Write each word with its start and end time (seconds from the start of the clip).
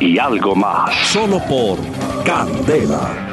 y 0.00 0.18
algo 0.18 0.54
más. 0.54 0.94
Solo 1.08 1.40
por 1.48 1.78
Candela. 2.24 3.28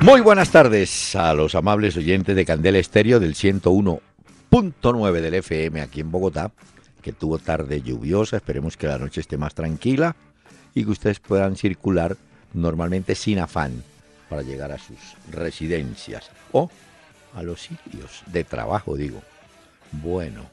Muy 0.00 0.20
buenas 0.20 0.50
tardes 0.50 1.14
a 1.14 1.32
los 1.34 1.54
amables 1.54 1.96
oyentes 1.96 2.34
de 2.34 2.44
Candela 2.44 2.78
Estéreo 2.78 3.20
del 3.20 3.34
101.9 3.34 5.20
del 5.20 5.34
FM 5.34 5.80
aquí 5.80 6.00
en 6.00 6.10
Bogotá, 6.10 6.50
que 7.02 7.12
tuvo 7.12 7.38
tarde 7.38 7.82
lluviosa, 7.82 8.38
esperemos 8.38 8.76
que 8.76 8.88
la 8.88 8.98
noche 8.98 9.20
esté 9.20 9.36
más 9.36 9.54
tranquila 9.54 10.16
y 10.74 10.84
que 10.84 10.90
ustedes 10.90 11.20
puedan 11.20 11.54
circular 11.56 12.16
normalmente 12.52 13.14
sin 13.14 13.38
afán 13.38 13.84
para 14.28 14.42
llegar 14.42 14.72
a 14.72 14.78
sus 14.78 14.98
residencias 15.30 16.30
o 16.50 16.68
a 17.34 17.42
los 17.42 17.62
sitios 17.62 18.22
de 18.26 18.42
trabajo, 18.44 18.96
digo. 18.96 19.22
Bueno, 19.92 20.46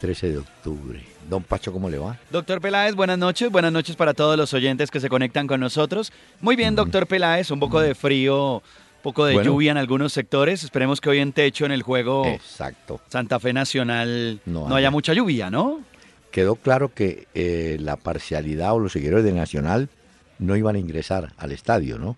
13 0.00 0.30
de 0.32 0.38
octubre. 0.38 1.04
Don 1.28 1.42
Pacho, 1.42 1.72
¿cómo 1.72 1.90
le 1.90 1.98
va? 1.98 2.18
Doctor 2.30 2.60
Peláez, 2.60 2.94
buenas 2.94 3.18
noches. 3.18 3.50
Buenas 3.50 3.70
noches 3.70 3.96
para 3.96 4.14
todos 4.14 4.36
los 4.38 4.52
oyentes 4.54 4.90
que 4.90 4.98
se 4.98 5.10
conectan 5.10 5.46
con 5.46 5.60
nosotros. 5.60 6.10
Muy 6.40 6.56
bien, 6.56 6.74
doctor 6.74 7.06
Peláez, 7.06 7.50
un 7.50 7.60
poco 7.60 7.80
de 7.80 7.94
frío, 7.94 8.54
un 8.56 9.02
poco 9.02 9.26
de 9.26 9.34
Bueno. 9.34 9.50
lluvia 9.50 9.72
en 9.72 9.76
algunos 9.76 10.14
sectores. 10.14 10.64
Esperemos 10.64 11.02
que 11.02 11.10
hoy 11.10 11.18
en 11.18 11.32
techo, 11.32 11.66
en 11.66 11.72
el 11.72 11.82
juego 11.82 12.24
Exacto. 12.26 13.00
Santa 13.08 13.38
Fe 13.38 13.52
Nacional, 13.52 14.40
No 14.46 14.68
no, 14.70 14.74
haya 14.76 14.90
mucha 14.90 15.12
lluvia, 15.12 15.50
¿no? 15.50 15.82
Quedó 16.30 16.56
claro 16.56 16.94
que 16.94 17.26
eh, 17.34 17.76
la 17.78 17.96
parcialidad 17.96 18.72
o 18.72 18.78
los 18.78 18.92
seguidores 18.92 19.22
de 19.24 19.32
Nacional 19.32 19.90
no 20.38 20.56
iban 20.56 20.76
a 20.76 20.78
ingresar 20.78 21.34
al 21.36 21.52
estadio, 21.52 21.98
¿no? 21.98 22.16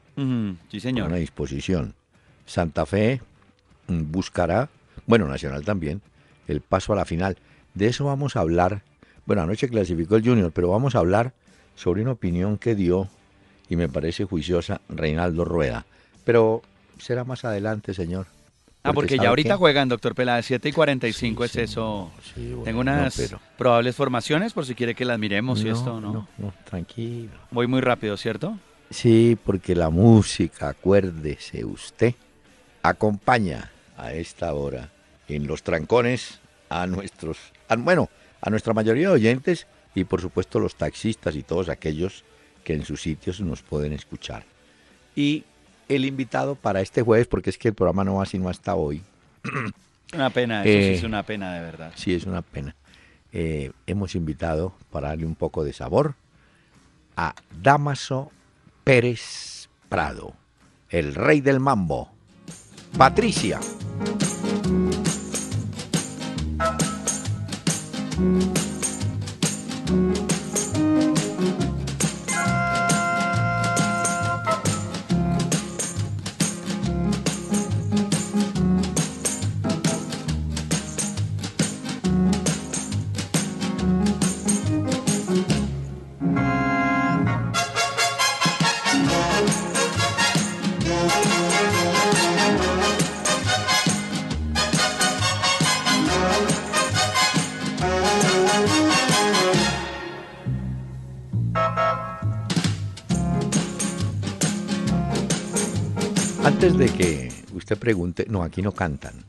Sí, 0.71 0.78
señor. 0.78 1.09
una 1.09 1.17
disposición. 1.17 1.95
Santa 2.47 2.87
Fe 2.87 3.21
mm, 3.89 4.12
buscará, 4.12 4.69
bueno, 5.06 5.27
Nacional 5.27 5.65
también, 5.65 6.01
el 6.47 6.61
paso 6.61 6.93
a 6.93 6.97
la 6.97 7.05
final. 7.05 7.37
De 7.75 7.87
eso 7.87 8.05
vamos 8.05 8.37
a 8.37 8.41
hablar. 8.41 8.83
Bueno, 9.27 9.42
anoche 9.42 9.69
clasificó 9.69 10.17
el 10.17 10.25
Junior, 10.25 10.53
pero 10.53 10.69
vamos 10.70 10.95
a 10.95 10.98
hablar 10.98 11.33
sobre 11.75 12.03
una 12.03 12.12
opinión 12.12 12.59
que 12.59 12.75
dio, 12.75 13.09
y 13.69 13.77
me 13.77 13.89
parece 13.89 14.25
juiciosa, 14.25 14.81
Reinaldo 14.89 15.45
Rueda. 15.45 15.87
Pero 16.25 16.62
será 16.98 17.25
más 17.25 17.45
adelante, 17.45 17.95
señor. 17.95 18.27
Ah, 18.84 18.93
porque 18.93 19.15
¿sabe 19.15 19.25
ya 19.25 19.28
ahorita 19.31 19.50
qué? 19.50 19.56
juegan, 19.59 19.89
doctor 19.89 20.15
Peláez, 20.15 20.45
7 20.47 20.69
y 20.69 20.73
45 20.73 21.43
Sí, 21.43 21.47
es 21.47 21.53
sí, 21.53 21.61
eso. 21.61 22.11
Sí, 22.34 22.48
bueno, 22.48 22.65
Tengo 22.65 22.84
no, 22.84 22.93
unas 22.93 23.17
pero- 23.17 23.41
probables 23.56 23.95
formaciones 23.95 24.53
por 24.53 24.67
si 24.67 24.75
quiere 24.75 24.95
que 24.97 25.05
las 25.05 25.19
miremos 25.20 25.61
y 25.61 25.67
no, 25.67 25.73
esto, 25.73 26.00
¿no? 26.00 26.12
no, 26.12 26.28
no, 26.39 26.53
tranquilo. 26.65 27.31
Voy 27.53 27.69
muy 27.69 27.81
rápido, 27.81 28.17
¿cierto? 28.17 28.59
Sí, 28.91 29.39
porque 29.45 29.77
la 29.77 29.89
música, 29.89 30.69
acuérdese 30.70 31.65
usted, 31.65 32.15
acompaña 32.83 33.70
a 33.97 34.12
esta 34.12 34.53
hora 34.53 34.91
en 35.28 35.47
los 35.47 35.62
trancones 35.62 36.41
a 36.69 36.87
nuestros, 36.87 37.39
a- 37.73 37.77
bueno, 37.77 38.09
a 38.41 38.51
nuestra 38.51 38.73
mayoría 38.75 39.09
de 39.09 39.15
oyentes 39.15 39.67
y 39.95 40.05
por 40.05 40.20
supuesto 40.20 40.59
los 40.61 40.75
taxistas 40.77 41.34
y 41.37 41.42
todos 41.42 41.69
aquellos 41.69 42.25
que 42.65 42.75
en 42.75 42.84
sus 42.84 43.03
sitios 43.03 43.41
nos 43.41 43.62
pueden 43.62 43.92
escuchar. 43.92 44.45
Y 45.17 45.45
el 45.88 46.05
invitado 46.05 46.55
para 46.55 46.81
este 46.81 47.03
jueves, 47.03 47.27
porque 47.27 47.50
es 47.50 47.59
que 47.59 47.69
el 47.69 47.75
programa 47.75 48.05
no 48.05 48.15
va 48.16 48.27
sino 48.27 48.49
hasta 48.49 48.75
hoy, 48.75 49.03
Una 50.15 50.28
pena, 50.31 50.62
eso 50.62 50.69
Eh, 50.78 50.88
sí 50.93 50.99
es 50.99 51.03
una 51.05 51.22
pena 51.22 51.55
de 51.55 51.60
verdad. 51.60 51.93
sí 51.97 52.15
es 52.15 52.25
una 52.27 52.43
pena, 52.43 52.75
eh, 53.33 53.72
hemos 53.87 54.15
invitado 54.15 54.75
para 54.91 55.09
darle 55.09 55.25
un 55.27 55.34
poco 55.34 55.65
de 55.65 55.72
sabor 55.72 56.15
a 57.16 57.34
Damaso 57.62 58.31
Pérez 58.84 59.69
Prado, 59.89 60.34
el 60.91 61.15
rey 61.15 61.41
del 61.41 61.60
mambo. 61.60 62.10
Patricia. 62.99 63.59
Mm-hmm. 68.22 68.62
Pregunte, 107.82 108.26
no, 108.28 108.44
aquí 108.44 108.62
no 108.62 108.70
cantan. 108.70 109.25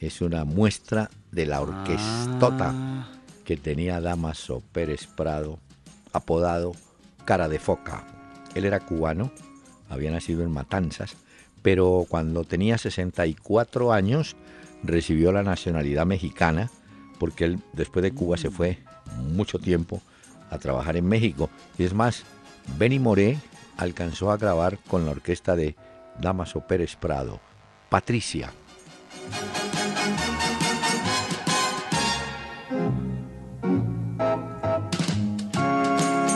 Es 0.00 0.20
una 0.20 0.44
muestra 0.44 1.10
de 1.32 1.46
la 1.46 1.60
orquestota 1.60 2.70
Ah, 2.72 3.08
que 3.44 3.56
tenía 3.56 4.00
Damaso 4.00 4.62
Pérez 4.70 5.08
Prado, 5.08 5.58
apodado 6.12 6.76
Cara 7.24 7.48
de 7.48 7.58
Foca. 7.58 8.06
Él 8.54 8.66
era 8.66 8.78
cubano, 8.78 9.32
había 9.88 10.12
nacido 10.12 10.44
en 10.44 10.52
Matanzas, 10.52 11.16
pero 11.60 12.06
cuando 12.08 12.44
tenía 12.44 12.78
64 12.78 13.92
años 13.92 14.36
recibió 14.84 15.32
la 15.32 15.42
nacionalidad 15.42 16.06
mexicana, 16.06 16.70
porque 17.18 17.46
él 17.46 17.58
después 17.72 18.04
de 18.04 18.14
Cuba 18.14 18.36
se 18.36 18.52
fue 18.52 18.78
mucho 19.16 19.58
tiempo 19.58 20.00
a 20.50 20.58
trabajar 20.58 20.96
en 20.96 21.08
México. 21.08 21.50
Y 21.76 21.82
es 21.82 21.94
más, 21.94 22.22
Benny 22.78 23.00
Moré 23.00 23.38
alcanzó 23.76 24.30
a 24.30 24.36
grabar 24.36 24.78
con 24.86 25.04
la 25.04 25.10
orquesta 25.10 25.56
de 25.56 25.74
Damaso 26.20 26.60
Pérez 26.60 26.94
Prado, 26.94 27.40
Patricia. 27.88 28.52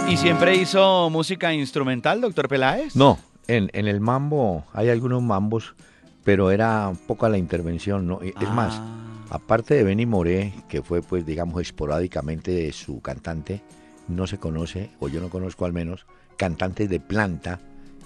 ¿Y 0.09 0.17
siempre 0.19 0.57
hizo 0.57 1.09
música 1.11 1.55
instrumental, 1.55 2.21
doctor 2.21 2.49
Peláez? 2.49 2.95
No, 2.95 3.19
en, 3.49 3.71
en 3.73 3.87
el 3.87 4.01
mambo 4.01 4.65
hay 4.75 4.91
algunos 4.91 5.23
mambos, 5.23 5.75
pero 6.23 6.51
era 6.51 6.89
un 6.89 6.97
poco 6.97 7.29
la 7.29 7.39
intervención, 7.39 8.07
¿no? 8.07 8.21
Es 8.21 8.51
más, 8.51 8.75
Ah, 8.79 9.37
aparte 9.37 9.75
de 9.75 9.85
Benny 9.85 10.05
Moré, 10.05 10.53
que 10.69 10.83
fue, 10.83 11.01
pues, 11.01 11.25
digamos, 11.25 11.63
esporádicamente 11.63 12.71
su 12.73 13.01
cantante, 13.01 13.63
no 14.09 14.27
se 14.27 14.39
conoce, 14.39 14.91
o 15.01 15.09
yo 15.09 15.21
no 15.23 15.31
conozco 15.31 15.65
al 15.65 15.73
menos, 15.73 16.05
cantantes 16.37 16.91
de 16.91 17.01
planta 17.01 17.61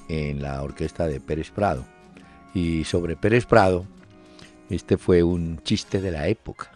en 0.08 0.40
la 0.42 0.62
orquesta 0.62 1.08
de 1.08 1.18
Pérez 1.18 1.50
Prado. 1.50 1.84
Y 2.56 2.84
sobre 2.84 3.16
Pérez 3.16 3.44
Prado, 3.44 3.84
este 4.70 4.96
fue 4.96 5.22
un 5.22 5.60
chiste 5.62 6.00
de 6.00 6.10
la 6.10 6.26
época, 6.26 6.70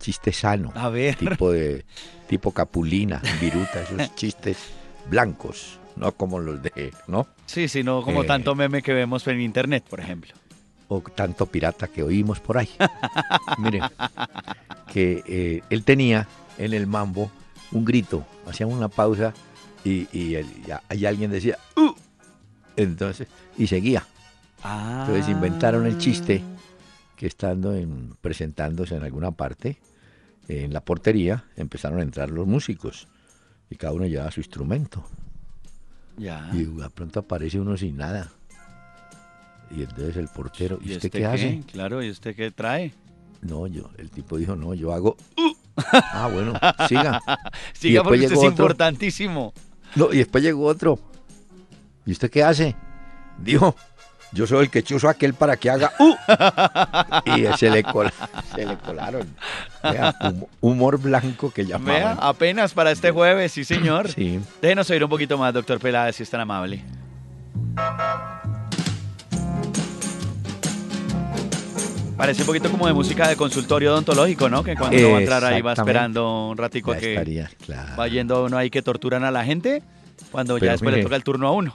chiste 0.00 0.32
sano, 0.32 0.72
A 0.74 0.88
ver. 0.88 1.14
tipo 1.14 1.52
de 1.52 1.84
tipo 2.28 2.50
Capulina, 2.50 3.22
Viruta, 3.40 3.82
esos 3.82 4.12
chistes 4.16 4.58
blancos, 5.08 5.78
no 5.94 6.10
como 6.10 6.40
los 6.40 6.60
de, 6.60 6.92
¿no? 7.06 7.28
Sí, 7.46 7.68
sí, 7.68 7.84
no 7.84 8.02
como 8.02 8.22
Eh, 8.22 8.26
tanto 8.26 8.56
meme 8.56 8.82
que 8.82 8.92
vemos 8.92 9.24
en 9.28 9.40
internet, 9.40 9.84
por 9.88 10.00
ejemplo. 10.00 10.32
o 10.88 11.00
tanto 11.02 11.46
pirata 11.46 11.86
que 11.86 12.02
oímos 12.02 12.40
por 12.40 12.58
ahí. 12.58 12.68
Miren, 13.58 13.84
que 14.92 15.22
eh, 15.28 15.62
él 15.70 15.84
tenía 15.84 16.26
en 16.58 16.72
el 16.74 16.88
mambo 16.88 17.30
un 17.70 17.84
grito, 17.84 18.26
hacían 18.44 18.70
una 18.72 18.88
pausa 18.88 19.32
y, 19.84 20.08
y, 20.12 20.36
y 20.90 21.06
alguien 21.06 21.30
decía, 21.30 21.58
"Uh", 21.76 21.92
entonces, 22.76 23.28
y 23.56 23.68
seguía. 23.68 24.04
Ah. 24.62 25.04
Entonces 25.06 25.28
inventaron 25.28 25.86
el 25.86 25.98
chiste 25.98 26.42
que 27.16 27.26
estando 27.26 27.74
en, 27.74 28.14
presentándose 28.20 28.96
en 28.96 29.02
alguna 29.02 29.30
parte, 29.32 29.78
en 30.48 30.72
la 30.72 30.80
portería, 30.80 31.44
empezaron 31.56 32.00
a 32.00 32.02
entrar 32.02 32.30
los 32.30 32.46
músicos 32.46 33.08
y 33.70 33.76
cada 33.76 33.92
uno 33.92 34.06
llevaba 34.06 34.30
su 34.30 34.40
instrumento. 34.40 35.04
Ya. 36.16 36.50
Y 36.52 36.64
de 36.64 36.90
pronto 36.90 37.20
aparece 37.20 37.58
uno 37.58 37.76
sin 37.76 37.96
nada. 37.96 38.30
Y 39.70 39.82
entonces 39.82 40.16
el 40.16 40.28
portero, 40.28 40.78
¿y, 40.82 40.92
usted 40.92 41.06
este 41.06 41.10
qué 41.10 41.26
hace? 41.26 41.62
Claro, 41.72 42.02
¿y 42.02 42.10
usted 42.10 42.36
qué 42.36 42.50
trae? 42.50 42.92
No, 43.40 43.66
yo, 43.66 43.90
el 43.98 44.10
tipo 44.10 44.36
dijo, 44.36 44.54
no, 44.54 44.74
yo 44.74 44.92
hago... 44.92 45.16
"Uh". 45.36 45.52
Ah, 45.92 46.28
bueno, 46.32 46.52
siga. 46.88 47.20
siga 47.72 48.02
porque 48.02 48.20
usted 48.20 48.36
es 48.36 48.44
importantísimo. 48.44 49.54
No, 49.96 50.12
y 50.12 50.18
después 50.18 50.44
llegó 50.44 50.66
otro. 50.66 50.98
¿Y 52.04 52.12
usted 52.12 52.30
qué 52.30 52.44
hace? 52.44 52.76
Dijo, 53.38 53.74
yo 54.32 54.46
soy 54.46 54.64
el 54.64 54.70
que 54.70 54.82
chuzo 54.82 55.08
aquel 55.08 55.34
para 55.34 55.56
que 55.56 55.70
haga 55.70 55.92
uh. 55.98 56.14
y 57.36 57.46
se 57.58 57.70
le, 57.70 57.84
se 58.54 58.66
le 58.66 58.76
colaron. 58.78 59.28
humor 60.60 60.98
blanco 60.98 61.50
que 61.50 61.66
llamaban. 61.66 62.02
Vea, 62.02 62.12
apenas 62.20 62.72
para 62.72 62.90
este 62.90 63.10
jueves, 63.10 63.52
sí 63.52 63.64
señor. 63.64 64.10
Sí. 64.10 64.40
Déjenos 64.60 64.88
oír 64.90 65.04
un 65.04 65.10
poquito 65.10 65.36
más, 65.36 65.52
doctor 65.52 65.78
Peláez, 65.78 66.16
si 66.16 66.22
es 66.22 66.30
tan 66.30 66.40
amable. 66.40 66.82
Parece 72.16 72.42
un 72.42 72.46
poquito 72.46 72.70
como 72.70 72.86
de 72.86 72.92
música 72.92 73.28
de 73.28 73.36
consultorio 73.36 73.92
odontológico, 73.92 74.48
¿no? 74.48 74.62
Que 74.62 74.76
cuando 74.76 74.96
uno 74.96 75.10
va 75.10 75.16
a 75.16 75.20
entrar 75.20 75.44
ahí 75.44 75.60
va 75.60 75.72
esperando 75.72 76.48
un 76.48 76.56
ratico 76.56 76.94
que 76.94 77.46
va 77.98 78.08
yendo 78.08 78.44
uno 78.44 78.56
ahí 78.56 78.70
que 78.70 78.80
torturan 78.80 79.24
a 79.24 79.30
la 79.30 79.44
gente, 79.44 79.82
cuando 80.30 80.56
ya 80.56 80.72
después 80.72 80.94
le 80.94 81.02
toca 81.02 81.16
el 81.16 81.24
turno 81.24 81.48
a 81.48 81.52
uno. 81.52 81.74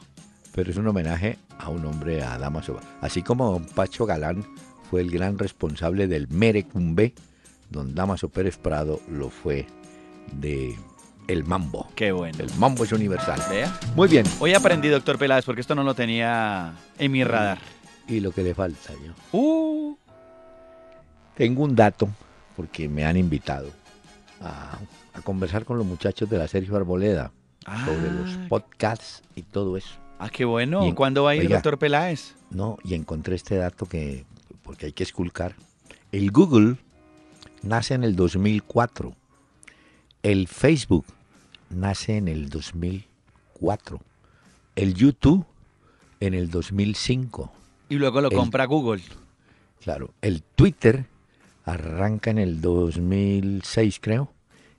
Pero 0.58 0.72
es 0.72 0.78
un 0.78 0.88
homenaje 0.88 1.38
a 1.60 1.70
un 1.70 1.86
hombre, 1.86 2.24
a 2.24 2.40
Damaso. 2.40 2.80
Así 3.00 3.22
como 3.22 3.62
Pacho 3.76 4.08
Galán 4.08 4.44
fue 4.90 5.02
el 5.02 5.12
gran 5.12 5.38
responsable 5.38 6.08
del 6.08 6.28
Merecumbe, 6.30 7.14
don 7.70 7.94
Damaso 7.94 8.30
Pérez 8.30 8.58
Prado 8.58 9.00
lo 9.08 9.30
fue 9.30 9.68
de 10.32 10.76
el 11.28 11.44
mambo. 11.44 11.88
Qué 11.94 12.12
bueno. 12.12 12.40
El 12.40 12.52
mambo 12.56 12.86
es 12.86 12.92
universal. 12.92 13.40
¿Vea? 13.52 13.72
Muy 13.96 14.08
bien. 14.08 14.26
Hoy 14.40 14.56
aprendí, 14.56 14.88
doctor 14.88 15.20
Peláez, 15.20 15.46
porque 15.46 15.62
esto 15.62 15.76
no 15.76 15.84
lo 15.84 15.94
tenía 15.94 16.74
en 16.98 17.12
mi 17.12 17.24
radar. 17.24 17.60
Y 18.08 18.20
lo 18.20 18.32
que 18.32 18.42
le 18.42 18.56
falta 18.56 18.94
yo. 18.94 19.14
Uh. 19.40 19.96
Tengo 21.36 21.66
un 21.66 21.76
dato, 21.76 22.10
porque 22.56 22.90
me 22.90 23.06
han 23.06 23.16
invitado 23.16 23.70
a, 24.42 24.80
conversar 25.24 25.66
con 25.66 25.78
los 25.78 25.86
muchachos 25.86 26.28
de 26.28 26.40
la 26.40 26.48
Sergio 26.48 26.76
Arboleda 26.78 27.32
sobre 27.86 28.12
los 28.12 28.32
ah. 28.32 28.46
podcasts 28.50 29.22
y 29.36 29.44
todo 29.44 29.78
eso. 29.78 30.07
Ah, 30.20 30.30
qué 30.30 30.46
bueno. 30.46 30.88
Y 30.88 30.94
¿Cuándo 30.94 31.24
va 31.24 31.32
a 31.32 31.36
ir 31.36 31.44
el 31.44 31.50
doctor 31.50 31.78
Peláez? 31.78 32.36
No, 32.50 32.78
y 32.84 32.94
encontré 32.94 33.36
este 33.36 33.56
dato 33.56 33.86
que, 33.86 34.26
porque 34.64 34.88
hay 34.88 34.94
que 34.94 35.04
esculcar. 35.04 35.56
El 36.12 36.32
Google 36.32 36.78
nace 37.62 37.94
en 37.94 38.04
el 38.04 38.16
2004. 38.16 39.14
El 40.24 40.48
Facebook 40.48 41.06
nace 41.70 42.18
en 42.18 42.28
el 42.28 42.50
2004. 42.50 44.00
El 44.76 44.94
YouTube 44.94 45.46
en 46.20 46.34
el 46.34 46.50
2005. 46.50 47.52
Y 47.90 47.96
luego 47.96 48.22
lo 48.22 48.32
compra 48.32 48.66
Google. 48.66 49.04
Claro. 49.82 50.14
El 50.22 50.42
Twitter 50.42 51.06
arranca 51.66 52.32
en 52.32 52.40
el 52.40 52.62
2006, 52.62 54.00
creo, 54.02 54.32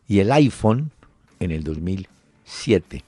y 0.07 0.21
el 0.21 0.33
iPhone 0.33 0.91
en 1.39 1.51
el 1.53 1.63
2007. 1.63 3.05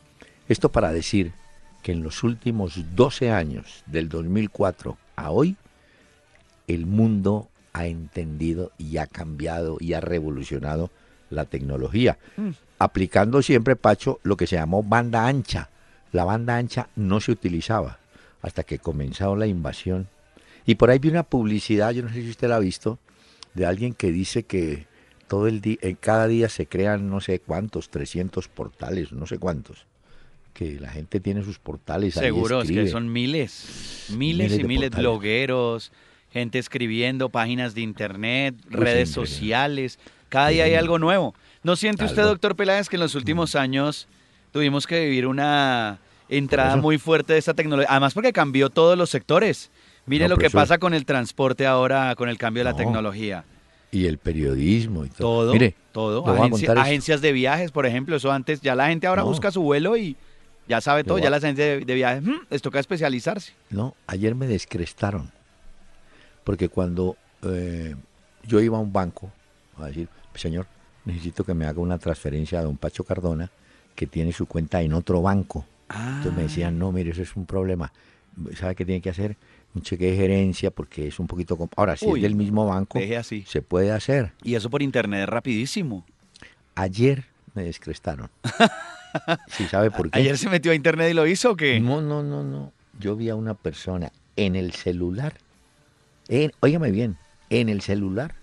Esto 0.49 0.71
para 0.71 0.93
decir 0.93 1.33
que 1.83 1.93
en 1.93 2.03
los 2.03 2.23
últimos 2.23 2.95
12 2.95 3.31
años, 3.31 3.83
del 3.87 4.09
2004 4.09 4.97
a 5.17 5.31
hoy, 5.31 5.57
el 6.67 6.87
mundo 6.87 7.49
ha 7.73 7.87
entendido 7.87 8.73
y 8.79 8.99
ha 8.99 9.07
cambiado 9.07 9.77
y 9.81 9.95
ha 9.95 10.01
revolucionado 10.01 10.91
la 11.31 11.45
tecnología, 11.45 12.19
mm. 12.37 12.51
aplicando 12.79 13.43
siempre, 13.43 13.77
Pacho, 13.77 14.19
lo 14.23 14.37
que 14.37 14.47
se 14.47 14.57
llamó 14.57 14.83
banda 14.83 15.27
ancha. 15.27 15.71
La 16.13 16.25
banda 16.25 16.57
ancha 16.57 16.89
no 16.97 17.21
se 17.21 17.31
utilizaba 17.31 17.99
hasta 18.43 18.65
que 18.65 18.79
comenzó 18.79 19.37
la 19.37 19.47
invasión. 19.47 20.09
Y 20.67 20.75
por 20.75 20.91
ahí 20.91 20.99
vi 20.99 21.09
una 21.09 21.23
publicidad, 21.23 21.93
yo 21.93 22.03
no 22.03 22.09
sé 22.09 22.23
si 22.23 22.31
usted 22.31 22.49
la 22.49 22.57
ha 22.57 22.61
visto, 22.61 22.99
de 23.55 23.67
alguien 23.67 23.95
que 23.95 24.11
dice 24.11 24.45
que 24.45 24.87
todo 25.29 25.47
el 25.47 25.61
día, 25.61 25.79
en 25.83 25.95
cada 25.95 26.27
día 26.27 26.49
se 26.49 26.67
crean 26.67 27.09
no 27.09 27.21
sé 27.21 27.39
cuántos, 27.41 27.91
300 27.91 28.49
portales, 28.49 29.13
no 29.13 29.27
sé 29.27 29.39
cuántos. 29.39 29.87
Que 30.53 30.79
la 30.81 30.91
gente 30.91 31.21
tiene 31.21 31.43
sus 31.43 31.59
portales. 31.59 32.15
Seguro, 32.15 32.63
es 32.63 32.71
que 32.71 32.89
son 32.89 33.13
miles, 33.13 34.07
miles, 34.11 34.59
y 34.59 34.65
miles 34.65 34.91
de 34.91 34.99
blogueros, 34.99 35.93
gente 36.33 36.59
escribiendo, 36.59 37.29
páginas 37.29 37.75
de 37.75 37.81
internet, 37.83 38.55
redes 38.69 39.11
sociales. 39.11 39.99
Cada 40.29 40.49
día 40.49 40.65
hay 40.65 40.75
algo 40.75 40.99
nuevo. 40.99 41.35
¿No 41.63 41.77
siente 41.77 42.05
usted, 42.05 42.23
doctor 42.23 42.57
Peláez, 42.57 42.89
que 42.89 42.97
en 42.97 43.01
los 43.01 43.15
últimos 43.15 43.55
años 43.55 44.07
tuvimos 44.53 44.87
que 44.87 45.05
vivir 45.05 45.27
una 45.27 45.99
entrada 46.29 46.77
muy 46.77 46.99
fuerte 46.99 47.35
de 47.35 47.39
esta 47.39 47.55
tecnología? 47.55 47.89
Además 47.91 48.15
porque 48.15 48.33
cambió 48.33 48.71
todos 48.71 48.97
los 48.97 49.11
sectores. 49.11 49.71
Mire 50.07 50.29
lo 50.29 50.37
que 50.37 50.51
pasa 50.51 50.79
con 50.79 50.95
el 50.95 51.05
transporte 51.05 51.67
ahora, 51.67 52.15
con 52.17 52.29
el 52.29 52.39
cambio 52.39 52.65
de 52.65 52.71
la 52.71 52.77
tecnología. 52.77 53.45
Y 53.93 54.07
el 54.07 54.19
periodismo 54.19 55.05
y 55.05 55.09
todo. 55.09 55.47
Todo, 55.47 55.53
Mire, 55.53 55.75
todo. 55.93 56.25
agencias 56.79 57.21
de 57.21 57.33
viajes, 57.33 57.73
por 57.73 57.87
ejemplo, 57.87 58.17
eso 58.17 58.31
antes, 58.31 58.61
ya 58.61 58.75
la 58.75 58.89
gente 58.89 59.07
ahora 59.07 59.25
busca 59.25 59.51
su 59.51 59.63
vuelo 59.63 59.97
y 59.97 60.17
ya 60.71 60.81
sabe 60.81 61.03
todo, 61.03 61.19
ya 61.19 61.31
las 61.31 61.43
agencias 61.43 61.85
de, 61.85 61.95
viajes, 61.95 62.23
mm, 62.23 62.47
les 62.49 62.63
toca 62.63 62.79
especializarse. 62.79 63.53
No, 63.71 63.97
ayer 64.07 64.37
me 64.37 64.47
descrestaron, 64.47 65.31
porque 66.45 66.69
cuando 66.69 67.17
eh, 67.43 67.97
yo 68.47 68.61
iba 68.61 68.79
a 68.79 68.81
un 68.81 68.93
banco 68.93 69.33
a 69.77 69.87
decir, 69.87 70.09
señor, 70.35 70.67
necesito 71.05 71.43
que 71.43 71.55
me 71.55 71.67
haga 71.67 71.81
una 71.81 71.99
transferencia 71.99 72.61
a 72.61 72.63
don 72.63 72.77
Pacho 72.77 73.03
Cardona, 73.03 73.51
que 73.97 74.07
tiene 74.07 74.33
su 74.33 74.47
cuenta 74.47 74.81
en 74.81 74.93
otro 74.93 75.21
banco. 75.21 75.67
Entonces 75.89 76.33
me 76.33 76.43
decían, 76.43 76.79
no, 76.79 76.93
mire, 76.93 77.11
eso 77.11 77.23
es 77.23 77.35
un 77.35 77.47
problema. 77.47 77.93
¿Sabe 78.57 78.77
qué 78.77 78.85
tiene 78.85 79.01
que 79.01 79.11
hacer? 79.11 79.37
un 79.75 79.83
cheque 79.83 80.11
de 80.11 80.17
gerencia 80.17 80.71
porque 80.71 81.07
es 81.09 81.21
un 81.21 81.27
poquito... 81.27 81.57
Ahora, 81.77 81.97
si 81.97 82.07
es 82.09 82.23
del 82.23 82.35
mismo 82.35 82.67
banco, 82.67 82.99
así. 83.19 83.45
se 83.47 83.63
puede 83.63 83.93
hacer. 83.93 84.33
Y 84.43 84.55
eso 84.55 84.69
por 84.69 84.83
internet 84.83 85.23
es 85.23 85.29
rapidísimo. 85.29 86.05
Ayer 86.75 87.27
me 87.55 87.63
descrestaron. 87.63 88.31
¿Sí 89.49 89.65
sabe 89.67 89.91
por 89.91 90.11
qué? 90.11 90.19
¿Ayer 90.19 90.39
se 90.39 90.49
metió 90.49 90.73
a 90.73 90.75
internet 90.75 91.11
y 91.11 91.15
lo 91.15 91.27
hizo 91.27 91.53
o 91.53 91.57
qué? 91.57 91.81
No, 91.81 92.01
no, 92.01 92.23
no, 92.23 92.43
no. 92.43 92.73
Yo 92.99 93.17
vi 93.17 93.29
a 93.29 93.35
una 93.35 93.55
persona 93.55 94.13
en 94.37 94.57
el 94.57 94.73
celular, 94.73 95.35
en, 96.29 96.53
óigame 96.61 96.91
bien, 96.91 97.17
en 97.49 97.69
el 97.69 97.81
celular, 97.81 98.35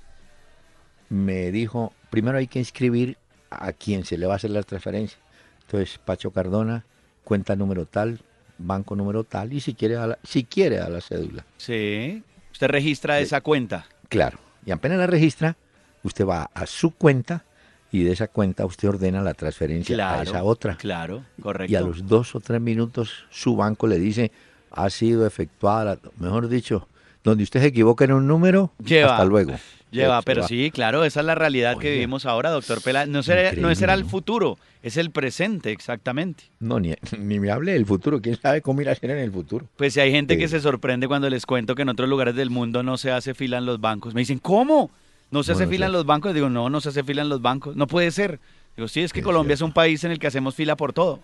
me 1.10 1.52
dijo, 1.52 1.94
primero 2.10 2.38
hay 2.38 2.48
que 2.48 2.60
inscribir 2.60 3.18
a 3.50 3.72
quien 3.72 4.04
se 4.06 4.18
le 4.18 4.26
va 4.26 4.34
a 4.34 4.36
hacer 4.38 4.52
la 4.52 4.64
transferencia. 4.64 5.18
Entonces, 5.62 6.00
Pacho 6.04 6.32
Cardona, 6.32 6.86
cuenta 7.24 7.56
número 7.56 7.86
tal, 7.86 8.22
banco 8.58 8.96
número 8.96 9.24
tal 9.24 9.54
y 9.54 9.60
si 9.60 9.74
quiere 9.74 9.98
a 9.98 10.08
la, 10.08 10.20
si 10.24 10.44
quiere 10.44 10.80
a 10.80 10.90
la 10.90 11.02
cédula. 11.02 11.46
Sí, 11.58 12.24
usted 12.52 12.68
registra 12.68 13.20
esa 13.20 13.42
cuenta. 13.42 13.86
Claro, 14.10 14.40
y 14.66 14.72
apenas 14.72 14.98
la 14.98 15.08
registra, 15.08 15.58
usted 16.04 16.26
va 16.26 16.50
a 16.54 16.66
su 16.66 16.92
cuenta 16.92 17.44
y 17.92 18.04
de 18.04 18.12
esa 18.12 18.28
cuenta 18.28 18.66
usted 18.66 18.90
ordena 18.90 19.22
la 19.22 19.34
transferencia 19.34 20.20
a 20.20 20.24
esa 20.24 20.44
otra. 20.44 20.76
Claro, 20.76 21.24
correcto. 21.42 21.72
Y 21.72 21.76
a 21.76 21.82
los 21.82 22.08
dos 22.08 22.36
o 22.36 22.40
tres 22.40 22.62
minutos 22.62 23.26
su 23.30 23.56
banco 23.56 23.88
le 23.88 23.98
dice, 24.00 24.32
ha 24.72 24.90
sido 24.90 25.26
efectuada, 25.26 25.98
mejor 26.20 26.50
dicho, 26.50 26.88
donde 27.24 27.44
usted 27.44 27.62
se 27.62 27.68
equivoca 27.68 28.06
en 28.06 28.14
un 28.14 28.28
número, 28.28 28.72
hasta 28.80 29.26
luego. 29.26 29.54
Lleva, 29.90 30.22
pero 30.22 30.46
sí, 30.46 30.70
claro, 30.70 31.06
esa 31.06 31.22
es 31.22 31.26
la 31.26 31.36
realidad 31.36 31.78
que 31.78 31.92
vivimos 31.92 32.26
ahora, 32.26 32.50
doctor 32.50 32.82
Pela. 32.82 33.06
No, 33.06 33.24
será, 33.24 33.54
no 33.54 33.74
será 33.74 33.94
el 33.94 34.04
futuro, 34.04 34.58
es 34.84 34.98
el 34.98 35.12
presente, 35.12 35.72
exactamente. 35.72 36.44
No, 36.60 36.80
ni, 36.80 36.94
ni 37.18 37.40
me 37.40 37.52
hable 37.52 37.72
del 37.72 37.86
futuro, 37.86 38.22
quién 38.22 38.36
sabe 38.36 38.62
cómo 38.62 38.82
irá 38.82 38.92
a 38.92 38.96
ser 38.96 39.12
en 39.12 39.20
el 39.20 39.32
futuro. 39.32 39.66
Pues 39.78 39.94
si 39.94 40.02
hay 40.02 40.12
gente 40.12 40.38
que 40.38 40.44
eh. 40.44 40.50
se 40.50 40.60
sorprende 40.60 41.08
cuando 41.08 41.30
les 41.30 41.46
cuento 41.46 41.74
que 41.74 41.84
en 41.84 41.90
otros 41.90 42.10
lugares 42.10 42.36
del 42.36 42.50
mundo 42.50 42.84
no 42.84 42.98
se 42.98 43.12
hace 43.12 43.34
fila 43.34 43.60
en 43.60 43.66
los 43.66 43.80
bancos. 43.80 44.14
Me 44.14 44.22
dicen, 44.22 44.40
¿cómo? 44.40 44.92
¿No 45.30 45.44
se 45.44 45.52
hace 45.52 45.68
fila 45.68 45.88
en 45.88 45.92
los 45.92 46.06
bancos? 46.06 46.34
Digo, 46.34 46.50
no, 46.50 46.70
no 46.70 46.82
se 46.82 46.90
hace 46.90 47.04
fila 47.04 47.22
en 47.22 47.30
los 47.30 47.42
bancos. 47.42 47.76
No 47.76 47.88
puede 47.88 48.12
ser. 48.12 48.40
Digo, 48.76 48.88
sí, 48.88 49.02
es 49.02 49.12
que 49.12 49.22
Colombia 49.22 49.56
es 49.56 49.62
un 49.62 49.74
país 49.74 50.04
en 50.04 50.12
el 50.12 50.20
que 50.20 50.28
hacemos 50.28 50.56
fila 50.56 50.76
por 50.76 50.94
todo. 50.94 51.20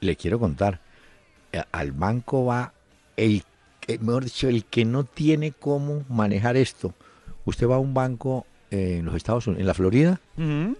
Le 0.00 0.16
quiero 0.16 0.38
contar, 0.38 0.80
eh, 1.52 1.62
al 1.70 1.92
banco 1.92 2.46
va 2.46 2.72
el, 3.16 3.44
eh, 3.86 3.98
mejor 4.00 4.24
dicho, 4.24 4.48
el 4.48 4.64
que 4.64 4.84
no 4.84 5.04
tiene 5.04 5.52
cómo 5.52 6.04
manejar 6.08 6.56
esto 6.56 6.94
Usted 7.44 7.68
va 7.68 7.76
a 7.76 7.78
un 7.78 7.94
banco 7.94 8.46
en 8.70 9.04
los 9.04 9.14
Estados 9.14 9.46
Unidos, 9.46 9.60
en 9.60 9.66
la 9.66 9.74
Florida, 9.74 10.20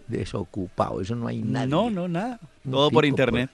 desocupado, 0.09 1.00
eso 1.00 1.14
no 1.14 1.28
hay 1.28 1.43
nada. 1.43 1.66
No, 1.66 1.90
no, 1.90 2.09
nada. 2.09 2.40
Todo 2.69 2.90
por 2.90 3.04
internet. 3.04 3.50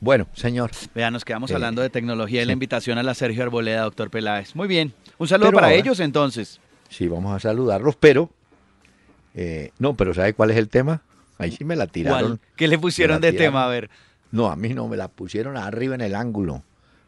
Bueno, 0.00 0.26
señor. 0.34 0.70
Vean, 0.94 1.12
nos 1.12 1.24
quedamos 1.24 1.50
eh, 1.50 1.54
hablando 1.54 1.82
de 1.82 1.90
tecnología 1.90 2.42
y 2.42 2.44
la 2.44 2.52
invitación 2.52 2.98
a 2.98 3.02
la 3.02 3.14
Sergio 3.14 3.42
Arboleda, 3.42 3.82
doctor 3.82 4.10
Peláez. 4.10 4.54
Muy 4.54 4.68
bien. 4.68 4.92
Un 5.16 5.28
saludo 5.28 5.52
para 5.52 5.72
ellos 5.72 5.98
entonces. 6.00 6.60
Sí, 6.88 7.08
vamos 7.08 7.34
a 7.34 7.40
saludarlos, 7.40 7.96
pero... 7.96 8.30
Eh, 9.34 9.70
no, 9.78 9.94
pero 9.96 10.14
¿sabe 10.14 10.34
cuál 10.34 10.50
es 10.50 10.56
el 10.56 10.68
tema? 10.68 11.02
Ahí 11.38 11.52
sí 11.52 11.64
me 11.64 11.76
la 11.76 11.86
tiraron. 11.86 12.40
¿Qué 12.56 12.66
le 12.66 12.78
pusieron 12.78 13.20
de 13.20 13.32
tema? 13.32 13.64
A 13.64 13.68
ver. 13.68 13.88
No, 14.32 14.50
a 14.50 14.56
mí 14.56 14.70
no, 14.74 14.88
me 14.88 14.96
la 14.96 15.08
pusieron 15.08 15.56
arriba 15.56 15.94
en 15.94 16.00
el 16.00 16.14
ángulo. 16.14 16.62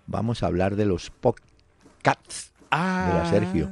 Vamos 0.07 0.43
a 0.43 0.47
hablar 0.47 0.77
de 0.77 0.87
los 0.87 1.11
podcasts 1.11 2.53
ah. 2.71 3.09
de 3.09 3.19
la 3.19 3.31
Sergio. 3.31 3.71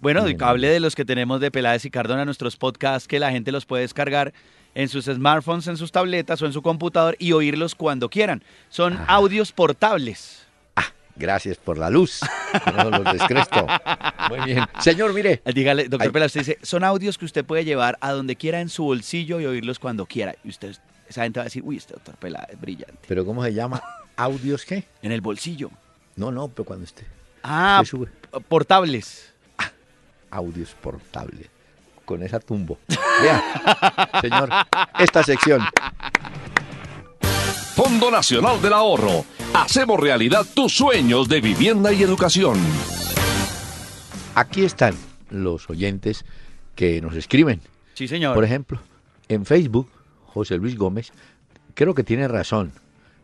Bueno, 0.00 0.24
hable 0.40 0.68
de 0.68 0.80
los 0.80 0.94
que 0.94 1.04
tenemos 1.04 1.40
de 1.40 1.50
Peláez 1.50 1.84
y 1.84 1.90
Cardona, 1.90 2.24
nuestros 2.24 2.56
podcasts 2.56 3.06
que 3.06 3.18
la 3.18 3.30
gente 3.30 3.52
los 3.52 3.66
puede 3.66 3.82
descargar 3.82 4.32
en 4.74 4.88
sus 4.88 5.04
smartphones, 5.04 5.66
en 5.66 5.76
sus 5.76 5.92
tabletas 5.92 6.40
o 6.42 6.46
en 6.46 6.52
su 6.52 6.62
computador 6.62 7.16
y 7.18 7.32
oírlos 7.32 7.74
cuando 7.74 8.08
quieran. 8.08 8.42
Son 8.70 8.98
audios 9.06 9.52
portables. 9.52 10.39
Gracias 11.20 11.58
por 11.58 11.76
la 11.76 11.90
luz. 11.90 12.20
No 12.74 12.90
los 12.90 13.12
descresto. 13.12 13.66
Muy 14.30 14.40
bien. 14.40 14.64
Señor, 14.80 15.12
mire. 15.12 15.42
Eh, 15.44 15.52
dígale, 15.52 15.86
doctor 15.86 16.10
Pela, 16.10 16.26
usted 16.26 16.40
dice, 16.40 16.58
son 16.62 16.82
audios 16.82 17.18
que 17.18 17.26
usted 17.26 17.44
puede 17.44 17.64
llevar 17.64 17.98
a 18.00 18.12
donde 18.12 18.36
quiera 18.36 18.60
en 18.60 18.70
su 18.70 18.84
bolsillo 18.84 19.38
y 19.38 19.44
oírlos 19.44 19.78
cuando 19.78 20.06
quiera. 20.06 20.34
Y 20.42 20.48
usted, 20.48 20.74
esa 21.06 21.24
gente 21.24 21.38
va 21.38 21.42
a 21.42 21.44
decir, 21.44 21.62
uy, 21.62 21.76
este 21.76 21.92
doctor 21.92 22.16
Pela 22.16 22.48
es 22.50 22.58
brillante. 22.58 23.00
¿Pero 23.06 23.26
cómo 23.26 23.44
se 23.44 23.52
llama? 23.52 23.82
¿Audios 24.16 24.64
qué? 24.64 24.84
En 25.02 25.12
el 25.12 25.20
bolsillo. 25.20 25.70
No, 26.16 26.32
no, 26.32 26.48
pero 26.48 26.64
cuando 26.64 26.84
usted. 26.84 27.04
Ah, 27.42 27.82
portables. 28.48 29.34
Ah, 29.58 29.70
audios 30.30 30.74
portables. 30.80 31.48
Con 32.06 32.22
esa 32.22 32.40
tumbo. 32.40 32.78
Vea, 33.22 34.10
señor, 34.22 34.48
esta 34.98 35.22
sección 35.22 35.62
Fondo 37.74 38.10
Nacional 38.10 38.60
del 38.60 38.72
Ahorro. 38.72 39.24
Hacemos 39.54 39.98
realidad 39.98 40.46
tus 40.54 40.76
sueños 40.76 41.28
de 41.28 41.40
vivienda 41.40 41.92
y 41.92 42.04
educación. 42.04 42.56
Aquí 44.36 44.62
están 44.62 44.94
los 45.28 45.68
oyentes 45.68 46.24
que 46.76 47.00
nos 47.00 47.16
escriben. 47.16 47.60
Sí, 47.94 48.06
señor. 48.06 48.36
Por 48.36 48.44
ejemplo, 48.44 48.80
en 49.28 49.44
Facebook, 49.44 49.88
José 50.26 50.56
Luis 50.56 50.76
Gómez, 50.78 51.12
creo 51.74 51.94
que 51.94 52.04
tiene 52.04 52.28
razón. 52.28 52.70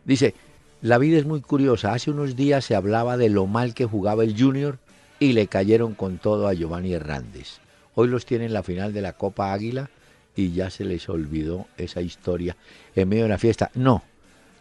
Dice, 0.03 0.35
la 0.81 0.97
vida 0.97 1.17
es 1.17 1.25
muy 1.25 1.39
curiosa. 1.39 1.93
Hace 1.93 2.11
unos 2.11 2.35
días 2.35 2.65
se 2.65 2.75
hablaba 2.75 3.15
de 3.15 3.29
lo 3.29 3.47
mal 3.47 3.73
que 3.73 3.85
jugaba 3.85 4.25
el 4.25 4.37
Junior 4.37 4.79
y 5.19 5.31
le 5.31 5.47
cayeron 5.47 5.95
con 5.95 6.17
todo 6.17 6.49
a 6.49 6.53
Giovanni 6.53 6.93
Hernández. 6.93 7.59
Hoy 7.95 8.09
los 8.09 8.25
tiene 8.25 8.45
en 8.45 8.53
la 8.53 8.63
final 8.63 8.91
de 8.91 9.01
la 9.01 9.13
Copa 9.13 9.53
Águila 9.53 9.89
y 10.35 10.51
ya 10.51 10.69
se 10.69 10.83
les 10.83 11.07
olvidó 11.07 11.67
esa 11.77 12.01
historia 12.01 12.57
en 12.95 13.07
medio 13.07 13.23
de 13.23 13.29
la 13.29 13.37
fiesta. 13.37 13.71
No, 13.75 14.03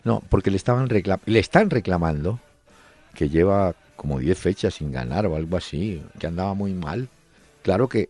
no, 0.07 0.23
porque 0.29 0.53
le, 0.53 0.57
estaban 0.57 0.89
le 0.89 1.39
están 1.41 1.69
reclamando 1.69 2.39
que 3.13 3.29
lleva 3.29 3.75
como 3.97 4.21
10 4.21 4.39
fechas 4.39 4.75
sin 4.75 4.93
ganar 4.93 5.27
o 5.27 5.35
algo 5.35 5.57
así, 5.57 6.01
que 6.21 6.29
andaba 6.29 6.55
muy 6.55 6.75
mal. 6.75 7.09
Claro 7.65 7.89
que 7.89 8.09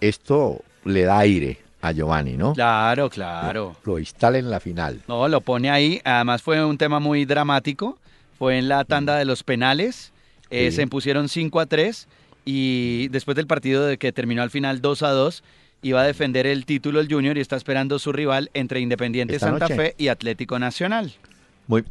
esto 0.00 0.62
le 0.84 1.02
da 1.02 1.18
aire 1.18 1.58
a 1.80 1.90
Giovanni, 1.90 2.36
¿no? 2.36 2.52
Claro, 2.52 3.10
claro. 3.10 3.74
Lo, 3.82 3.98
instala 3.98 4.38
en 4.38 4.50
la 4.50 4.60
final. 4.60 5.02
No, 5.08 5.26
lo 5.26 5.40
pone 5.40 5.68
ahí. 5.68 6.00
Además 6.04 6.42
fue 6.42 6.64
un 6.64 6.78
tema 6.78 7.00
muy 7.00 7.24
dramático. 7.24 7.98
Fue 8.38 8.56
en 8.56 8.68
la 8.68 8.84
tanda 8.84 9.16
de 9.16 9.24
los 9.24 9.42
penales. 9.42 10.12
Eh, 10.48 10.70
se 10.70 10.82
impusieron 10.82 11.28
5 11.28 11.58
a 11.58 11.66
3 11.66 12.06
y 12.44 13.08
después 13.08 13.34
del 13.34 13.48
partido 13.48 13.84
de 13.84 13.98
que 13.98 14.12
terminó 14.12 14.42
al 14.42 14.50
final 14.50 14.80
2 14.80 15.02
a 15.02 15.10
2 15.10 15.42
iba 15.82 16.02
a 16.02 16.04
defender 16.04 16.46
el 16.46 16.66
título 16.66 17.00
el 17.00 17.12
Junior 17.12 17.36
y 17.36 17.40
está 17.40 17.56
esperando 17.56 17.98
su 17.98 18.12
rival 18.12 18.48
entre 18.54 18.78
Independiente 18.78 19.40
Santa 19.40 19.66
Fe 19.66 19.96
y 19.98 20.06
Atlético 20.06 20.60
Nacional 20.60 21.12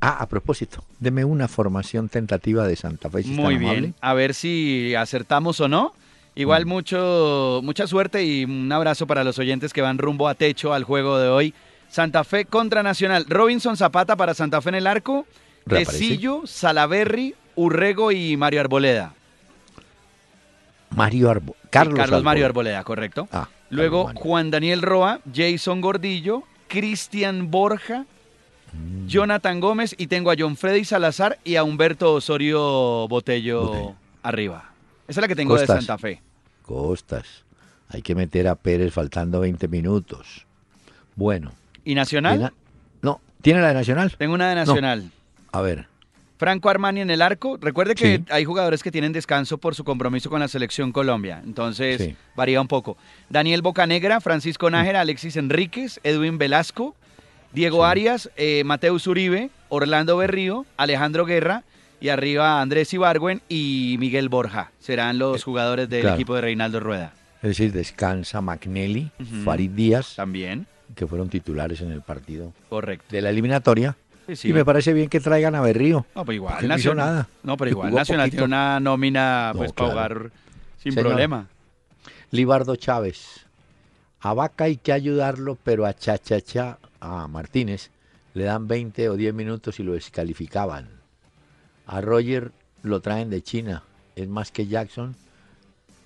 ah, 0.01 0.17
a 0.19 0.25
propósito, 0.27 0.83
deme 0.99 1.25
una 1.25 1.47
formación 1.47 2.09
tentativa 2.09 2.67
de 2.67 2.75
Santa 2.75 3.09
Fe. 3.09 3.23
Muy 3.25 3.57
bien, 3.57 3.95
a 4.01 4.13
ver 4.13 4.33
si 4.33 4.95
acertamos 4.95 5.59
o 5.59 5.67
no. 5.67 5.93
Igual 6.33 6.65
mm. 6.65 6.69
mucho, 6.69 7.59
mucha 7.63 7.87
suerte 7.87 8.23
y 8.23 8.45
un 8.45 8.71
abrazo 8.71 9.05
para 9.05 9.23
los 9.23 9.37
oyentes 9.37 9.73
que 9.73 9.81
van 9.81 9.97
rumbo 9.97 10.27
a 10.27 10.35
techo 10.35 10.73
al 10.73 10.83
juego 10.83 11.19
de 11.19 11.27
hoy. 11.27 11.53
Santa 11.89 12.23
Fe 12.23 12.45
contra 12.45 12.83
Nacional. 12.83 13.25
Robinson 13.27 13.75
Zapata 13.75 14.15
para 14.15 14.33
Santa 14.33 14.61
Fe 14.61 14.69
en 14.69 14.75
el 14.75 14.87
arco. 14.87 15.25
Tecillo, 15.67 16.43
Salaberry, 16.45 17.35
Urrego 17.55 18.11
y 18.11 18.37
Mario 18.37 18.61
Arboleda. 18.61 19.13
Mario 20.95 21.29
Arboleda. 21.29 21.59
Carlos, 21.69 22.23
Mario 22.23 22.45
Arboleda, 22.45 22.83
correcto. 22.83 23.27
Ah, 23.31 23.47
Luego 23.69 24.11
Juan 24.15 24.51
Daniel 24.51 24.81
Roa, 24.81 25.21
Jason 25.33 25.79
Gordillo, 25.79 26.43
Cristian 26.67 27.49
Borja, 27.51 28.05
Jonathan 29.07 29.59
Gómez 29.59 29.95
y 29.97 30.07
tengo 30.07 30.31
a 30.31 30.35
John 30.37 30.55
Freddy 30.55 30.85
Salazar 30.85 31.37
y 31.43 31.55
a 31.55 31.63
Humberto 31.63 32.13
Osorio 32.13 33.07
Botello 33.07 33.95
arriba. 34.23 34.71
Esa 35.07 35.19
es 35.19 35.23
la 35.23 35.27
que 35.27 35.35
tengo 35.35 35.57
de 35.57 35.67
Santa 35.67 35.97
Fe. 35.97 36.21
Costas. 36.61 37.43
Hay 37.89 38.01
que 38.01 38.15
meter 38.15 38.47
a 38.47 38.55
Pérez 38.55 38.93
faltando 38.93 39.41
20 39.41 39.67
minutos. 39.67 40.45
Bueno. 41.15 41.51
¿Y 41.83 41.95
Nacional? 41.95 42.53
No, 43.01 43.19
¿tiene 43.41 43.59
la 43.59 43.69
de 43.69 43.73
Nacional? 43.73 44.15
Tengo 44.17 44.33
una 44.33 44.49
de 44.49 44.55
Nacional. 44.55 45.11
A 45.51 45.61
ver. 45.61 45.87
Franco 46.37 46.69
Armani 46.69 47.01
en 47.01 47.11
el 47.11 47.21
arco. 47.21 47.57
Recuerde 47.61 47.93
que 47.93 48.23
hay 48.29 48.45
jugadores 48.45 48.81
que 48.81 48.89
tienen 48.91 49.11
descanso 49.11 49.57
por 49.59 49.75
su 49.75 49.83
compromiso 49.83 50.29
con 50.29 50.39
la 50.39 50.47
selección 50.47 50.91
Colombia. 50.91 51.41
Entonces, 51.43 52.15
varía 52.35 52.59
un 52.61 52.67
poco. 52.67 52.97
Daniel 53.29 53.61
Bocanegra, 53.61 54.21
Francisco 54.21 54.69
Nájera, 54.69 55.01
Alexis 55.01 55.35
Enríquez, 55.35 55.99
Edwin 56.03 56.37
Velasco, 56.37 56.95
Diego 57.53 57.84
Arias, 57.84 58.29
eh, 58.38 58.63
Mateus 58.63 59.08
Uribe, 59.08 59.50
Orlando 59.67 60.17
Berrío, 60.17 60.65
Alejandro 60.77 61.25
Guerra 61.25 61.63
y 62.00 62.10
arriba 62.10 62.62
Andrés 62.62 62.93
Ibargüen 62.93 63.41
y 63.50 63.98
Miguel 64.00 64.29
Borja. 64.29 64.72
Serán 64.79 65.20
los 65.20 65.41
eh, 65.41 65.43
jugadores 65.43 65.89
del 65.89 66.08
equipo 66.08 66.36
de 66.36 66.41
Reinaldo 66.41 66.79
Rueda. 66.79 67.13
Es 67.41 67.50
decir, 67.50 67.74
descansa 67.74 68.39
McNelly, 68.39 69.12
Farid 69.43 69.72
Díaz. 69.72 70.15
También. 70.15 70.67
Que 70.96 71.08
fueron 71.08 71.29
titulares 71.29 71.81
en 71.81 71.91
el 71.91 72.01
partido. 72.01 72.53
Correcto. 72.70 73.05
De 73.10 73.22
la 73.22 73.29
eliminatoria. 73.29 73.98
Y 74.43 74.53
me 74.53 74.63
parece 74.63 74.93
bien 74.93 75.10
que 75.10 75.20
traigan 75.20 75.55
a 75.55 75.62
Berrío. 75.62 76.05
No, 76.15 76.24
pero 76.24 76.36
igual. 76.36 76.67
No 76.67 76.77
hizo 76.77 76.96
nada. 76.96 77.27
No, 77.43 77.58
pero 77.58 77.72
igual 77.72 77.93
Nacional 77.93 78.29
tiene 78.29 78.46
una 78.46 78.79
nómina 78.79 79.51
pues, 79.55 79.74
para 79.74 79.89
jugar 79.89 80.31
sin 80.77 80.96
problema. 80.96 81.48
Libardo 82.29 82.75
Chávez. 82.77 83.46
A 84.22 84.34
Vaca 84.34 84.65
hay 84.65 84.77
que 84.77 84.93
ayudarlo, 84.93 85.58
pero 85.63 85.86
a 85.86 85.93
Cha 85.93 86.17
Cha 86.17 86.39
Cha 86.39 86.77
a 87.01 87.27
Martínez 87.27 87.89
le 88.34 88.46
dan 88.46 88.67
20 88.67 89.10
o 89.10 89.17
10 89.17 89.34
minutos 89.34 89.79
y 89.79 89.84
lo 89.84 89.93
descalificaban. 89.93 90.88
A 91.86 92.00
Roger 92.00 92.51
lo 92.84 93.01
traen 93.01 93.29
de 93.29 93.41
China, 93.41 93.84
es 94.15 94.29
más 94.29 94.51
que 94.51 94.67
Jackson, 94.67 95.15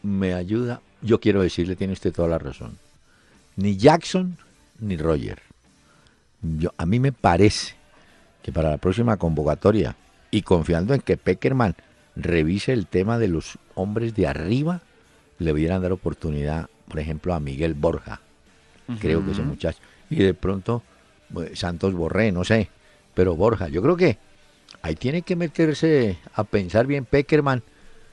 me 0.01 0.33
ayuda. 0.33 0.81
Yo 1.01 1.19
quiero 1.19 1.41
decirle, 1.41 1.75
tiene 1.75 1.93
usted 1.93 2.13
toda 2.13 2.27
la 2.27 2.39
razón. 2.39 2.77
Ni 3.55 3.77
Jackson 3.77 4.37
ni 4.79 4.97
Roger. 4.97 5.41
Yo, 6.41 6.71
a 6.77 6.85
mí 6.85 6.99
me 6.99 7.11
parece 7.11 7.75
que 8.41 8.51
para 8.51 8.71
la 8.71 8.77
próxima 8.77 9.17
convocatoria, 9.17 9.95
y 10.31 10.41
confiando 10.41 10.93
en 10.93 11.01
que 11.01 11.17
Peckerman 11.17 11.75
revise 12.15 12.73
el 12.73 12.87
tema 12.87 13.17
de 13.17 13.27
los 13.27 13.57
hombres 13.73 14.15
de 14.15 14.27
arriba, 14.27 14.81
le 15.39 15.51
hubieran 15.51 15.81
dar 15.81 15.91
oportunidad, 15.91 16.69
por 16.87 16.99
ejemplo, 16.99 17.33
a 17.33 17.39
Miguel 17.39 17.73
Borja. 17.73 18.21
Creo 18.99 19.25
que 19.25 19.31
ese 19.31 19.41
muchacho 19.41 19.79
y 20.15 20.23
de 20.23 20.33
pronto 20.33 20.81
pues, 21.33 21.59
Santos 21.59 21.93
Borré, 21.93 22.31
no 22.31 22.43
sé, 22.45 22.69
pero 23.13 23.35
Borja, 23.35 23.67
yo 23.67 23.81
creo 23.81 23.97
que 23.97 24.17
ahí 24.81 24.95
tiene 24.95 25.23
que 25.23 25.35
meterse 25.35 26.17
a 26.33 26.45
pensar 26.45 26.87
bien 26.87 27.05
Peckerman, 27.05 27.61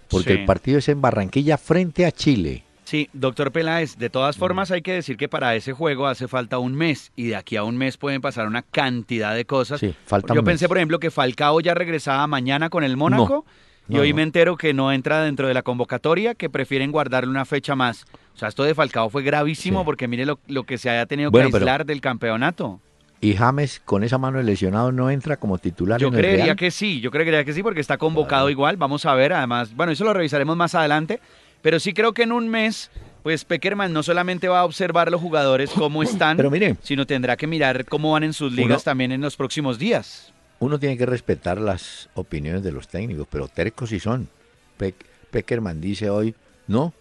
porque 0.09 0.33
el 0.33 0.45
partido 0.45 0.79
es 0.79 0.89
en 0.89 1.01
Barranquilla 1.01 1.57
frente 1.57 2.05
a 2.05 2.11
Chile. 2.11 2.65
Sí, 2.85 3.09
doctor 3.13 3.53
Peláez, 3.53 3.97
de 3.97 4.11
todas 4.11 4.37
formas 4.37 4.71
hay 4.71 4.83
que 4.83 4.93
decir 4.93 5.17
que 5.17 5.29
para 5.29 5.55
ese 5.55 5.73
juego 5.73 6.09
hace 6.09 6.29
falta 6.29 6.59
un 6.59 6.75
mes 6.75 7.13
y 7.15 7.29
de 7.29 7.37
aquí 7.37 7.57
a 7.57 7.65
un 7.65 7.77
mes 7.79 7.97
pueden 7.97 8.21
pasar 8.21 8.49
una 8.49 8.63
cantidad 8.63 9.35
de 9.35 9.45
cosas. 9.45 9.81
Sí, 9.81 9.95
falta 10.05 10.35
Yo 10.35 10.43
pensé, 10.43 10.69
por 10.69 10.77
ejemplo, 10.77 10.99
que 10.99 11.11
Falcao 11.11 11.61
ya 11.61 11.73
regresaba 11.73 12.27
mañana 12.27 12.69
con 12.69 12.83
el 12.85 12.97
Mónaco 12.97 13.47
y 13.89 13.99
hoy 13.99 14.13
me 14.13 14.23
entero 14.23 14.57
que 14.57 14.73
no 14.75 14.93
entra 14.93 15.23
dentro 15.23 15.49
de 15.49 15.55
la 15.55 15.63
convocatoria, 15.63 16.35
que 16.35 16.49
prefieren 16.49 16.93
guardarle 16.93 17.31
una 17.31 17.45
fecha 17.45 17.75
más. 17.75 18.05
O 18.35 18.39
sea, 18.39 18.49
esto 18.49 18.65
de 18.65 18.75
Falcao 18.75 19.11
fue 19.11 19.23
gravísimo 19.23 19.85
porque 19.85 20.09
mire 20.09 20.25
lo, 20.25 20.65
que 20.65 20.79
se 20.79 20.89
haya 20.89 21.07
tenido 21.07 21.31
que 21.31 21.43
aislar 21.43 21.85
del 21.85 22.01
campeonato. 22.01 22.81
¿Y 23.21 23.35
James 23.35 23.81
con 23.85 24.03
esa 24.03 24.19
mano 24.19 24.39
de 24.39 24.45
lesionado 24.45 24.91
no 24.91 25.09
entra 25.09 25.37
como 25.37 25.59
titular? 25.59 26.01
Yo 26.01 26.09
en 26.09 26.15
el 26.15 26.21
creería 26.21 26.57
que 26.57 26.73
sí, 26.73 27.01
yo 27.01 27.13
creería 27.13 27.45
que 27.45 27.53
sí 27.53 27.63
porque 27.63 27.81
está 27.81 27.97
convocado 27.97 28.51
igual. 28.51 28.77
Vamos 28.77 29.07
a 29.07 29.15
ver, 29.15 29.33
además, 29.33 29.75
bueno, 29.77 29.93
eso 29.93 30.05
lo 30.05 30.13
revisaremos 30.13 30.57
más 30.57 30.75
adelante. 30.75 31.21
Pero 31.63 31.79
sí 31.79 31.93
creo 31.93 32.13
que 32.13 32.25
en 32.25 32.33
un 32.33 32.49
mes, 32.49 32.91
pues 33.23 33.45
Peckerman 33.45 33.93
no 33.93 34.03
solamente 34.03 34.49
va 34.49 34.61
a 34.61 34.65
observar 34.65 35.13
los 35.13 35.21
jugadores 35.21 35.71
cómo 35.71 36.03
están, 36.03 36.39
sino 36.83 37.07
tendrá 37.07 37.37
que 37.37 37.47
mirar 37.47 37.85
cómo 37.85 38.13
van 38.13 38.25
en 38.25 38.33
sus 38.33 38.53
ligas 38.53 38.83
también 38.83 39.13
en 39.13 39.21
los 39.21 39.37
próximos 39.37 39.79
días. 39.79 40.33
Uno 40.63 40.79
tiene 40.79 40.97
que 40.97 41.07
respetar 41.07 41.61
las 41.61 42.09
opiniones 42.15 42.63
de 42.63 42.71
los 42.71 42.87
técnicos, 42.87 43.27
pero 43.29 43.49
tercos 43.49 43.91
sí 43.91 43.99
son. 43.99 44.29
Peckerman 45.33 45.81
dice 45.81 46.09
hoy, 46.09 46.37
no, 46.69 46.95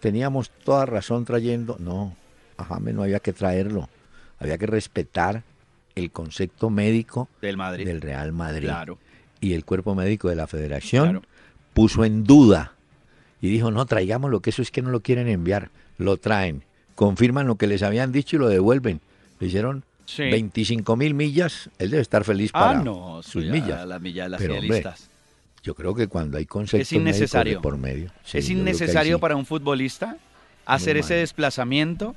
teníamos 0.00 0.50
toda 0.50 0.84
razón 0.84 1.24
trayendo. 1.24 1.78
No, 1.78 2.14
a 2.58 2.64
James 2.64 2.94
no 2.94 3.04
había 3.04 3.20
que 3.20 3.32
traerlo. 3.32 3.88
Había 4.38 4.58
que 4.58 4.66
respetar 4.66 5.44
el 5.94 6.10
concepto 6.10 6.68
médico 6.68 7.30
del, 7.40 7.56
Madrid. 7.56 7.86
del 7.86 8.02
Real 8.02 8.34
Madrid. 8.34 8.68
Y 9.40 9.54
el 9.54 9.64
cuerpo 9.64 9.94
médico 9.94 10.28
de 10.28 10.36
la 10.36 10.46
federación 10.46 11.26
puso 11.72 12.04
en 12.04 12.22
duda 12.22 12.74
y 13.40 13.48
dijo, 13.48 13.70
no, 13.70 13.86
traigamos 13.86 14.30
lo 14.30 14.40
que 14.40 14.50
eso 14.50 14.60
es 14.60 14.70
que 14.70 14.82
no 14.82 14.90
lo 14.90 15.00
quieren 15.00 15.26
enviar. 15.28 15.70
Lo 15.96 16.18
traen, 16.18 16.64
confirman 16.94 17.46
lo 17.46 17.54
que 17.54 17.66
les 17.66 17.82
habían 17.82 18.12
dicho 18.12 18.36
y 18.36 18.40
lo 18.40 18.48
devuelven. 18.50 19.00
Le 19.40 19.46
hicieron 19.46 19.84
25 20.18 20.96
mil 20.96 21.14
millas. 21.14 21.70
Él 21.78 21.90
debe 21.90 22.02
estar 22.02 22.24
feliz 22.24 22.50
ah, 22.54 22.60
para 22.60 22.82
no, 22.82 23.22
sus 23.22 23.44
millas. 23.44 23.86
Las 23.86 24.00
millas 24.00 24.30
las 24.30 24.40
Pero, 24.40 24.60
yo 25.62 25.74
creo 25.74 25.94
que 25.96 26.06
cuando 26.06 26.38
hay 26.38 26.46
conceptos 26.46 26.92
innecesario. 26.92 27.60
por 27.60 27.76
medio. 27.76 28.12
es 28.32 28.48
innecesario 28.50 29.18
para 29.18 29.34
un 29.34 29.44
futbolista 29.44 30.16
hacer 30.64 30.96
ese 30.96 31.14
desplazamiento. 31.14 32.14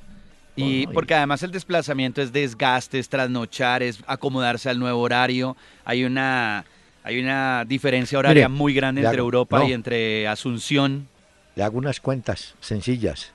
Y 0.56 0.86
porque 0.88 1.14
además 1.14 1.42
el 1.42 1.52
desplazamiento 1.52 2.20
es 2.20 2.32
desgaste, 2.32 2.98
es 2.98 3.08
trasnochar, 3.08 3.82
es 3.82 4.02
acomodarse 4.06 4.68
al 4.68 4.78
nuevo 4.78 5.00
horario. 5.00 5.56
Hay 5.84 6.04
una 6.04 6.64
Hay 7.02 7.18
una 7.18 7.64
diferencia 7.64 8.18
horaria 8.18 8.48
muy 8.48 8.74
grande 8.74 9.02
entre 9.02 9.18
Europa 9.18 9.64
y 9.64 9.72
entre 9.72 10.28
Asunción. 10.28 11.08
Le 11.56 11.64
hago 11.64 11.78
unas 11.78 11.98
cuentas 12.00 12.54
sencillas. 12.60 13.32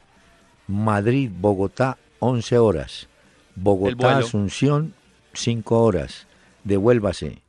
Madrid, 0.68 1.30
Bogotá, 1.34 1.98
11 2.20 2.58
horas. 2.58 3.08
Bogotá, 3.56 4.18
Asunción, 4.18 4.94
5 5.34 5.82
horas. 5.82 6.28
Devuélvase, 6.64 7.42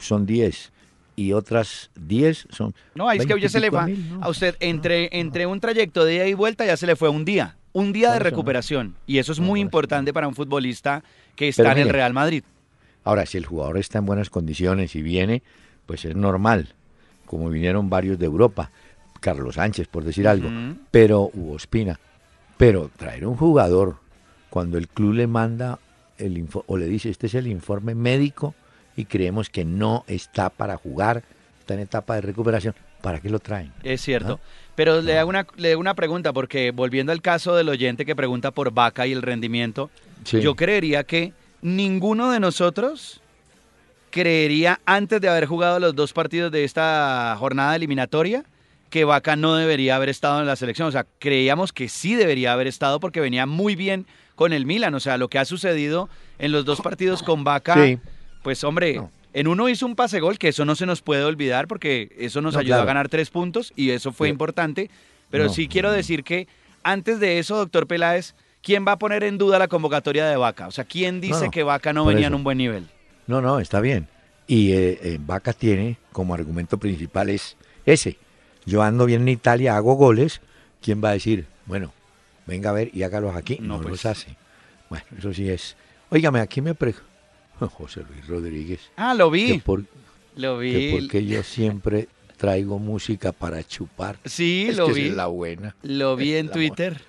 son 0.00 0.26
10 0.26 0.72
y 1.18 1.32
otras 1.32 1.90
10 1.96 2.46
son. 2.50 2.74
No, 2.94 3.10
es 3.10 3.26
que 3.26 3.40
ya 3.40 3.48
se 3.48 3.60
le 3.60 3.70
va 3.70 3.88
a 4.20 4.28
usted 4.28 4.56
entre, 4.60 5.08
entre 5.18 5.46
un 5.46 5.58
trayecto 5.58 6.04
de 6.04 6.14
ida 6.14 6.26
y 6.26 6.34
vuelta 6.34 6.64
ya 6.64 6.76
se 6.76 6.86
le 6.86 6.94
fue 6.94 7.08
un 7.08 7.24
día, 7.24 7.56
un 7.72 7.92
día 7.92 8.12
de 8.12 8.20
recuperación. 8.20 8.94
Y 9.06 9.18
eso 9.18 9.32
es 9.32 9.40
muy 9.40 9.60
importante 9.60 10.12
para 10.12 10.28
un 10.28 10.34
futbolista 10.34 11.02
que 11.34 11.48
está 11.48 11.72
en 11.72 11.78
el 11.78 11.88
Real 11.88 12.12
Madrid. 12.12 12.44
Ahora, 13.02 13.26
si 13.26 13.38
el 13.38 13.46
jugador 13.46 13.78
está 13.78 13.98
en 13.98 14.06
buenas 14.06 14.30
condiciones 14.30 14.94
y 14.94 15.02
viene, 15.02 15.42
pues 15.86 16.04
es 16.04 16.14
normal, 16.14 16.74
como 17.26 17.48
vinieron 17.48 17.90
varios 17.90 18.18
de 18.18 18.26
Europa, 18.26 18.70
Carlos 19.20 19.56
Sánchez, 19.56 19.88
por 19.88 20.04
decir 20.04 20.28
algo, 20.28 20.48
pero 20.90 21.30
hubo 21.32 21.56
Espina. 21.56 21.98
Pero 22.56 22.90
traer 22.96 23.26
un 23.26 23.36
jugador 23.36 23.96
cuando 24.50 24.78
el 24.78 24.88
club 24.88 25.14
le 25.14 25.26
manda 25.26 25.78
el 26.18 26.46
o 26.66 26.76
le 26.76 26.86
dice, 26.86 27.10
este 27.10 27.26
es 27.26 27.34
el 27.34 27.46
informe 27.46 27.94
médico 27.94 28.54
y 28.96 29.04
creemos 29.04 29.50
que 29.50 29.64
no 29.64 30.04
está 30.08 30.50
para 30.50 30.76
jugar, 30.76 31.22
está 31.60 31.74
en 31.74 31.80
etapa 31.80 32.16
de 32.16 32.22
recuperación, 32.22 32.74
¿para 33.00 33.20
qué 33.20 33.30
lo 33.30 33.38
traen? 33.38 33.72
Es 33.82 34.00
cierto. 34.00 34.40
Pero 34.74 35.00
le 35.00 35.18
hago, 35.18 35.30
una, 35.30 35.46
le 35.56 35.76
una 35.76 35.94
pregunta, 35.94 36.32
porque 36.32 36.70
volviendo 36.72 37.12
al 37.12 37.22
caso 37.22 37.54
del 37.54 37.68
oyente 37.68 38.04
que 38.04 38.16
pregunta 38.16 38.50
por 38.50 38.72
Vaca 38.72 39.06
y 39.06 39.12
el 39.12 39.22
rendimiento, 39.22 39.90
yo 40.24 40.54
creería 40.56 41.04
que 41.04 41.32
ninguno 41.62 42.30
de 42.30 42.40
nosotros 42.40 43.20
creería, 44.10 44.80
antes 44.84 45.20
de 45.20 45.28
haber 45.28 45.46
jugado 45.46 45.78
los 45.78 45.94
dos 45.94 46.12
partidos 46.12 46.50
de 46.50 46.64
esta 46.64 47.36
jornada 47.38 47.76
eliminatoria, 47.76 48.44
que 48.90 49.04
Vaca 49.04 49.36
no 49.36 49.54
debería 49.54 49.96
haber 49.96 50.08
estado 50.08 50.40
en 50.40 50.46
la 50.46 50.56
selección. 50.56 50.88
O 50.88 50.92
sea, 50.92 51.06
creíamos 51.18 51.72
que 51.72 51.88
sí 51.88 52.14
debería 52.14 52.52
haber 52.52 52.66
estado 52.66 53.00
porque 53.00 53.20
venía 53.20 53.46
muy 53.46 53.76
bien 53.76 54.06
con 54.38 54.52
el 54.52 54.66
Milan. 54.66 54.94
O 54.94 55.00
sea, 55.00 55.18
lo 55.18 55.26
que 55.28 55.40
ha 55.40 55.44
sucedido 55.44 56.08
en 56.38 56.52
los 56.52 56.64
dos 56.64 56.80
partidos 56.80 57.24
con 57.24 57.42
Vaca, 57.42 57.76
pues 58.42 58.62
hombre, 58.62 59.02
en 59.34 59.48
uno 59.48 59.68
hizo 59.68 59.84
un 59.84 59.96
pase 59.96 60.20
gol, 60.20 60.38
que 60.38 60.48
eso 60.48 60.64
no 60.64 60.76
se 60.76 60.86
nos 60.86 61.02
puede 61.02 61.24
olvidar 61.24 61.66
porque 61.66 62.14
eso 62.16 62.40
nos 62.40 62.54
ayudó 62.54 62.80
a 62.80 62.84
ganar 62.84 63.08
tres 63.08 63.30
puntos 63.30 63.72
y 63.74 63.90
eso 63.90 64.12
fue 64.12 64.28
importante. 64.28 64.90
Pero 65.28 65.48
sí 65.48 65.66
quiero 65.66 65.90
decir 65.90 66.22
que 66.22 66.46
antes 66.84 67.18
de 67.18 67.40
eso, 67.40 67.56
doctor 67.56 67.88
Peláez, 67.88 68.36
¿quién 68.62 68.86
va 68.86 68.92
a 68.92 68.98
poner 69.00 69.24
en 69.24 69.38
duda 69.38 69.58
la 69.58 69.66
convocatoria 69.66 70.24
de 70.28 70.36
Vaca? 70.36 70.68
O 70.68 70.70
sea, 70.70 70.84
¿quién 70.84 71.20
dice 71.20 71.50
que 71.50 71.64
Vaca 71.64 71.92
no 71.92 72.04
venía 72.04 72.28
en 72.28 72.34
un 72.34 72.44
buen 72.44 72.58
nivel? 72.58 72.86
No, 73.26 73.42
no, 73.42 73.58
está 73.58 73.80
bien. 73.80 74.06
Y 74.46 74.70
eh, 74.70 75.00
eh, 75.02 75.18
Vaca 75.20 75.52
tiene 75.52 75.98
como 76.12 76.32
argumento 76.32 76.78
principal 76.78 77.28
es 77.28 77.56
ese. 77.84 78.18
Yo 78.64 78.82
ando 78.84 79.04
bien 79.04 79.22
en 79.22 79.28
Italia, 79.30 79.76
hago 79.76 79.94
goles. 79.94 80.40
¿Quién 80.80 81.02
va 81.02 81.08
a 81.08 81.14
decir, 81.14 81.46
bueno, 81.66 81.92
venga 82.48 82.70
a 82.70 82.72
ver 82.72 82.90
y 82.92 83.04
hágalos 83.04 83.36
aquí? 83.36 83.58
No, 83.60 83.76
pues. 83.76 83.90
los 83.90 84.06
hace. 84.06 84.36
Bueno, 84.88 85.04
eso 85.16 85.32
sí 85.32 85.48
es. 85.48 85.76
Óigame, 86.10 86.40
aquí 86.40 86.60
me 86.60 86.74
pre... 86.74 86.94
José 87.60 88.04
Luis 88.08 88.26
Rodríguez. 88.26 88.80
Ah, 88.96 89.14
lo 89.14 89.30
vi. 89.30 89.62
lo 90.36 90.58
vi. 90.58 90.92
porque 90.92 91.24
yo 91.26 91.42
siempre 91.42 92.08
traigo 92.36 92.78
música 92.78 93.32
para 93.32 93.62
chupar. 93.62 94.18
Sí, 94.24 94.70
lo 94.74 94.88
vi. 94.88 95.08
Es 95.08 95.14
la 95.14 95.26
buena. 95.26 95.76
Lo 95.82 96.16
vi 96.16 96.34
en 96.34 96.50
Twitter. 96.50 97.00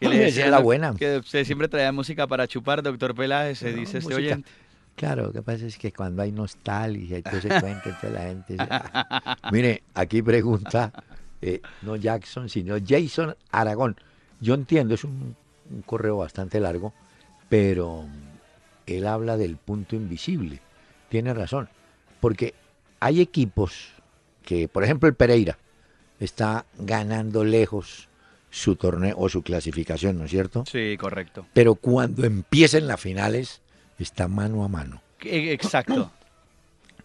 Que 0.00 0.28
es 0.28 0.36
la 0.48 0.58
buena. 0.58 0.94
Que 0.94 1.18
usted 1.18 1.44
siempre 1.44 1.68
traía 1.68 1.92
música 1.92 2.26
para 2.26 2.46
chupar, 2.46 2.82
doctor 2.82 3.14
Peláez, 3.14 3.58
se 3.58 3.72
dice 3.72 3.98
este 3.98 4.14
oyente. 4.14 4.48
Claro, 4.96 5.26
lo 5.26 5.32
que 5.32 5.42
pasa 5.42 5.64
es 5.64 5.78
que 5.78 5.92
cuando 5.92 6.22
hay 6.22 6.32
nostalgia 6.32 7.22
se 7.22 7.60
cuenta 7.60 7.82
entre 7.84 8.10
la 8.10 8.20
gente. 8.22 8.56
Mire, 9.52 9.84
aquí 9.94 10.22
pregunta, 10.22 10.92
eh, 11.40 11.60
no 11.82 11.94
Jackson, 11.94 12.48
sino 12.48 12.76
Jason 12.84 13.36
Aragón. 13.52 13.96
Yo 14.40 14.54
entiendo, 14.54 14.94
es 14.94 15.04
un, 15.04 15.36
correo 15.84 16.18
bastante 16.18 16.60
largo, 16.60 16.94
pero 17.48 18.04
él 18.86 19.06
habla 19.06 19.36
del 19.36 19.56
punto 19.56 19.96
invisible. 19.96 20.60
Tiene 21.08 21.34
razón, 21.34 21.68
porque 22.20 22.54
hay 23.00 23.20
equipos 23.20 23.90
que, 24.42 24.68
por 24.68 24.84
ejemplo, 24.84 25.08
el 25.08 25.14
Pereira 25.14 25.58
está 26.20 26.64
ganando 26.78 27.44
lejos 27.44 28.08
su 28.50 28.76
torneo 28.76 29.14
o 29.18 29.28
su 29.28 29.42
clasificación, 29.42 30.18
¿no 30.18 30.24
es 30.24 30.30
cierto? 30.30 30.64
Sí, 30.70 30.96
correcto. 30.98 31.46
Pero 31.52 31.74
cuando 31.74 32.24
empiecen 32.24 32.86
las 32.86 33.00
finales, 33.00 33.60
está 33.98 34.28
mano 34.28 34.64
a 34.64 34.68
mano. 34.68 35.02
E, 35.20 35.52
exacto. 35.52 36.10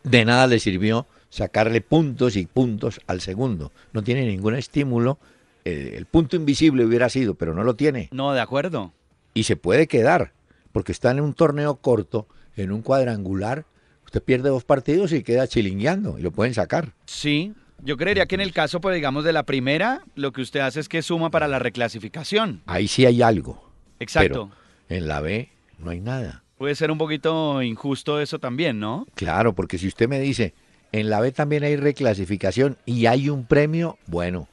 De 0.03 0.25
nada 0.25 0.47
le 0.47 0.59
sirvió 0.59 1.05
sacarle 1.29 1.81
puntos 1.81 2.35
y 2.35 2.45
puntos 2.45 3.01
al 3.07 3.21
segundo. 3.21 3.71
No 3.91 4.03
tiene 4.03 4.25
ningún 4.25 4.55
estímulo. 4.55 5.17
El, 5.65 6.05
punto 6.05 6.35
invisible 6.35 6.85
hubiera 6.85 7.09
sido, 7.09 7.35
pero 7.35 7.53
no 7.53 7.63
lo 7.63 7.75
tiene. 7.75 8.09
No, 8.11 8.33
de 8.33 8.41
acuerdo. 8.41 8.93
Y 9.33 9.43
se 9.43 9.55
puede 9.55 9.87
quedar, 9.87 10.33
porque 10.71 10.91
está 10.91 11.11
en 11.11 11.21
un 11.21 11.33
torneo 11.33 11.75
corto, 11.75 12.27
en 12.55 12.71
un 12.71 12.81
cuadrangular. 12.81 13.65
Usted 14.05 14.21
pierde 14.21 14.49
dos 14.49 14.63
partidos 14.63 15.11
y 15.13 15.23
queda 15.23 15.47
chilingueando 15.47 16.19
y 16.19 16.21
lo 16.21 16.31
pueden 16.31 16.53
sacar. 16.53 16.93
Sí, 17.05 17.53
yo 17.81 17.97
creería 17.97 18.25
que 18.25 18.35
en 18.35 18.41
el 18.41 18.53
caso, 18.53 18.79
pues 18.81 18.95
digamos, 18.95 19.23
de 19.23 19.33
la 19.33 19.43
primera, 19.43 20.03
lo 20.15 20.31
que 20.31 20.41
usted 20.41 20.59
hace 20.59 20.79
es 20.79 20.89
que 20.89 21.01
suma 21.01 21.31
para 21.31 21.47
la 21.47 21.59
reclasificación. 21.59 22.61
Ahí 22.65 22.87
sí 22.87 23.05
hay 23.05 23.21
algo. 23.21 23.71
Exacto. 23.99 24.51
en 24.89 25.07
la 25.07 25.21
B 25.21 25.49
no 25.79 25.91
hay 25.91 25.99
nada. 25.99 26.43
Puede 26.57 26.75
ser 26.75 26.91
un 26.91 26.97
poquito 26.97 27.61
injusto 27.61 28.21
eso 28.21 28.39
también, 28.39 28.79
¿no? 28.79 29.07
Claro, 29.15 29.53
porque 29.53 29.77
si 29.77 29.87
usted 29.87 30.07
me 30.07 30.19
dice, 30.19 30.53
en 30.91 31.09
la 31.09 31.19
B 31.19 31.31
también 31.31 31.63
hay 31.63 31.75
reclasificación 31.75 32.77
y 32.85 33.05
hay 33.07 33.29
un 33.29 33.45
premio, 33.45 33.97
bueno, 34.07 34.47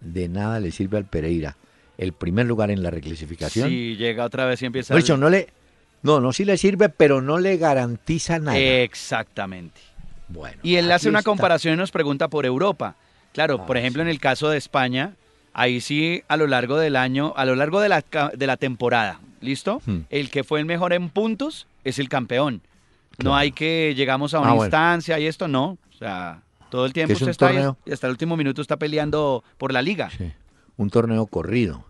de 0.00 0.28
nada 0.28 0.60
le 0.60 0.70
sirve 0.70 0.98
al 0.98 1.04
Pereira 1.04 1.56
el 2.00 2.14
primer 2.14 2.46
lugar 2.46 2.70
en 2.70 2.82
la 2.82 2.90
reclasificación. 2.90 3.68
Si 3.68 3.96
llega 3.96 4.24
otra 4.24 4.46
vez 4.46 4.62
y 4.62 4.66
empieza. 4.66 4.94
Pues 4.94 5.08
no 5.10 5.28
le, 5.28 5.48
no, 6.02 6.18
no 6.20 6.32
sí 6.32 6.46
le 6.46 6.56
sirve, 6.56 6.88
pero 6.88 7.20
no 7.20 7.38
le 7.38 7.58
garantiza 7.58 8.38
nada. 8.38 8.58
Exactamente. 8.58 9.80
Bueno. 10.28 10.58
Y 10.62 10.76
él 10.76 10.90
hace 10.90 11.10
una 11.10 11.22
comparación 11.22 11.74
y 11.74 11.76
nos 11.76 11.90
pregunta 11.90 12.28
por 12.28 12.46
Europa. 12.46 12.96
Claro, 13.34 13.60
ah, 13.60 13.66
por 13.66 13.76
ejemplo, 13.76 14.00
en 14.00 14.08
el 14.08 14.18
caso 14.18 14.48
de 14.48 14.56
España, 14.56 15.14
ahí 15.52 15.82
sí 15.82 16.22
a 16.28 16.38
lo 16.38 16.46
largo 16.46 16.78
del 16.78 16.96
año, 16.96 17.34
a 17.36 17.44
lo 17.44 17.54
largo 17.54 17.80
de 17.80 17.90
la, 17.90 18.02
de 18.34 18.46
la 18.46 18.56
temporada, 18.56 19.20
¿listo? 19.42 19.82
Hmm. 19.84 20.00
El 20.08 20.30
que 20.30 20.42
fue 20.42 20.60
el 20.60 20.64
mejor 20.64 20.94
en 20.94 21.10
puntos 21.10 21.66
es 21.84 21.98
el 21.98 22.08
campeón. 22.08 22.62
No 23.18 23.36
hay 23.36 23.52
que 23.52 23.94
llegamos 23.94 24.32
a 24.32 24.40
una 24.40 24.52
ah, 24.52 24.56
instancia 24.56 25.18
y 25.18 25.26
esto, 25.26 25.48
no. 25.48 25.76
O 25.94 25.98
sea, 25.98 26.40
todo 26.70 26.86
el 26.86 26.92
tiempo 26.92 27.12
usted 27.12 27.28
está 27.28 27.76
y 27.84 27.92
hasta 27.92 28.06
el 28.06 28.12
último 28.12 28.36
minuto 28.36 28.62
está 28.62 28.78
peleando 28.78 29.44
por 29.58 29.72
la 29.72 29.82
liga. 29.82 30.10
Sí. 30.10 30.32
Un 30.76 30.90
torneo 30.90 31.26
corrido. 31.26 31.84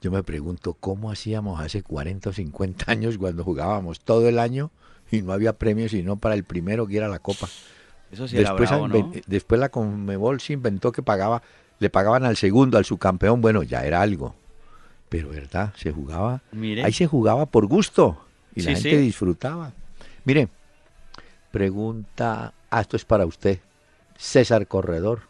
Yo 0.00 0.10
me 0.10 0.22
pregunto 0.22 0.74
cómo 0.74 1.10
hacíamos 1.10 1.60
hace 1.60 1.82
40 1.82 2.30
o 2.30 2.32
50 2.32 2.90
años 2.90 3.18
cuando 3.18 3.44
jugábamos 3.44 4.00
todo 4.00 4.28
el 4.28 4.38
año 4.38 4.70
y 5.10 5.22
no 5.22 5.32
había 5.32 5.52
premios 5.52 5.92
sino 5.92 6.16
para 6.16 6.34
el 6.34 6.44
primero 6.44 6.86
que 6.86 6.96
era 6.96 7.08
la 7.08 7.18
copa. 7.18 7.48
Eso 8.10 8.26
sí 8.26 8.36
después, 8.36 8.70
era 8.70 8.80
bravo, 8.80 9.12
después 9.26 9.60
la 9.60 9.68
Conmebol 9.70 10.40
se 10.40 10.54
inventó 10.54 10.92
que 10.92 11.02
pagaba, 11.02 11.42
le 11.78 11.88
pagaban 11.88 12.24
al 12.24 12.36
segundo, 12.36 12.78
al 12.78 12.84
subcampeón, 12.84 13.40
bueno, 13.40 13.62
ya 13.62 13.84
era 13.84 14.02
algo. 14.02 14.34
Pero 15.08 15.30
verdad, 15.30 15.72
se 15.76 15.92
jugaba. 15.92 16.42
Ahí 16.82 16.92
se 16.92 17.06
jugaba 17.06 17.46
por 17.46 17.66
gusto 17.66 18.24
y 18.54 18.62
la 18.62 18.72
gente 18.72 18.98
disfrutaba. 18.98 19.72
Mire, 20.24 20.48
pregunta, 21.50 22.52
ah, 22.78 22.80
esto 22.80 22.96
es 22.96 23.04
para 23.04 23.26
usted. 23.26 23.60
César 24.16 24.66
Corredor, 24.66 25.22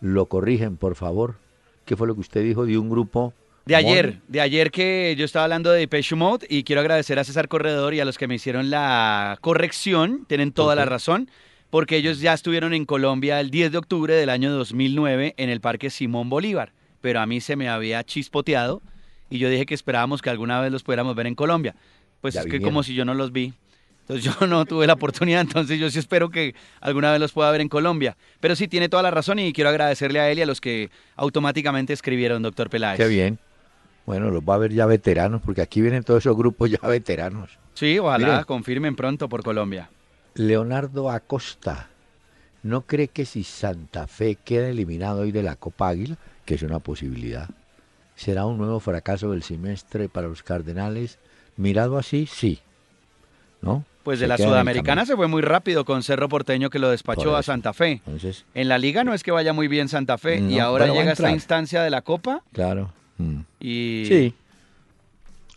lo 0.00 0.26
corrigen, 0.26 0.76
por 0.76 0.94
favor. 0.94 1.36
¿Qué 1.84 1.96
fue 1.96 2.06
lo 2.06 2.14
que 2.14 2.20
usted 2.20 2.42
dijo 2.42 2.66
de 2.66 2.78
un 2.78 2.90
grupo? 2.90 3.32
De 3.64 3.76
ayer, 3.76 4.20
de 4.28 4.40
ayer 4.40 4.70
que 4.70 5.14
yo 5.18 5.24
estaba 5.24 5.44
hablando 5.44 5.70
de 5.70 5.80
Depeche 5.80 6.16
Mode 6.16 6.46
y 6.48 6.64
quiero 6.64 6.80
agradecer 6.80 7.18
a 7.18 7.24
César 7.24 7.48
Corredor 7.48 7.92
y 7.92 8.00
a 8.00 8.04
los 8.04 8.16
que 8.16 8.26
me 8.26 8.34
hicieron 8.34 8.70
la 8.70 9.38
corrección, 9.40 10.24
tienen 10.26 10.52
toda 10.52 10.74
la 10.74 10.86
razón, 10.86 11.30
porque 11.68 11.96
ellos 11.96 12.20
ya 12.20 12.32
estuvieron 12.32 12.72
en 12.72 12.86
Colombia 12.86 13.40
el 13.40 13.50
10 13.50 13.72
de 13.72 13.78
octubre 13.78 14.14
del 14.14 14.30
año 14.30 14.50
2009 14.52 15.34
en 15.36 15.50
el 15.50 15.60
Parque 15.60 15.90
Simón 15.90 16.30
Bolívar 16.30 16.72
pero 17.00 17.20
a 17.20 17.26
mí 17.26 17.40
se 17.40 17.56
me 17.56 17.68
había 17.68 18.02
chispoteado 18.04 18.82
y 19.30 19.38
yo 19.38 19.48
dije 19.48 19.66
que 19.66 19.74
esperábamos 19.74 20.22
que 20.22 20.30
alguna 20.30 20.60
vez 20.60 20.72
los 20.72 20.82
pudiéramos 20.82 21.14
ver 21.14 21.26
en 21.26 21.34
Colombia. 21.34 21.74
Pues 22.20 22.34
es 22.34 22.46
que 22.46 22.60
como 22.60 22.82
si 22.82 22.94
yo 22.94 23.04
no 23.04 23.14
los 23.14 23.30
vi. 23.30 23.54
Entonces 24.08 24.24
yo 24.24 24.46
no 24.46 24.64
tuve 24.64 24.86
la 24.86 24.94
oportunidad, 24.94 25.42
entonces 25.42 25.78
yo 25.78 25.90
sí 25.90 25.98
espero 25.98 26.30
que 26.30 26.54
alguna 26.80 27.12
vez 27.12 27.20
los 27.20 27.32
pueda 27.32 27.50
ver 27.50 27.60
en 27.60 27.68
Colombia. 27.68 28.16
Pero 28.40 28.56
sí, 28.56 28.66
tiene 28.66 28.88
toda 28.88 29.02
la 29.02 29.10
razón 29.10 29.38
y 29.38 29.52
quiero 29.52 29.68
agradecerle 29.68 30.18
a 30.18 30.30
él 30.30 30.38
y 30.38 30.42
a 30.42 30.46
los 30.46 30.62
que 30.62 30.90
automáticamente 31.14 31.92
escribieron, 31.92 32.42
doctor 32.42 32.70
Peláez. 32.70 32.96
Qué 32.96 33.06
bien. 33.06 33.38
Bueno, 34.06 34.30
los 34.30 34.42
va 34.42 34.54
a 34.54 34.58
ver 34.58 34.72
ya 34.72 34.86
veteranos, 34.86 35.42
porque 35.42 35.60
aquí 35.60 35.82
vienen 35.82 36.02
todos 36.02 36.22
esos 36.22 36.34
grupos 36.34 36.70
ya 36.70 36.88
veteranos. 36.88 37.58
Sí, 37.74 37.98
ojalá 37.98 38.44
confirmen 38.44 38.96
pronto 38.96 39.28
por 39.28 39.42
Colombia. 39.42 39.90
Leonardo 40.34 41.10
Acosta, 41.10 41.90
¿no 42.62 42.86
cree 42.86 43.08
que 43.08 43.26
si 43.26 43.44
Santa 43.44 44.06
Fe 44.06 44.36
queda 44.36 44.68
eliminado 44.68 45.20
hoy 45.20 45.32
de 45.32 45.42
la 45.42 45.56
Copa 45.56 45.88
Águila, 45.88 46.16
que 46.46 46.54
es 46.54 46.62
una 46.62 46.78
posibilidad. 46.78 47.50
¿Será 48.16 48.46
un 48.46 48.56
nuevo 48.56 48.80
fracaso 48.80 49.32
del 49.32 49.42
semestre 49.42 50.08
para 50.08 50.28
los 50.28 50.42
Cardenales? 50.42 51.18
Mirado 51.58 51.98
así, 51.98 52.26
sí. 52.26 52.60
¿No? 53.60 53.84
Pues 54.08 54.20
de 54.20 54.26
la 54.26 54.38
Sudamericana 54.38 55.04
se 55.04 55.16
fue 55.16 55.28
muy 55.28 55.42
rápido 55.42 55.84
con 55.84 56.02
Cerro 56.02 56.30
Porteño 56.30 56.70
que 56.70 56.78
lo 56.78 56.88
despachó 56.88 57.36
a 57.36 57.42
Santa 57.42 57.74
Fe. 57.74 58.00
en 58.54 58.68
la 58.68 58.78
liga 58.78 59.04
no 59.04 59.12
es 59.12 59.22
que 59.22 59.30
vaya 59.32 59.52
muy 59.52 59.68
bien 59.68 59.90
Santa 59.90 60.16
Fe 60.16 60.40
y 60.40 60.60
ahora 60.60 60.86
llega 60.86 61.12
esta 61.12 61.30
instancia 61.30 61.82
de 61.82 61.90
la 61.90 62.00
Copa. 62.00 62.42
Claro. 62.54 62.90
Mm. 63.18 63.40
Y... 63.60 64.04
Sí. 64.08 64.34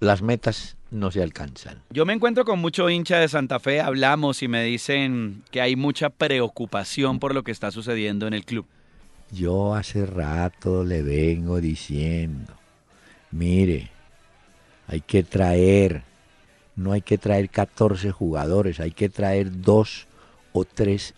Las 0.01 0.21
metas 0.21 0.75
no 0.89 1.11
se 1.11 1.23
alcanzan. 1.23 1.81
Yo 1.91 2.05
me 2.05 2.11
encuentro 2.11 2.43
con 2.43 2.59
mucho 2.59 2.89
hincha 2.89 3.19
de 3.19 3.29
Santa 3.29 3.61
Fe, 3.61 3.79
hablamos 3.79 4.43
y 4.43 4.49
me 4.49 4.65
dicen 4.65 5.43
que 5.49 5.61
hay 5.61 5.77
mucha 5.77 6.09
preocupación 6.09 7.19
por 7.19 7.33
lo 7.33 7.43
que 7.43 7.51
está 7.51 7.71
sucediendo 7.71 8.27
en 8.27 8.33
el 8.33 8.43
club. 8.43 8.65
Yo 9.31 9.75
hace 9.75 10.05
rato 10.05 10.83
le 10.83 11.03
vengo 11.03 11.61
diciendo, 11.61 12.51
mire, 13.31 13.91
hay 14.89 14.99
que 14.99 15.23
traer 15.23 16.10
no 16.75 16.93
hay 16.93 17.01
que 17.01 17.17
traer 17.17 17.49
14 17.49 18.11
jugadores, 18.11 18.79
hay 18.79 18.91
que 18.91 19.09
traer 19.09 19.61
dos 19.61 20.07
o 20.53 20.65
tres 20.65 21.13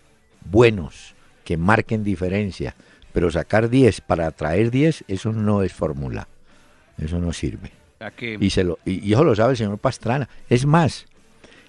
buenos 0.50 1.14
que 1.44 1.56
marquen 1.56 2.04
diferencia. 2.04 2.74
Pero 3.12 3.30
sacar 3.30 3.70
10 3.70 4.00
para 4.00 4.30
traer 4.32 4.70
10, 4.70 5.04
eso 5.06 5.32
no 5.32 5.62
es 5.62 5.72
fórmula. 5.72 6.26
Eso 6.98 7.20
no 7.20 7.32
sirve. 7.32 7.70
Y, 8.40 8.50
se 8.50 8.64
lo, 8.64 8.78
y, 8.84 9.12
eso 9.12 9.24
lo 9.24 9.34
sabe 9.34 9.52
el 9.52 9.56
señor 9.56 9.78
Pastrana. 9.78 10.28
Es 10.48 10.66
más, 10.66 11.06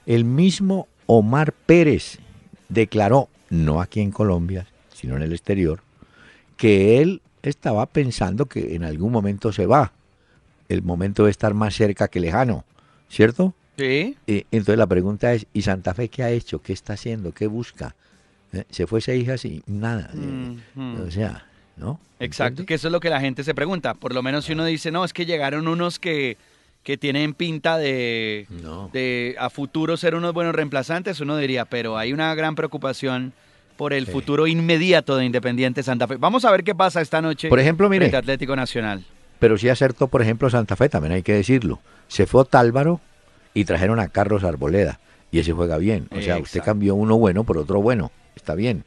el 0.05 0.25
mismo 0.25 0.87
Omar 1.05 1.53
Pérez 1.53 2.19
declaró, 2.67 3.29
no 3.49 3.79
aquí 3.79 4.01
en 4.01 4.11
Colombia, 4.11 4.65
sino 4.93 5.15
en 5.15 5.21
el 5.21 5.33
exterior, 5.33 5.81
que 6.57 7.01
él 7.01 7.21
estaba 7.43 7.85
pensando 7.85 8.47
que 8.47 8.75
en 8.75 8.83
algún 8.83 9.11
momento 9.11 9.51
se 9.51 9.65
va. 9.65 9.93
El 10.67 10.81
momento 10.81 11.25
de 11.25 11.31
estar 11.31 11.53
más 11.53 11.75
cerca 11.75 12.07
que 12.07 12.19
lejano, 12.19 12.65
¿cierto? 13.07 13.53
Sí. 13.77 14.17
Y, 14.27 14.45
entonces 14.51 14.77
la 14.77 14.87
pregunta 14.87 15.33
es, 15.33 15.47
¿y 15.53 15.61
Santa 15.61 15.93
Fe 15.93 16.09
qué 16.09 16.23
ha 16.23 16.31
hecho? 16.31 16.61
¿Qué 16.61 16.73
está 16.73 16.93
haciendo? 16.93 17.31
¿Qué 17.33 17.47
busca? 17.47 17.95
¿Eh? 18.53 18.63
Se 18.69 18.87
fue 18.87 19.01
seis 19.01 19.23
hijas 19.23 19.45
y 19.45 19.63
nada. 19.67 20.09
O 21.05 21.11
sea, 21.11 21.45
¿no? 21.77 21.99
Exacto, 22.19 22.65
que 22.65 22.75
eso 22.75 22.87
es 22.87 22.91
lo 22.91 22.99
que 22.99 23.09
la 23.09 23.19
gente 23.19 23.43
se 23.43 23.53
pregunta. 23.53 23.93
Por 23.93 24.13
lo 24.13 24.23
menos 24.23 24.45
si 24.45 24.53
uno 24.53 24.65
dice, 24.65 24.91
no, 24.91 25.03
es 25.03 25.13
que 25.13 25.25
llegaron 25.25 25.67
unos 25.67 25.99
que, 25.99 26.37
que 26.83 26.97
tienen 26.97 27.33
pinta 27.33 27.77
de, 27.77 28.47
de 28.93 29.35
a 29.37 29.49
futuro 29.49 29.97
ser 29.97 30.15
unos 30.15 30.33
buenos 30.33 30.55
reemplazantes, 30.55 31.19
uno 31.19 31.37
diría, 31.37 31.65
pero 31.65 31.97
hay 31.97 32.13
una 32.13 32.33
gran 32.35 32.55
preocupación 32.55 33.33
por 33.75 33.91
el 33.91 34.07
futuro 34.07 34.47
inmediato 34.47 35.17
de 35.17 35.25
Independiente 35.25 35.83
Santa 35.83 36.07
Fe. 36.07 36.15
Vamos 36.15 36.45
a 36.45 36.51
ver 36.51 36.63
qué 36.63 36.73
pasa 36.73 37.01
esta 37.01 37.21
noche 37.21 37.49
por 37.49 37.59
ejemplo, 37.59 37.89
mire, 37.89 38.15
Atlético 38.15 38.55
Nacional. 38.55 39.03
Pero 39.39 39.57
sí 39.57 39.67
acertó, 39.67 40.07
por 40.07 40.21
ejemplo, 40.21 40.49
Santa 40.49 40.77
Fe, 40.77 40.87
también 40.87 41.11
hay 41.11 41.23
que 41.23 41.33
decirlo. 41.33 41.81
Se 42.07 42.25
fue 42.25 42.45
Tálvaro 42.45 43.01
y 43.55 43.65
trajeron 43.65 43.99
a 43.99 44.09
Carlos 44.09 44.43
Arboleda 44.43 44.99
y 45.31 45.39
ese 45.39 45.53
juega 45.53 45.77
bien. 45.77 46.07
O 46.11 46.21
sea, 46.21 46.37
usted 46.37 46.61
cambió 46.61 46.93
uno 46.93 47.17
bueno 47.17 47.43
por 47.43 47.57
otro 47.57 47.81
bueno, 47.81 48.11
está 48.35 48.53
bien. 48.53 48.83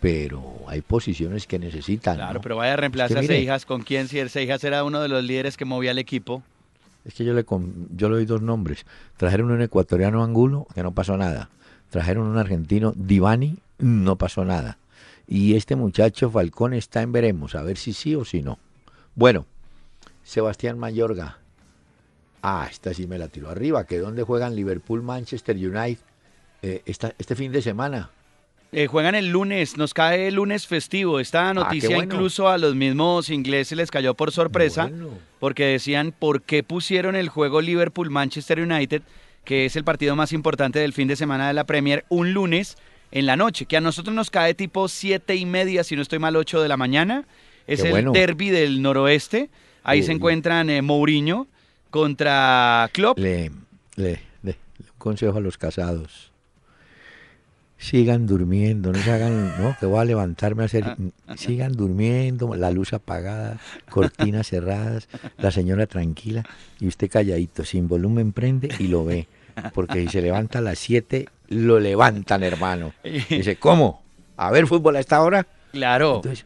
Pero 0.00 0.42
hay 0.66 0.80
posiciones 0.80 1.46
que 1.46 1.58
necesitan. 1.58 2.16
Claro, 2.16 2.40
pero 2.40 2.56
vaya 2.56 2.72
a 2.72 2.76
reemplazar 2.76 3.18
a 3.18 3.22
Seijas. 3.22 3.66
¿Con 3.66 3.82
quién? 3.82 4.08
Si 4.08 4.18
el 4.18 4.30
Seijas 4.30 4.64
era 4.64 4.82
uno 4.82 5.00
de 5.02 5.08
los 5.08 5.22
líderes 5.22 5.58
que 5.58 5.66
movía 5.66 5.90
el 5.90 5.98
equipo. 5.98 6.42
Es 7.04 7.14
que 7.14 7.24
yo 7.24 7.34
le, 7.34 7.44
yo 7.94 8.08
le 8.08 8.16
doy 8.16 8.24
dos 8.24 8.40
nombres. 8.40 8.86
Trajeron 9.18 9.50
un 9.50 9.60
ecuatoriano 9.60 10.24
Angulo, 10.24 10.66
que 10.74 10.82
no 10.82 10.92
pasó 10.92 11.18
nada. 11.18 11.50
Trajeron 11.90 12.26
un 12.26 12.38
argentino 12.38 12.94
Divani, 12.96 13.58
no 13.78 14.16
pasó 14.16 14.44
nada. 14.46 14.78
Y 15.26 15.54
este 15.54 15.76
muchacho 15.76 16.30
Falcón 16.30 16.72
está 16.72 17.02
en 17.02 17.12
veremos, 17.12 17.54
a 17.54 17.62
ver 17.62 17.76
si 17.76 17.92
sí 17.92 18.14
o 18.14 18.24
si 18.24 18.42
no. 18.42 18.58
Bueno, 19.14 19.44
Sebastián 20.24 20.78
Mayorga, 20.78 21.39
Ah, 22.42 22.66
esta 22.70 22.94
sí 22.94 23.06
me 23.06 23.18
la 23.18 23.28
tiró 23.28 23.50
arriba. 23.50 23.84
¿Que 23.84 23.98
dónde 23.98 24.22
juegan 24.22 24.56
Liverpool, 24.56 25.02
Manchester 25.02 25.56
United 25.56 26.02
eh, 26.62 26.82
este 26.84 27.34
fin 27.34 27.52
de 27.52 27.62
semana? 27.62 28.10
Eh, 28.72 28.86
juegan 28.86 29.16
el 29.16 29.28
lunes, 29.30 29.76
nos 29.76 29.94
cae 29.94 30.28
el 30.28 30.36
lunes 30.36 30.66
festivo. 30.66 31.18
Esta 31.18 31.48
ah, 31.48 31.54
noticia 31.54 31.96
incluso 31.96 32.48
a 32.48 32.56
los 32.56 32.76
mismos 32.76 33.28
ingleses 33.28 33.76
les 33.76 33.90
cayó 33.90 34.14
por 34.14 34.30
sorpresa, 34.30 34.90
porque 35.40 35.64
decían 35.64 36.14
por 36.16 36.42
qué 36.42 36.62
pusieron 36.62 37.16
el 37.16 37.28
juego 37.28 37.60
Liverpool-Manchester 37.60 38.60
United, 38.60 39.02
que 39.44 39.64
es 39.64 39.74
el 39.74 39.82
partido 39.82 40.14
más 40.14 40.32
importante 40.32 40.78
del 40.78 40.92
fin 40.92 41.08
de 41.08 41.16
semana 41.16 41.48
de 41.48 41.54
la 41.54 41.64
Premier, 41.64 42.04
un 42.08 42.32
lunes 42.32 42.76
en 43.10 43.26
la 43.26 43.36
noche, 43.36 43.66
que 43.66 43.76
a 43.76 43.80
nosotros 43.80 44.14
nos 44.14 44.30
cae 44.30 44.54
tipo 44.54 44.86
siete 44.86 45.34
y 45.34 45.46
media, 45.46 45.82
si 45.82 45.96
no 45.96 46.02
estoy 46.02 46.20
mal, 46.20 46.36
ocho 46.36 46.62
de 46.62 46.68
la 46.68 46.76
mañana. 46.76 47.24
Es 47.66 47.82
el 47.82 48.12
derby 48.12 48.50
del 48.50 48.82
noroeste. 48.82 49.50
Ahí 49.82 50.02
se 50.02 50.12
encuentran 50.12 50.70
eh, 50.70 50.82
Mourinho 50.82 51.48
contra 51.90 52.88
Klopp. 52.92 53.18
Le, 53.18 53.50
le, 53.96 54.20
le, 54.42 54.56
un 54.78 54.86
consejo 54.98 55.38
a 55.38 55.40
los 55.40 55.58
casados. 55.58 56.30
Sigan 57.78 58.26
durmiendo, 58.26 58.92
no 58.92 58.98
se 58.98 59.10
hagan, 59.10 59.62
no, 59.62 59.74
que 59.80 59.86
voy 59.86 60.00
a 60.00 60.04
levantarme 60.04 60.64
a 60.64 60.66
hacer, 60.66 60.84
ah, 60.84 61.36
sigan 61.36 61.72
durmiendo, 61.72 62.54
la 62.54 62.70
luz 62.70 62.92
apagada, 62.92 63.58
cortinas 63.88 64.48
cerradas, 64.48 65.08
la 65.38 65.50
señora 65.50 65.86
tranquila 65.86 66.44
y 66.78 66.88
usted 66.88 67.10
calladito, 67.10 67.64
sin 67.64 67.88
volumen 67.88 68.32
prende 68.32 68.68
y 68.78 68.88
lo 68.88 69.06
ve, 69.06 69.28
porque 69.72 70.02
si 70.02 70.08
se 70.08 70.20
levanta 70.20 70.58
a 70.58 70.62
las 70.62 70.78
7, 70.78 71.26
lo 71.48 71.80
levantan, 71.80 72.42
hermano. 72.42 72.92
dice, 73.30 73.56
¿cómo? 73.56 74.02
¿A 74.36 74.50
ver 74.50 74.66
fútbol 74.66 74.96
a 74.96 75.00
esta 75.00 75.22
hora? 75.22 75.46
Claro. 75.72 76.16
Entonces, 76.16 76.44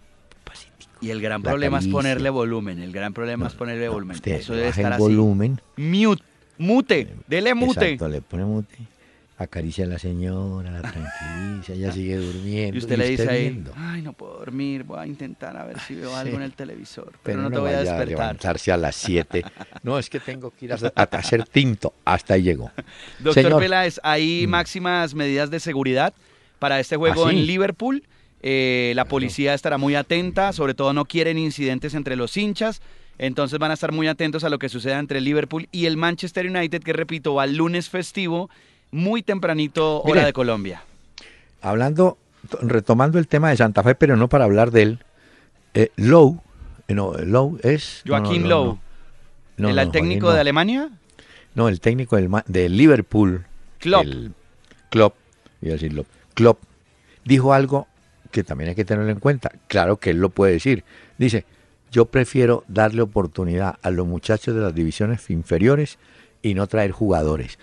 y 1.04 1.10
el 1.10 1.20
gran 1.20 1.42
problema 1.42 1.78
es 1.78 1.86
ponerle 1.86 2.30
volumen. 2.30 2.78
El 2.78 2.92
gran 2.92 3.12
problema 3.12 3.46
es 3.46 3.54
ponerle 3.54 3.88
volumen. 3.88 4.18
Eso 4.24 4.54
debe 4.54 4.68
estar 4.68 4.92
el 4.92 4.98
volumen. 4.98 5.60
Mute. 5.76 6.22
Mute. 6.56 7.08
Dele 7.26 7.54
mute. 7.54 7.92
Exacto, 7.92 8.08
le 8.08 8.22
pone 8.22 8.44
mute. 8.44 8.74
Acaricia 9.36 9.84
a 9.84 9.88
la 9.88 9.98
señora, 9.98 10.70
la 10.70 10.80
tranquiliza, 10.80 11.72
ella 11.72 11.92
sigue 11.92 12.16
durmiendo. 12.16 12.76
Y 12.76 12.78
usted 12.78 12.96
le 12.96 13.08
dice 13.10 13.28
ahí, 13.28 13.64
ay, 13.76 14.00
no 14.00 14.12
puedo 14.12 14.38
dormir, 14.38 14.84
voy 14.84 15.00
a 15.00 15.06
intentar 15.06 15.56
a 15.56 15.64
ver 15.64 15.80
si 15.80 15.96
veo 15.96 16.14
algo 16.14 16.36
en 16.36 16.42
el 16.42 16.52
televisor, 16.52 17.12
pero, 17.20 17.42
no 17.42 17.50
te 17.50 17.58
voy 17.58 17.72
a 17.72 17.80
despertar. 17.80 18.08
Levantarse 18.08 18.70
a 18.70 18.76
las 18.76 18.94
7. 18.94 19.44
no, 19.82 19.98
es 19.98 20.08
que 20.08 20.20
tengo 20.20 20.52
que 20.52 20.66
ir 20.66 20.72
a, 20.72 20.76
hacer 20.76 21.44
tinto. 21.48 21.94
Hasta 22.04 22.34
ahí 22.34 22.44
llegó. 22.44 22.70
Doctor 23.18 23.58
Peláez, 23.58 23.98
¿hay 24.04 24.46
mm. 24.46 24.50
máximas 24.50 25.14
medidas 25.16 25.50
de 25.50 25.58
seguridad 25.58 26.14
para 26.60 26.78
este 26.78 26.96
juego 26.96 27.26
¿Ah, 27.26 27.32
en 27.32 27.44
Liverpool? 27.44 28.04
Eh, 28.46 28.92
la 28.94 29.06
policía 29.06 29.54
estará 29.54 29.78
muy 29.78 29.94
atenta, 29.94 30.52
sobre 30.52 30.74
todo 30.74 30.92
no 30.92 31.06
quieren 31.06 31.38
incidentes 31.38 31.94
entre 31.94 32.14
los 32.14 32.36
hinchas. 32.36 32.82
Entonces 33.16 33.58
van 33.58 33.70
a 33.70 33.74
estar 33.74 33.90
muy 33.90 34.06
atentos 34.06 34.44
a 34.44 34.50
lo 34.50 34.58
que 34.58 34.68
suceda 34.68 34.98
entre 34.98 35.16
el 35.16 35.24
Liverpool 35.24 35.66
y 35.72 35.86
el 35.86 35.96
Manchester 35.96 36.46
United, 36.46 36.82
que 36.82 36.92
repito, 36.92 37.32
va 37.32 37.44
el 37.44 37.56
lunes 37.56 37.88
festivo, 37.88 38.50
muy 38.90 39.22
tempranito, 39.22 40.02
hora 40.02 40.26
de 40.26 40.34
Colombia. 40.34 40.82
Hablando, 41.62 42.18
retomando 42.60 43.18
el 43.18 43.28
tema 43.28 43.48
de 43.48 43.56
Santa 43.56 43.82
Fe, 43.82 43.94
pero 43.94 44.14
no 44.14 44.28
para 44.28 44.44
hablar 44.44 44.72
de 44.72 44.82
él, 44.82 44.98
eh, 45.72 45.90
Lowe, 45.96 46.38
eh, 46.88 46.92
no, 46.92 47.14
Lowe 47.14 47.58
es... 47.62 48.02
Joaquín 48.06 48.46
Lowe, 48.46 48.78
¿el 49.56 49.90
técnico 49.90 50.30
de 50.30 50.40
Alemania? 50.40 50.90
No, 51.54 51.70
el 51.70 51.80
técnico 51.80 52.16
del, 52.16 52.30
de 52.46 52.68
Liverpool. 52.68 53.46
Klopp. 53.78 54.06
Klopp, 54.90 55.14
iba 55.62 55.70
a 55.70 55.76
decirlo, 55.76 56.04
Klopp, 56.34 56.58
dijo 57.24 57.54
algo 57.54 57.86
que 58.34 58.42
también 58.42 58.70
hay 58.70 58.74
que 58.74 58.84
tenerlo 58.84 59.12
en 59.12 59.20
cuenta. 59.20 59.52
Claro 59.68 59.98
que 59.98 60.10
él 60.10 60.18
lo 60.18 60.28
puede 60.28 60.54
decir. 60.54 60.82
Dice, 61.18 61.44
yo 61.92 62.06
prefiero 62.06 62.64
darle 62.66 63.00
oportunidad 63.00 63.78
a 63.80 63.92
los 63.92 64.08
muchachos 64.08 64.56
de 64.56 64.60
las 64.60 64.74
divisiones 64.74 65.30
inferiores 65.30 65.98
y 66.42 66.54
no 66.54 66.66
traer 66.66 66.90
jugadores. 66.90 67.60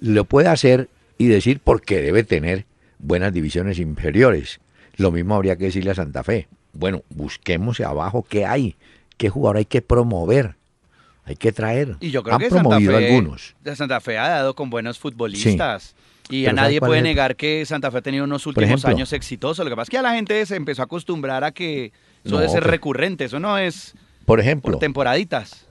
Lo 0.00 0.24
puede 0.24 0.48
hacer 0.48 0.88
y 1.18 1.28
decir 1.28 1.60
porque 1.62 2.02
debe 2.02 2.24
tener 2.24 2.64
buenas 2.98 3.32
divisiones 3.32 3.78
inferiores. 3.78 4.58
Lo 4.96 5.12
mismo 5.12 5.36
habría 5.36 5.54
que 5.54 5.66
decirle 5.66 5.92
a 5.92 5.94
Santa 5.94 6.24
Fe. 6.24 6.48
Bueno, 6.72 7.04
busquemos 7.10 7.78
abajo 7.78 8.26
qué 8.28 8.44
hay, 8.44 8.74
qué 9.18 9.30
jugador 9.30 9.58
hay 9.58 9.66
que 9.66 9.82
promover, 9.82 10.56
hay 11.26 11.36
que 11.36 11.52
traer. 11.52 11.96
Y 12.00 12.10
yo 12.10 12.24
creo 12.24 12.38
que 12.40 12.48
promovido 12.48 12.90
Santa 12.90 13.06
Fe, 13.06 13.06
algunos. 13.06 13.54
Santa 13.76 14.00
Fe 14.00 14.18
ha 14.18 14.28
dado 14.30 14.56
con 14.56 14.68
buenos 14.68 14.98
futbolistas. 14.98 15.94
Y 16.30 16.46
a 16.46 16.52
nadie 16.52 16.80
puede 16.80 17.02
negar 17.02 17.36
que 17.36 17.64
Santa 17.66 17.90
Fe 17.90 17.98
ha 17.98 18.02
tenido 18.02 18.24
unos 18.24 18.46
últimos 18.46 18.84
años 18.84 19.12
exitosos. 19.12 19.64
Lo 19.64 19.70
que 19.70 19.76
pasa 19.76 19.84
es 19.84 19.90
que 19.90 19.98
a 19.98 20.02
la 20.02 20.14
gente 20.14 20.44
se 20.46 20.56
empezó 20.56 20.82
a 20.82 20.84
acostumbrar 20.84 21.44
a 21.44 21.52
que 21.52 21.92
eso 22.24 22.38
debe 22.38 22.50
ser 22.50 22.64
recurrente. 22.64 23.24
Eso 23.24 23.40
no 23.40 23.56
es 23.58 23.94
por, 24.24 24.40
ejemplo, 24.40 24.72
por 24.72 24.80
temporaditas. 24.80 25.66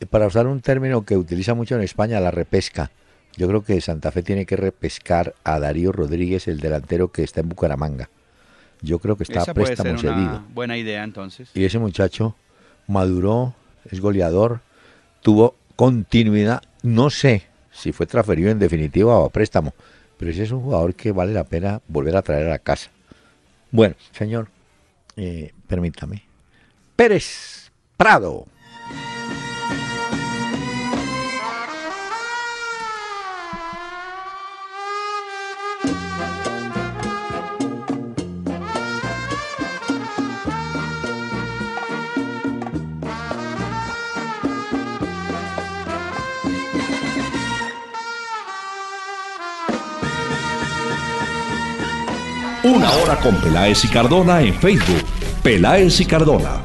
Eh, 0.00 0.06
para 0.06 0.26
usar 0.26 0.46
un 0.46 0.60
término 0.60 1.04
que 1.04 1.16
utiliza 1.16 1.54
mucho 1.54 1.74
en 1.74 1.82
España, 1.82 2.20
la 2.20 2.30
repesca. 2.30 2.90
Yo 3.36 3.46
creo 3.46 3.62
que 3.62 3.80
Santa 3.80 4.10
Fe 4.10 4.22
tiene 4.22 4.46
que 4.46 4.56
repescar 4.56 5.34
a 5.44 5.60
Darío 5.60 5.92
Rodríguez, 5.92 6.48
el 6.48 6.58
delantero 6.58 7.12
que 7.12 7.22
está 7.22 7.40
en 7.40 7.48
Bucaramanga. 7.48 8.08
Yo 8.80 8.98
creo 8.98 9.16
que 9.16 9.24
está 9.24 9.42
a 9.42 9.54
préstamo 9.54 9.98
cedido. 9.98 10.42
Buena 10.54 10.76
idea 10.76 11.04
entonces. 11.04 11.50
Y 11.54 11.64
ese 11.64 11.78
muchacho 11.78 12.34
maduró, 12.86 13.54
es 13.90 14.00
goleador, 14.00 14.60
tuvo 15.20 15.56
continuidad. 15.76 16.62
No 16.82 17.10
sé 17.10 17.44
si 17.70 17.92
fue 17.92 18.06
transferido 18.06 18.50
en 18.50 18.58
definitiva 18.58 19.16
o 19.18 19.26
a 19.26 19.30
préstamo, 19.30 19.74
pero 20.18 20.30
ese 20.30 20.42
es 20.42 20.50
un 20.50 20.60
jugador 20.60 20.94
que 20.94 21.12
vale 21.12 21.32
la 21.32 21.44
pena 21.44 21.80
volver 21.88 22.16
a 22.16 22.22
traer 22.22 22.50
a 22.50 22.58
casa. 22.58 22.90
Bueno, 23.70 23.94
señor, 24.12 24.48
eh, 25.16 25.52
permítame. 25.66 26.24
Pérez 26.96 27.70
Prado. 27.96 28.46
Una 52.78 52.92
hora 52.92 53.16
con 53.16 53.34
Peláez 53.40 53.84
y 53.84 53.88
Cardona 53.88 54.40
en 54.40 54.54
Facebook. 54.54 55.02
Peláez 55.42 55.98
y 56.00 56.04
Cardona. 56.04 56.62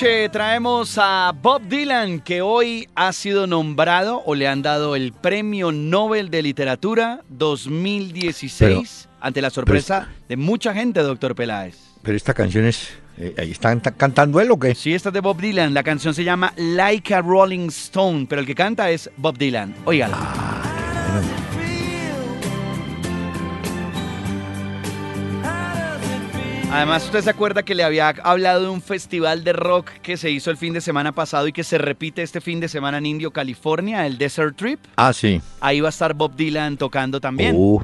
Noche 0.00 0.30
traemos 0.30 0.96
a 0.96 1.34
Bob 1.42 1.60
Dylan, 1.68 2.20
que 2.20 2.40
hoy 2.40 2.88
ha 2.94 3.12
sido 3.12 3.46
nombrado 3.46 4.22
o 4.24 4.34
le 4.34 4.48
han 4.48 4.62
dado 4.62 4.96
el 4.96 5.12
Premio 5.12 5.72
Nobel 5.72 6.30
de 6.30 6.40
Literatura 6.40 7.20
2016 7.28 9.08
ante 9.20 9.42
la 9.42 9.50
sorpresa 9.50 10.08
de 10.26 10.38
mucha 10.38 10.72
gente, 10.72 11.00
doctor 11.00 11.34
Peláez. 11.34 11.76
Pero 12.02 12.16
esta 12.16 12.32
canción 12.32 12.64
es... 12.64 12.88
Eh, 13.18 13.34
¿Están 13.36 13.80
cantando 13.80 14.40
él 14.40 14.50
o 14.50 14.58
qué? 14.58 14.74
Sí, 14.74 14.94
esta 14.94 15.10
es 15.10 15.12
de 15.12 15.20
Bob 15.20 15.38
Dylan. 15.38 15.74
La 15.74 15.82
canción 15.82 16.14
se 16.14 16.24
llama 16.24 16.54
Like 16.56 17.14
a 17.14 17.20
Rolling 17.20 17.68
Stone, 17.68 18.24
pero 18.26 18.40
el 18.40 18.46
que 18.46 18.54
canta 18.54 18.90
es 18.90 19.10
Bob 19.18 19.36
Dylan. 19.36 19.74
Óigala. 19.84 20.16
Ah, 20.18 21.49
Además, 26.72 27.04
usted 27.04 27.22
se 27.22 27.30
acuerda 27.30 27.64
que 27.64 27.74
le 27.74 27.82
había 27.82 28.10
hablado 28.22 28.62
de 28.62 28.68
un 28.68 28.80
festival 28.80 29.42
de 29.42 29.52
rock 29.52 29.90
que 30.02 30.16
se 30.16 30.30
hizo 30.30 30.52
el 30.52 30.56
fin 30.56 30.72
de 30.72 30.80
semana 30.80 31.10
pasado 31.10 31.48
y 31.48 31.52
que 31.52 31.64
se 31.64 31.78
repite 31.78 32.22
este 32.22 32.40
fin 32.40 32.60
de 32.60 32.68
semana 32.68 32.98
en 32.98 33.06
Indio, 33.06 33.32
California, 33.32 34.06
el 34.06 34.18
Desert 34.18 34.56
Trip. 34.56 34.78
Ah, 34.94 35.12
sí. 35.12 35.40
Ahí 35.60 35.80
va 35.80 35.88
a 35.88 35.90
estar 35.90 36.14
Bob 36.14 36.36
Dylan 36.36 36.76
tocando 36.76 37.20
también. 37.20 37.56
Uh, 37.56 37.82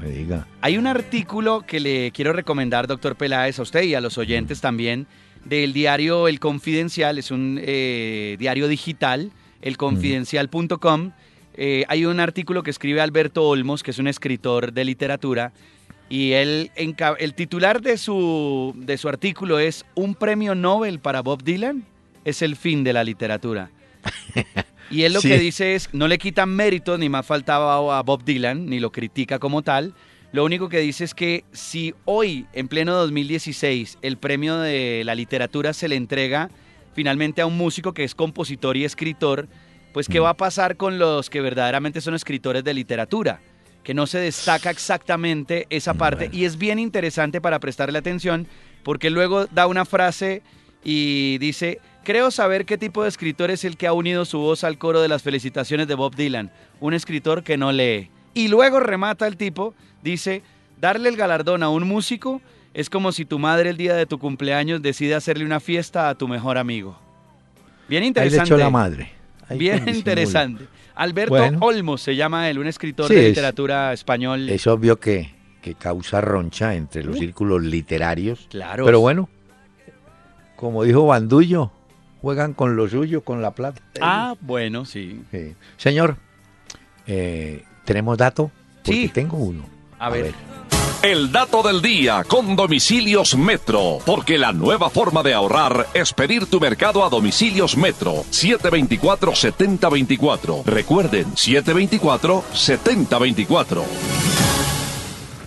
me 0.00 0.08
diga. 0.08 0.48
Hay 0.62 0.78
un 0.78 0.88
artículo 0.88 1.64
que 1.64 1.78
le 1.78 2.10
quiero 2.10 2.32
recomendar, 2.32 2.88
doctor 2.88 3.14
Peláez, 3.14 3.60
a 3.60 3.62
usted 3.62 3.82
y 3.84 3.94
a 3.94 4.00
los 4.00 4.18
oyentes 4.18 4.60
también, 4.60 5.06
del 5.44 5.72
diario 5.72 6.26
El 6.26 6.40
Confidencial, 6.40 7.18
es 7.18 7.30
un 7.30 7.60
eh, 7.62 8.34
diario 8.40 8.66
digital, 8.66 9.30
elconfidencial.com. 9.62 11.12
Eh, 11.54 11.84
hay 11.88 12.04
un 12.04 12.18
artículo 12.18 12.64
que 12.64 12.70
escribe 12.70 13.00
Alberto 13.00 13.48
Olmos, 13.48 13.84
que 13.84 13.92
es 13.92 13.98
un 13.98 14.08
escritor 14.08 14.72
de 14.72 14.84
literatura, 14.84 15.52
y 16.08 16.32
él, 16.32 16.70
el 16.76 17.34
titular 17.34 17.80
de 17.82 17.98
su, 17.98 18.74
de 18.76 18.96
su 18.96 19.08
artículo 19.08 19.58
es 19.58 19.84
Un 19.94 20.14
premio 20.14 20.54
Nobel 20.54 21.00
para 21.00 21.22
Bob 21.22 21.42
Dylan 21.42 21.84
es 22.24 22.42
el 22.42 22.56
fin 22.56 22.84
de 22.84 22.92
la 22.92 23.04
literatura. 23.04 23.70
Y 24.90 25.02
él 25.02 25.12
lo 25.12 25.20
que 25.20 25.38
dice 25.38 25.74
es, 25.74 25.90
no 25.92 26.08
le 26.08 26.18
quitan 26.18 26.48
mérito, 26.48 26.96
ni 26.96 27.08
más 27.08 27.26
faltaba 27.26 27.98
a 27.98 28.02
Bob 28.02 28.24
Dylan, 28.24 28.66
ni 28.66 28.80
lo 28.80 28.90
critica 28.90 29.38
como 29.38 29.62
tal. 29.62 29.94
Lo 30.32 30.44
único 30.44 30.68
que 30.68 30.78
dice 30.78 31.04
es 31.04 31.14
que 31.14 31.44
si 31.52 31.94
hoy, 32.04 32.46
en 32.52 32.68
pleno 32.68 32.94
2016, 32.94 33.98
el 34.02 34.16
premio 34.16 34.58
de 34.58 35.02
la 35.04 35.14
literatura 35.14 35.72
se 35.72 35.88
le 35.88 35.96
entrega 35.96 36.50
finalmente 36.94 37.42
a 37.42 37.46
un 37.46 37.56
músico 37.56 37.92
que 37.92 38.04
es 38.04 38.14
compositor 38.14 38.76
y 38.76 38.84
escritor, 38.84 39.48
pues 39.92 40.08
¿qué 40.08 40.20
mm. 40.20 40.24
va 40.24 40.30
a 40.30 40.36
pasar 40.36 40.76
con 40.76 40.98
los 40.98 41.30
que 41.30 41.40
verdaderamente 41.40 42.00
son 42.00 42.14
escritores 42.14 42.64
de 42.64 42.74
literatura? 42.74 43.40
Que 43.82 43.94
no 43.94 44.06
se 44.06 44.18
destaca 44.18 44.70
exactamente 44.70 45.66
esa 45.70 45.94
parte 45.94 46.28
y 46.32 46.44
es 46.44 46.58
bien 46.58 46.78
interesante 46.78 47.40
para 47.40 47.58
prestarle 47.58 47.98
atención 47.98 48.46
porque 48.82 49.10
luego 49.10 49.46
da 49.46 49.66
una 49.66 49.84
frase 49.84 50.42
y 50.84 51.38
dice, 51.38 51.80
creo 52.04 52.30
saber 52.30 52.64
qué 52.64 52.78
tipo 52.78 53.02
de 53.02 53.08
escritor 53.08 53.50
es 53.50 53.64
el 53.64 53.76
que 53.76 53.86
ha 53.86 53.92
unido 53.92 54.24
su 54.24 54.38
voz 54.38 54.64
al 54.64 54.78
coro 54.78 55.00
de 55.00 55.08
las 55.08 55.22
felicitaciones 55.22 55.88
de 55.88 55.94
Bob 55.94 56.14
Dylan, 56.14 56.50
un 56.80 56.94
escritor 56.94 57.42
que 57.42 57.56
no 57.56 57.72
lee. 57.72 58.10
Y 58.34 58.48
luego 58.48 58.80
remata 58.80 59.26
el 59.26 59.36
tipo, 59.36 59.74
dice, 60.02 60.42
darle 60.80 61.08
el 61.08 61.16
galardón 61.16 61.62
a 61.62 61.68
un 61.68 61.86
músico 61.86 62.40
es 62.74 62.88
como 62.90 63.12
si 63.12 63.24
tu 63.24 63.38
madre 63.38 63.70
el 63.70 63.76
día 63.76 63.94
de 63.94 64.06
tu 64.06 64.18
cumpleaños 64.18 64.80
decide 64.82 65.14
hacerle 65.14 65.44
una 65.44 65.60
fiesta 65.60 66.08
a 66.08 66.14
tu 66.14 66.28
mejor 66.28 66.58
amigo. 66.58 66.98
Bien 67.88 68.04
interesante. 68.04 68.56
la 68.56 68.70
madre. 68.70 69.10
bien 69.56 69.88
interesante. 69.88 70.64
Alberto 70.98 71.36
Olmos 71.60 72.02
se 72.02 72.16
llama 72.16 72.50
él, 72.50 72.58
un 72.58 72.66
escritor 72.66 73.08
de 73.08 73.28
literatura 73.28 73.92
español. 73.92 74.48
Es 74.48 74.66
obvio 74.66 74.98
que, 74.98 75.32
que 75.62 75.74
causa 75.74 76.20
roncha 76.20 76.74
entre 76.74 77.04
los 77.04 77.16
uh. 77.16 77.18
círculos 77.20 77.62
literarios. 77.62 78.48
Claro. 78.50 78.84
Pero 78.84 78.98
bueno, 78.98 79.28
como 80.56 80.82
dijo 80.82 81.06
Bandullo, 81.06 81.70
juegan 82.20 82.52
con 82.52 82.74
lo 82.74 82.88
suyo, 82.88 83.22
con 83.22 83.42
la 83.42 83.52
plata. 83.52 83.80
Ah, 84.00 84.34
bueno, 84.40 84.84
sí. 84.84 85.22
Señor, 85.76 86.16
eh, 87.06 87.62
¿tenemos 87.84 88.18
dato? 88.18 88.50
Porque 88.84 89.02
sí. 89.02 89.08
tengo 89.08 89.36
uno. 89.36 89.64
A, 90.00 90.10
ver. 90.10 90.34
El 91.02 91.30
dato 91.30 91.62
del 91.62 91.80
día 91.80 92.24
con 92.24 92.56
domicilios 92.56 93.36
Metro, 93.36 93.98
porque 94.04 94.36
la 94.36 94.52
nueva 94.52 94.90
forma 94.90 95.22
de 95.22 95.32
ahorrar 95.32 95.86
es 95.94 96.12
pedir 96.12 96.46
tu 96.46 96.58
mercado 96.58 97.04
a 97.04 97.08
domicilios 97.08 97.76
Metro 97.76 98.24
724-7024. 98.32 100.64
Recuerden, 100.64 101.26
724-7024. 101.34 103.84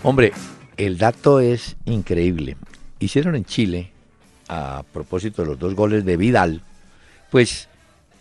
Hombre, 0.03 0.31
el 0.77 0.97
dato 0.97 1.41
es 1.41 1.75
increíble. 1.83 2.55
Hicieron 2.99 3.35
en 3.35 3.43
Chile, 3.43 3.91
a 4.47 4.83
propósito 4.93 5.41
de 5.41 5.49
los 5.49 5.59
dos 5.59 5.75
goles 5.75 6.05
de 6.05 6.15
Vidal, 6.15 6.61
pues 7.29 7.67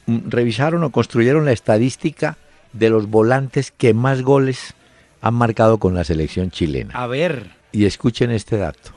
mm, 0.07 0.31
revisaron 0.31 0.83
o 0.83 0.91
construyeron 0.91 1.45
la 1.45 1.53
estadística 1.53 2.39
de 2.73 2.91
los 2.91 3.07
volantes 3.07 3.71
que 3.71 3.95
más 3.95 4.23
goles 4.23 4.75
han 5.21 5.35
marcado 5.35 5.79
con 5.79 5.95
la 5.95 6.05
selección 6.05 6.51
chilena. 6.51 6.95
A 6.95 7.07
ver. 7.07 7.51
Y 7.73 7.85
escuchen 7.85 8.31
este 8.31 8.57
dato. 8.57 8.91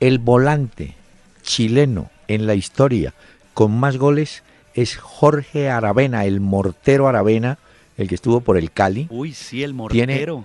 El 0.00 0.18
volante 0.18 0.94
chileno 1.42 2.10
en 2.28 2.46
la 2.46 2.54
historia 2.54 3.14
con 3.54 3.78
más 3.78 3.96
goles 3.96 4.42
es 4.74 4.96
Jorge 4.96 5.68
Aravena, 5.68 6.24
el 6.24 6.40
mortero 6.40 7.08
Aravena, 7.08 7.58
el 7.96 8.08
que 8.08 8.14
estuvo 8.14 8.40
por 8.40 8.56
el 8.56 8.70
Cali. 8.72 9.06
Uy, 9.10 9.32
sí, 9.32 9.62
el 9.62 9.74
mortero. 9.74 10.44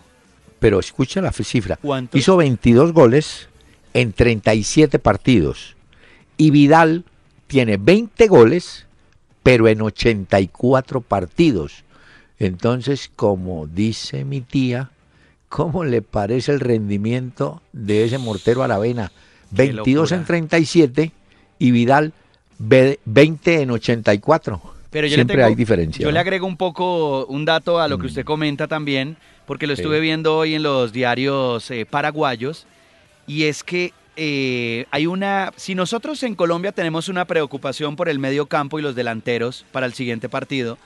pero 0.59 0.79
escucha 0.79 1.21
la 1.21 1.31
cifra. 1.31 1.79
Hizo 2.13 2.37
22 2.37 2.91
goles 2.91 3.47
en 3.93 4.13
37 4.13 4.99
partidos. 4.99 5.75
Y 6.35 6.51
Vidal 6.51 7.05
tiene 7.47 7.77
20 7.77 8.27
goles, 8.27 8.85
pero 9.43 9.67
en 9.67 9.81
84 9.81 11.01
partidos. 11.01 11.83
Entonces, 12.37 13.09
como 13.15 13.65
dice 13.65 14.25
mi 14.25 14.41
tía, 14.41 14.91
¿Cómo 15.49 15.86
le 15.86 16.01
parece 16.01 16.51
el 16.51 16.60
rendimiento 16.60 17.62
de 17.71 18.03
ese 18.03 18.17
mortero 18.17 18.63
Aravena? 18.63 19.12
22 19.51 20.12
en 20.12 20.25
37 20.25 21.12
y 21.60 21.71
Vidal 21.71 22.13
20 22.60 23.62
en 23.62 23.71
84. 23.71 24.62
Pero 24.89 25.07
Siempre 25.10 25.43
hay 25.43 25.55
diferencia. 25.55 26.03
Yo 26.03 26.12
le 26.12 26.19
agrego 26.19 26.47
un 26.47 26.57
poco 26.57 27.25
un 27.27 27.45
dato 27.45 27.79
a 27.79 27.88
lo 27.88 27.97
que 27.97 28.03
mm. 28.03 28.07
usted 28.07 28.25
comenta 28.25 28.67
también, 28.67 29.17
porque 29.45 29.67
lo 29.67 29.73
estuve 29.73 29.99
viendo 29.99 30.38
hoy 30.38 30.55
en 30.55 30.63
los 30.63 30.91
diarios 30.91 31.69
eh, 31.71 31.86
paraguayos, 31.86 32.65
y 33.27 33.43
es 33.43 33.63
que 33.63 33.93
eh, 34.15 34.86
hay 34.91 35.05
una. 35.05 35.51
Si 35.55 35.75
nosotros 35.75 36.23
en 36.23 36.36
Colombia 36.36 36.71
tenemos 36.71 37.10
una 37.10 37.25
preocupación 37.25 37.95
por 37.95 38.10
el 38.10 38.17
medio 38.17 38.47
campo 38.47 38.79
y 38.79 38.81
los 38.81 38.95
delanteros 38.95 39.65
para 39.71 39.86
el 39.86 39.93
siguiente 39.93 40.29
partido, 40.29 40.77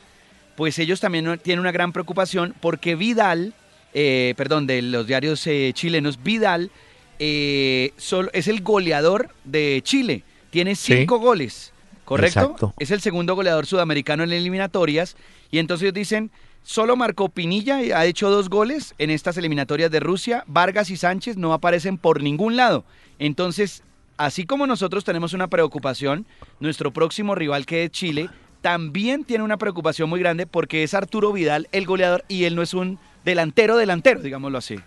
pues 0.56 0.80
ellos 0.80 1.00
también 1.00 1.40
tienen 1.42 1.62
una 1.62 1.72
gran 1.72 1.94
preocupación 1.94 2.54
porque 2.60 2.96
Vidal 2.96 3.54
eh, 3.94 4.34
perdón, 4.38 4.68
de 4.68 4.82
los 4.82 5.08
diarios 5.08 5.46
eh, 5.48 5.72
chilenos, 5.74 6.22
Vidal 6.24 6.72
eh, 7.20 7.94
es 8.34 8.48
el 8.48 8.62
goleador 8.62 9.30
de 9.44 9.82
Chile. 9.84 10.24
Tiene 10.50 10.76
cinco 10.76 11.20
goles, 11.20 11.72
¿correcto? 12.04 12.74
Es 12.80 12.92
el 12.92 13.02
segundo 13.02 13.36
goleador 13.36 13.66
sudamericano 13.66 14.24
en 14.24 14.34
eliminatorias. 14.34 15.16
Y 15.50 15.60
entonces 15.60 15.84
ellos 15.84 15.94
dicen, 15.94 16.32
solo 16.64 16.96
marcó 16.96 17.30
Pinilla, 17.30 17.78
ha 17.78 18.06
hecho 18.06 18.30
dos 18.30 18.50
goles 18.50 18.96
en 18.98 19.12
estas 19.12 19.38
eliminatorias 19.38 19.92
de 19.92 20.00
Rusia. 20.00 20.44
Vargas 20.48 20.90
y 20.90 20.98
Sánchez 20.98 21.38
no 21.38 21.54
aparecen 21.54 21.98
por 21.98 22.22
ningún 22.22 22.56
lado. 22.58 22.84
Entonces, 23.20 23.84
así 24.18 24.46
como 24.46 24.68
nosotros 24.68 25.04
tenemos 25.04 25.34
una 25.34 25.48
preocupación, 25.48 26.26
nuestro 26.60 26.92
próximo 26.92 27.36
rival 27.36 27.66
que 27.66 27.86
es 27.86 27.92
Chile 27.92 28.30
también 28.62 29.24
tiene 29.24 29.44
una 29.44 29.58
preocupación 29.58 30.10
muy 30.10 30.20
grande 30.20 30.46
porque 30.46 30.84
es 30.84 30.94
Arturo 30.94 31.34
Vidal 31.34 31.68
el 31.72 31.86
goleador 31.86 32.24
y 32.28 32.44
él 32.44 32.56
no 32.56 32.62
es 32.62 32.74
un 32.74 33.00
delantero, 33.26 33.78
delantero, 33.78 34.22
digámoslo 34.22 34.58
así. 34.58 34.78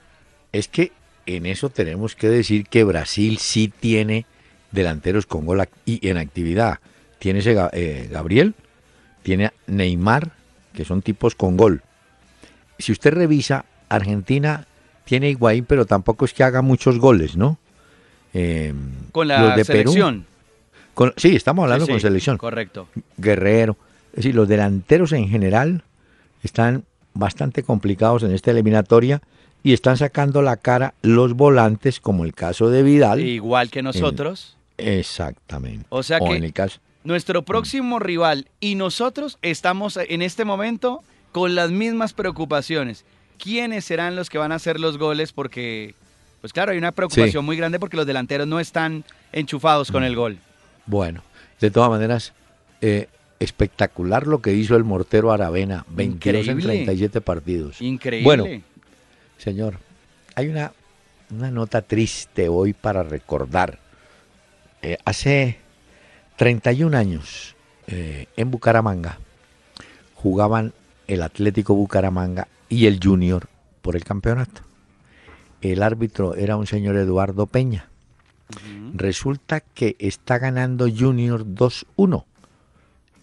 Es 0.52 0.68
que 0.68 0.92
en 1.26 1.46
eso 1.46 1.70
tenemos 1.70 2.14
que 2.14 2.28
decir 2.28 2.66
que 2.66 2.84
Brasil 2.84 3.38
sí 3.38 3.68
tiene 3.68 4.26
delanteros 4.70 5.26
con 5.26 5.46
gol 5.46 5.66
y 5.86 6.06
en 6.08 6.18
actividad. 6.18 6.80
Tiene 7.18 7.38
ese 7.38 7.56
eh, 7.72 8.08
Gabriel, 8.10 8.54
tiene 9.22 9.52
Neymar, 9.66 10.32
que 10.74 10.84
son 10.84 11.02
tipos 11.02 11.34
con 11.34 11.56
gol. 11.56 11.82
si 12.78 12.92
usted 12.92 13.14
revisa, 13.14 13.64
Argentina 13.88 14.66
tiene 15.04 15.30
Higuaín, 15.30 15.64
pero 15.64 15.86
tampoco 15.86 16.24
es 16.24 16.34
que 16.34 16.44
haga 16.44 16.62
muchos 16.62 16.98
goles, 16.98 17.36
¿no? 17.36 17.58
Em, 18.32 18.90
con 19.12 19.28
la 19.28 19.62
selección. 19.62 20.26
sí, 21.16 21.36
estamos 21.36 21.62
hablando 21.64 21.86
con 21.86 22.00
selección. 22.00 22.36
Correcto. 22.36 22.88
Guerrero. 23.16 23.76
Es 24.10 24.16
decir, 24.18 24.34
los 24.34 24.48
delanteros 24.48 25.12
en 25.12 25.28
general 25.28 25.84
están 26.42 26.84
bastante 27.14 27.62
complicados 27.62 28.22
en 28.22 28.32
esta 28.32 28.50
eliminatoria 28.50 29.22
y 29.62 29.72
están 29.72 29.96
sacando 29.96 30.42
la 30.42 30.56
cara 30.58 30.94
los 31.02 31.34
volantes, 31.34 32.00
como 32.00 32.24
el 32.24 32.34
caso 32.34 32.68
de 32.68 32.82
Vidal. 32.82 33.20
Igual 33.20 33.70
que 33.70 33.82
nosotros. 33.82 34.56
exactamente. 34.76 35.86
O 35.88 36.02
sea 36.02 36.20
que 36.20 36.52
nuestro 37.04 37.42
próximo 37.42 37.98
rival 37.98 38.48
y 38.60 38.74
nosotros 38.74 39.38
estamos 39.42 39.98
en 39.98 40.22
este 40.22 40.44
momento 40.44 41.02
con 41.32 41.54
las 41.54 41.70
mismas 41.70 42.12
preocupaciones. 42.12 43.04
¿Quiénes 43.38 43.84
serán 43.84 44.16
los 44.16 44.30
que 44.30 44.38
van 44.38 44.52
a 44.52 44.54
hacer 44.56 44.80
los 44.80 44.98
goles? 44.98 45.32
Porque, 45.32 45.94
pues 46.40 46.52
claro, 46.52 46.72
hay 46.72 46.78
una 46.78 46.92
preocupación 46.92 47.44
muy 47.44 47.56
grande 47.56 47.78
porque 47.78 47.96
los 47.96 48.06
delanteros 48.06 48.46
no 48.46 48.60
están 48.60 49.04
enchufados 49.32 49.90
con 49.90 50.02
mm. 50.02 50.06
el 50.06 50.16
gol. 50.16 50.38
Bueno, 50.86 51.22
de 51.60 51.70
todas 51.70 51.90
maneras, 51.90 52.32
eh, 52.80 53.08
espectacular 53.44 54.26
lo 54.26 54.40
que 54.40 54.52
hizo 54.52 54.76
el 54.76 54.84
mortero 54.84 55.32
Aravena, 55.32 55.84
22 55.90 56.48
en 56.48 56.58
37 56.60 57.20
partidos. 57.20 57.80
Increíble. 57.80 58.24
Bueno, 58.24 58.62
señor, 59.38 59.78
hay 60.34 60.48
una, 60.48 60.72
una 61.30 61.50
nota 61.50 61.82
triste 61.82 62.48
hoy 62.48 62.72
para 62.72 63.02
recordar. 63.02 63.78
Eh, 64.82 64.98
hace 65.04 65.58
31 66.36 66.96
años, 66.96 67.54
eh, 67.86 68.26
en 68.36 68.50
Bucaramanga, 68.50 69.18
jugaban 70.14 70.72
el 71.06 71.22
Atlético 71.22 71.74
Bucaramanga 71.74 72.48
y 72.68 72.86
el 72.86 72.98
Junior 73.02 73.48
por 73.82 73.96
el 73.96 74.04
campeonato. 74.04 74.62
El 75.60 75.82
árbitro 75.82 76.34
era 76.34 76.56
un 76.56 76.66
señor 76.66 76.96
Eduardo 76.96 77.46
Peña. 77.46 77.88
Resulta 78.92 79.60
que 79.60 79.96
está 79.98 80.38
ganando 80.38 80.86
Junior 80.88 81.46
2-1 81.46 82.24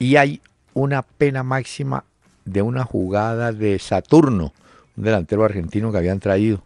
y 0.02 0.16
hay 0.16 0.42
una 0.74 1.04
pena 1.04 1.44
máxima 1.44 2.06
de 2.44 2.64
una 2.64 2.84
jugada 2.84 3.52
de 3.52 3.78
Saturno, 3.78 4.52
un 4.98 5.04
delantero 5.04 5.46
argentino 5.46 5.92
que 5.92 6.00
habían 6.00 6.20
traído. 6.20 6.64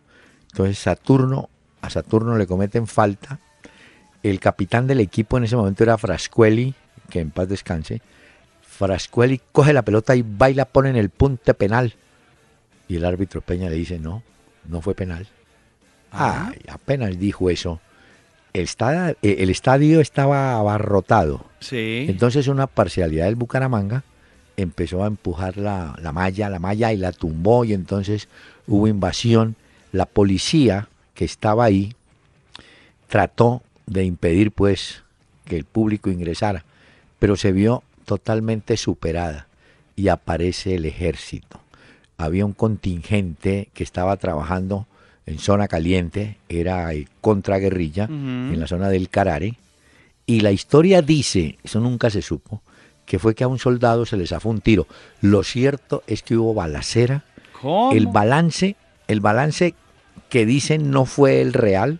Entonces 0.52 0.80
Saturno, 0.80 1.50
a 1.82 1.89
Saturno 1.89 2.38
le 2.38 2.48
cometen 2.48 2.88
falta. 2.88 3.41
El 4.24 4.39
capitán 4.39 4.88
del 4.88 5.02
equipo 5.02 5.38
en 5.38 5.43
ese 5.43 5.58
momento 5.58 5.84
era 5.84 5.98
Frascueli, 5.98 6.76
que 7.10 7.19
en 7.19 7.30
paz 7.30 7.50
descanse. 7.50 8.02
Frascueli 8.62 9.41
coge 9.52 9.74
la 9.74 9.82
pelota 9.82 10.15
y 10.15 10.21
baila, 10.26 10.63
pone 10.63 10.91
en 10.91 10.95
el 10.95 11.10
punto 11.10 11.54
penal. 11.56 11.93
Y 12.88 12.95
el 12.95 13.04
árbitro 13.04 13.41
Peña 13.41 13.69
le 13.69 13.76
dice, 13.76 14.00
no, 14.00 14.24
no 14.63 14.80
fue 14.80 14.95
penal. 14.95 15.28
Ah. 16.10 16.52
Ay, 16.54 16.62
apenas 16.69 17.19
dijo 17.19 17.50
eso 17.50 17.82
el, 18.56 18.70
eh, 19.22 19.36
el 19.39 19.50
estadio 19.50 20.00
estaba 20.00 20.58
abarrotado. 20.58 21.46
Sí. 21.60 22.06
Entonces 22.10 22.48
una 22.48 22.68
parcialidad 22.68 23.26
del 23.26 23.36
Bucaramanga 23.36 24.04
empezó 24.58 25.04
a 25.04 25.08
empujar 25.08 25.58
la, 25.58 25.96
la 26.02 26.12
malla, 26.12 26.50
la 26.50 26.60
malla 26.60 26.94
y 26.94 26.98
la 26.98 27.12
tumbó 27.12 27.65
y 27.65 27.74
entonces 27.74 28.28
hubo 28.68 28.88
invasión. 28.88 29.56
La 29.91 30.06
policía 30.06 30.88
que 31.13 31.26
estaba 31.26 31.65
ahí 31.65 31.94
trató 33.08 33.62
de 33.86 34.04
impedir 34.04 34.52
pues 34.52 35.04
que 35.46 35.56
el 35.58 35.65
público 35.65 36.10
ingresara, 36.10 36.65
pero 37.20 37.36
se 37.36 37.52
vio 37.52 37.84
totalmente 38.06 38.78
superada 38.78 39.48
y 39.96 40.08
aparece 40.10 40.76
el 40.76 40.86
ejército. 40.86 41.60
Había 42.18 42.46
un 42.46 42.54
contingente 42.54 43.70
que 43.74 43.84
estaba 43.84 44.15
trabajando 44.18 44.88
en 45.26 45.40
zona 45.40 45.68
caliente, 45.68 46.38
era 46.50 46.92
contraguerrilla, 47.22 48.06
en 48.06 48.60
la 48.60 48.68
zona 48.68 48.90
del 48.90 49.10
Carare, 49.10 49.56
y 50.28 50.40
la 50.42 50.52
historia 50.52 51.02
dice, 51.02 51.58
eso 51.64 51.80
nunca 51.80 52.10
se 52.10 52.22
supo, 52.22 52.62
que 53.06 53.20
fue 53.20 53.36
que 53.36 53.44
a 53.44 53.48
un 53.48 53.60
soldado 53.60 54.06
se 54.06 54.18
le 54.18 54.28
zafó 54.28 54.50
un 54.50 54.62
tiro. 54.62 54.88
Lo 55.22 55.44
cierto 55.44 56.04
es 56.08 56.24
que 56.24 56.36
hubo 56.36 56.54
balacera. 56.54 57.24
El 57.94 58.08
balance, 58.08 58.76
el 59.08 59.20
balance 59.20 59.76
que 60.30 60.46
dicen 60.46 60.90
no 60.90 61.06
fue 61.06 61.42
el 61.42 61.54
real, 61.54 62.00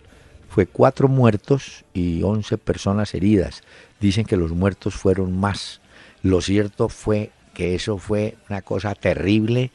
fue 0.50 0.66
cuatro 0.66 1.08
muertos 1.08 1.86
y 1.94 2.24
once 2.24 2.58
personas 2.58 3.14
heridas. 3.14 3.62
Dicen 4.00 4.26
que 4.26 4.38
los 4.38 4.52
muertos 4.52 4.96
fueron 4.96 5.38
más. 5.38 5.82
Lo 6.24 6.42
cierto 6.42 6.90
fue 6.90 7.32
que 7.54 7.76
eso 7.76 7.98
fue 7.98 8.36
una 8.50 8.62
cosa 8.62 8.96
terrible. 8.96 9.72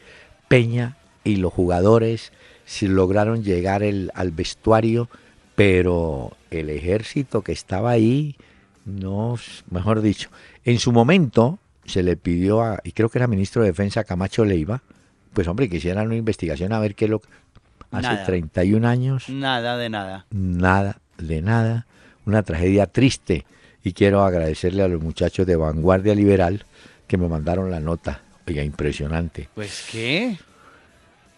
Peña 0.48 0.96
y 1.22 1.36
los 1.36 1.52
jugadores 1.52 2.32
si 2.70 2.86
lograron 2.86 3.42
llegar 3.42 3.82
el, 3.82 4.12
al 4.14 4.30
vestuario, 4.30 5.08
pero 5.56 6.36
el 6.52 6.70
ejército 6.70 7.42
que 7.42 7.50
estaba 7.50 7.90
ahí, 7.90 8.36
no, 8.84 9.36
mejor 9.72 10.02
dicho, 10.02 10.30
en 10.64 10.78
su 10.78 10.92
momento 10.92 11.58
se 11.84 12.04
le 12.04 12.16
pidió 12.16 12.62
a, 12.62 12.78
y 12.84 12.92
creo 12.92 13.08
que 13.08 13.18
era 13.18 13.26
ministro 13.26 13.62
de 13.62 13.70
Defensa 13.70 14.04
Camacho 14.04 14.44
Leiva, 14.44 14.84
pues 15.32 15.48
hombre, 15.48 15.68
que 15.68 15.78
hicieran 15.78 16.06
una 16.06 16.14
investigación 16.14 16.72
a 16.72 16.78
ver 16.78 16.94
qué 16.94 17.08
lo... 17.08 17.20
Hace 17.90 18.24
31 18.24 18.86
años. 18.86 19.28
Nada 19.28 19.76
de 19.76 19.90
nada. 19.90 20.26
Nada 20.30 21.00
de 21.18 21.42
nada. 21.42 21.88
Una 22.24 22.44
tragedia 22.44 22.86
triste. 22.86 23.46
Y 23.82 23.94
quiero 23.94 24.22
agradecerle 24.22 24.84
a 24.84 24.88
los 24.88 25.02
muchachos 25.02 25.44
de 25.44 25.56
Vanguardia 25.56 26.14
Liberal 26.14 26.64
que 27.08 27.16
me 27.16 27.26
mandaron 27.26 27.68
la 27.68 27.80
nota. 27.80 28.22
Oiga, 28.46 28.62
impresionante. 28.62 29.48
Pues 29.56 29.88
qué. 29.90 30.38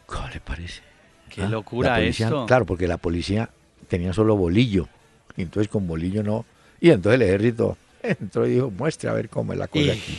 ¿Cómo 0.05 0.29
le 0.29 0.41
parece? 0.41 0.92
Qué 1.35 1.43
¿Ah? 1.43 1.49
locura 1.49 2.01
esto. 2.01 2.47
Claro, 2.47 2.67
porque 2.67 2.87
la 2.87 2.99
policía 2.99 3.51
tenía 3.89 4.13
solo 4.13 4.37
bolillo. 4.37 4.89
Y 5.37 5.43
entonces 5.43 5.69
con 5.69 5.87
bolillo 5.87 6.23
no. 6.23 6.45
Y 6.81 6.91
entonces 6.91 7.21
el 7.21 7.27
ejército 7.27 7.77
entró 8.03 8.47
y 8.47 8.55
dijo, 8.55 8.71
muestre 8.71 9.09
a 9.09 9.15
ver 9.15 9.29
cómo 9.29 9.53
es 9.53 9.59
la 9.59 9.69
cosa 9.69 9.93
aquí. 9.93 10.19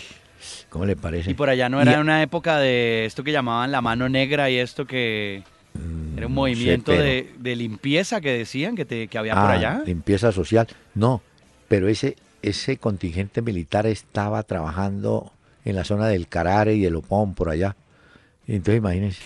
¿Cómo 0.70 0.86
le 0.86 0.96
parece? 0.96 1.32
Y 1.32 1.34
por 1.36 1.50
allá 1.50 1.70
no 1.70 1.82
era 1.82 2.00
una 2.00 2.22
época 2.22 2.58
de 2.58 3.06
esto 3.06 3.24
que 3.24 3.32
llamaban 3.32 3.72
la 3.72 3.82
mano 3.82 4.10
negra 4.10 4.50
y 4.50 4.58
esto 4.58 4.86
que 4.86 5.44
mm, 5.74 6.18
era 6.18 6.28
un 6.28 6.34
movimiento 6.34 6.92
de, 6.92 7.32
limpieza 7.56 8.20
que 8.20 8.32
decían 8.32 8.76
que, 8.76 8.84
te, 8.84 9.08
que 9.08 9.18
había 9.18 9.36
por 9.36 9.52
ah, 9.52 9.54
allá. 9.54 9.84
Limpieza 9.86 10.32
social. 10.32 10.68
No, 10.96 11.22
pero 11.70 11.88
ese, 11.88 12.18
ese 12.42 12.78
contingente 12.78 13.42
militar 13.42 13.86
estaba 13.86 14.44
trabajando 14.44 15.32
en 15.64 15.76
la 15.76 15.86
zona 15.86 16.08
del 16.08 16.28
Carare 16.28 16.76
y 16.76 16.82
del 16.82 16.96
Opón, 16.96 17.36
por 17.36 17.50
allá. 17.50 17.76
Entonces 18.48 18.80
imagínense. 18.80 19.22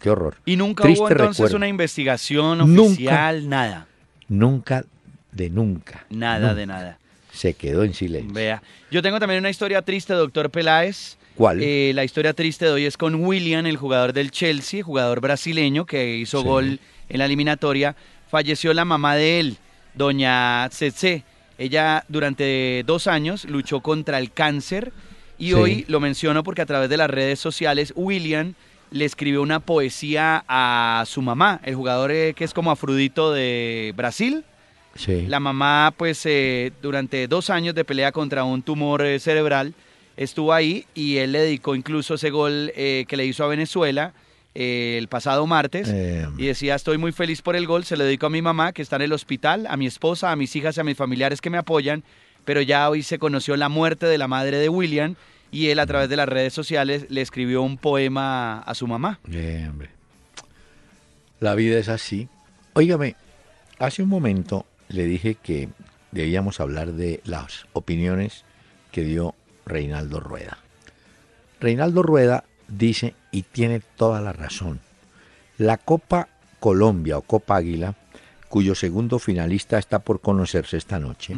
Qué 0.00 0.10
horror. 0.10 0.36
Y 0.44 0.56
nunca 0.56 0.84
hubo 0.84 1.10
entonces 1.10 1.52
una 1.52 1.68
investigación 1.68 2.60
oficial, 2.60 3.48
nada. 3.48 3.86
Nunca 4.28 4.84
de 5.32 5.50
nunca. 5.50 6.06
Nada 6.10 6.54
de 6.54 6.66
nada. 6.66 6.98
Se 7.32 7.54
quedó 7.54 7.84
en 7.84 7.92
silencio. 7.92 8.32
Vea. 8.32 8.62
Yo 8.90 9.02
tengo 9.02 9.20
también 9.20 9.40
una 9.40 9.50
historia 9.50 9.82
triste, 9.82 10.14
doctor 10.14 10.50
Peláez. 10.50 11.18
¿Cuál? 11.34 11.62
Eh, 11.62 11.92
la 11.94 12.02
historia 12.02 12.32
triste 12.32 12.64
de 12.64 12.70
hoy 12.70 12.84
es 12.86 12.96
con 12.96 13.14
William, 13.16 13.66
el 13.66 13.76
jugador 13.76 14.14
del 14.14 14.30
Chelsea, 14.30 14.82
jugador 14.82 15.20
brasileño 15.20 15.84
que 15.84 16.16
hizo 16.16 16.42
gol 16.42 16.80
en 17.10 17.18
la 17.18 17.26
eliminatoria. 17.26 17.94
Falleció 18.30 18.72
la 18.72 18.86
mamá 18.86 19.14
de 19.16 19.40
él, 19.40 19.58
doña 19.94 20.66
Tsetse. 20.70 21.24
Ella 21.58 22.04
durante 22.08 22.82
dos 22.86 23.06
años 23.06 23.44
luchó 23.44 23.80
contra 23.80 24.18
el 24.18 24.32
cáncer 24.32 24.92
y 25.38 25.52
hoy 25.52 25.84
lo 25.88 26.00
menciono 26.00 26.42
porque 26.42 26.62
a 26.62 26.66
través 26.66 26.88
de 26.88 26.96
las 26.96 27.10
redes 27.10 27.38
sociales 27.38 27.92
William 27.96 28.54
le 28.90 29.04
escribió 29.04 29.42
una 29.42 29.60
poesía 29.60 30.44
a 30.48 31.04
su 31.06 31.22
mamá, 31.22 31.60
el 31.64 31.74
jugador 31.74 32.12
eh, 32.12 32.34
que 32.34 32.44
es 32.44 32.54
como 32.54 32.70
Afrodito 32.70 33.32
de 33.32 33.92
Brasil. 33.96 34.44
Sí. 34.94 35.26
La 35.26 35.40
mamá, 35.40 35.92
pues, 35.96 36.24
eh, 36.24 36.72
durante 36.80 37.28
dos 37.28 37.50
años 37.50 37.74
de 37.74 37.84
pelea 37.84 38.12
contra 38.12 38.44
un 38.44 38.62
tumor 38.62 39.04
eh, 39.04 39.18
cerebral, 39.18 39.74
estuvo 40.16 40.52
ahí 40.52 40.86
y 40.94 41.18
él 41.18 41.32
le 41.32 41.40
dedicó 41.40 41.74
incluso 41.74 42.14
ese 42.14 42.30
gol 42.30 42.72
que 42.74 43.16
le 43.16 43.26
hizo 43.26 43.44
a 43.44 43.48
Venezuela 43.48 44.14
el 44.54 45.08
pasado 45.08 45.46
martes 45.46 45.94
y 46.38 46.46
decía, 46.46 46.74
estoy 46.74 46.96
muy 46.96 47.12
feliz 47.12 47.42
por 47.42 47.54
el 47.54 47.66
gol, 47.66 47.84
se 47.84 47.98
lo 47.98 48.04
dedico 48.04 48.24
a 48.24 48.30
mi 48.30 48.40
mamá 48.40 48.72
que 48.72 48.80
está 48.80 48.96
en 48.96 49.02
el 49.02 49.12
hospital, 49.12 49.66
a 49.68 49.76
mi 49.76 49.86
esposa, 49.86 50.32
a 50.32 50.36
mis 50.36 50.56
hijas 50.56 50.78
y 50.78 50.80
a 50.80 50.84
mis 50.84 50.96
familiares 50.96 51.42
que 51.42 51.50
me 51.50 51.58
apoyan, 51.58 52.02
pero 52.46 52.62
ya 52.62 52.88
hoy 52.88 53.02
se 53.02 53.18
conoció 53.18 53.58
la 53.58 53.68
muerte 53.68 54.06
de 54.06 54.16
la 54.16 54.26
madre 54.26 54.56
de 54.56 54.70
William 54.70 55.16
y 55.50 55.68
él 55.68 55.78
a 55.78 55.86
través 55.86 56.08
de 56.08 56.16
las 56.16 56.28
redes 56.28 56.52
sociales 56.52 57.06
le 57.08 57.20
escribió 57.20 57.62
un 57.62 57.78
poema 57.78 58.60
a 58.60 58.74
su 58.74 58.86
mamá. 58.86 59.20
Bien, 59.26 59.70
hombre. 59.70 59.90
La 61.40 61.54
vida 61.54 61.78
es 61.78 61.88
así. 61.88 62.28
Óigame, 62.72 63.16
hace 63.78 64.02
un 64.02 64.08
momento 64.08 64.66
le 64.88 65.04
dije 65.04 65.34
que 65.34 65.68
debíamos 66.12 66.60
hablar 66.60 66.92
de 66.92 67.20
las 67.24 67.66
opiniones 67.72 68.44
que 68.92 69.02
dio 69.02 69.34
Reinaldo 69.66 70.20
Rueda. 70.20 70.58
Reinaldo 71.60 72.02
Rueda 72.02 72.44
dice, 72.68 73.14
y 73.30 73.42
tiene 73.42 73.80
toda 73.80 74.20
la 74.20 74.32
razón, 74.32 74.80
la 75.58 75.76
Copa 75.78 76.28
Colombia 76.60 77.18
o 77.18 77.22
Copa 77.22 77.56
Águila, 77.56 77.94
cuyo 78.48 78.74
segundo 78.74 79.18
finalista 79.18 79.78
está 79.78 79.98
por 79.98 80.20
conocerse 80.20 80.76
esta 80.76 80.98
noche, 80.98 81.36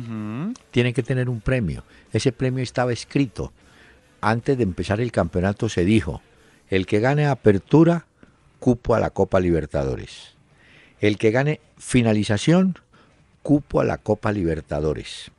tiene 0.71 0.93
que 0.93 1.03
tener 1.03 1.29
un 1.29 1.41
premio. 1.41 1.85
Ese 2.13 2.33
premio 2.33 2.63
estaba 2.63 2.93
escrito 2.93 3.53
antes 4.21 4.57
de 4.57 4.64
empezar 4.64 5.01
el 5.01 5.12
campeonato 5.12 5.69
se 5.69 5.85
dijo, 5.85 6.23
el 6.69 6.87
que 6.87 7.01
gane 7.01 7.27
apertura 7.27 8.07
cupo 8.59 8.95
a 8.95 9.01
la 9.01 9.11
Copa 9.11 9.41
Libertadores. 9.41 10.35
El 11.01 11.16
que 11.16 11.31
gane 11.31 11.61
finalización, 11.79 12.77
cupo 13.43 13.81
a 13.81 13.85
la 13.85 13.99
Copa 13.99 14.33
Libertadores. 14.33 15.31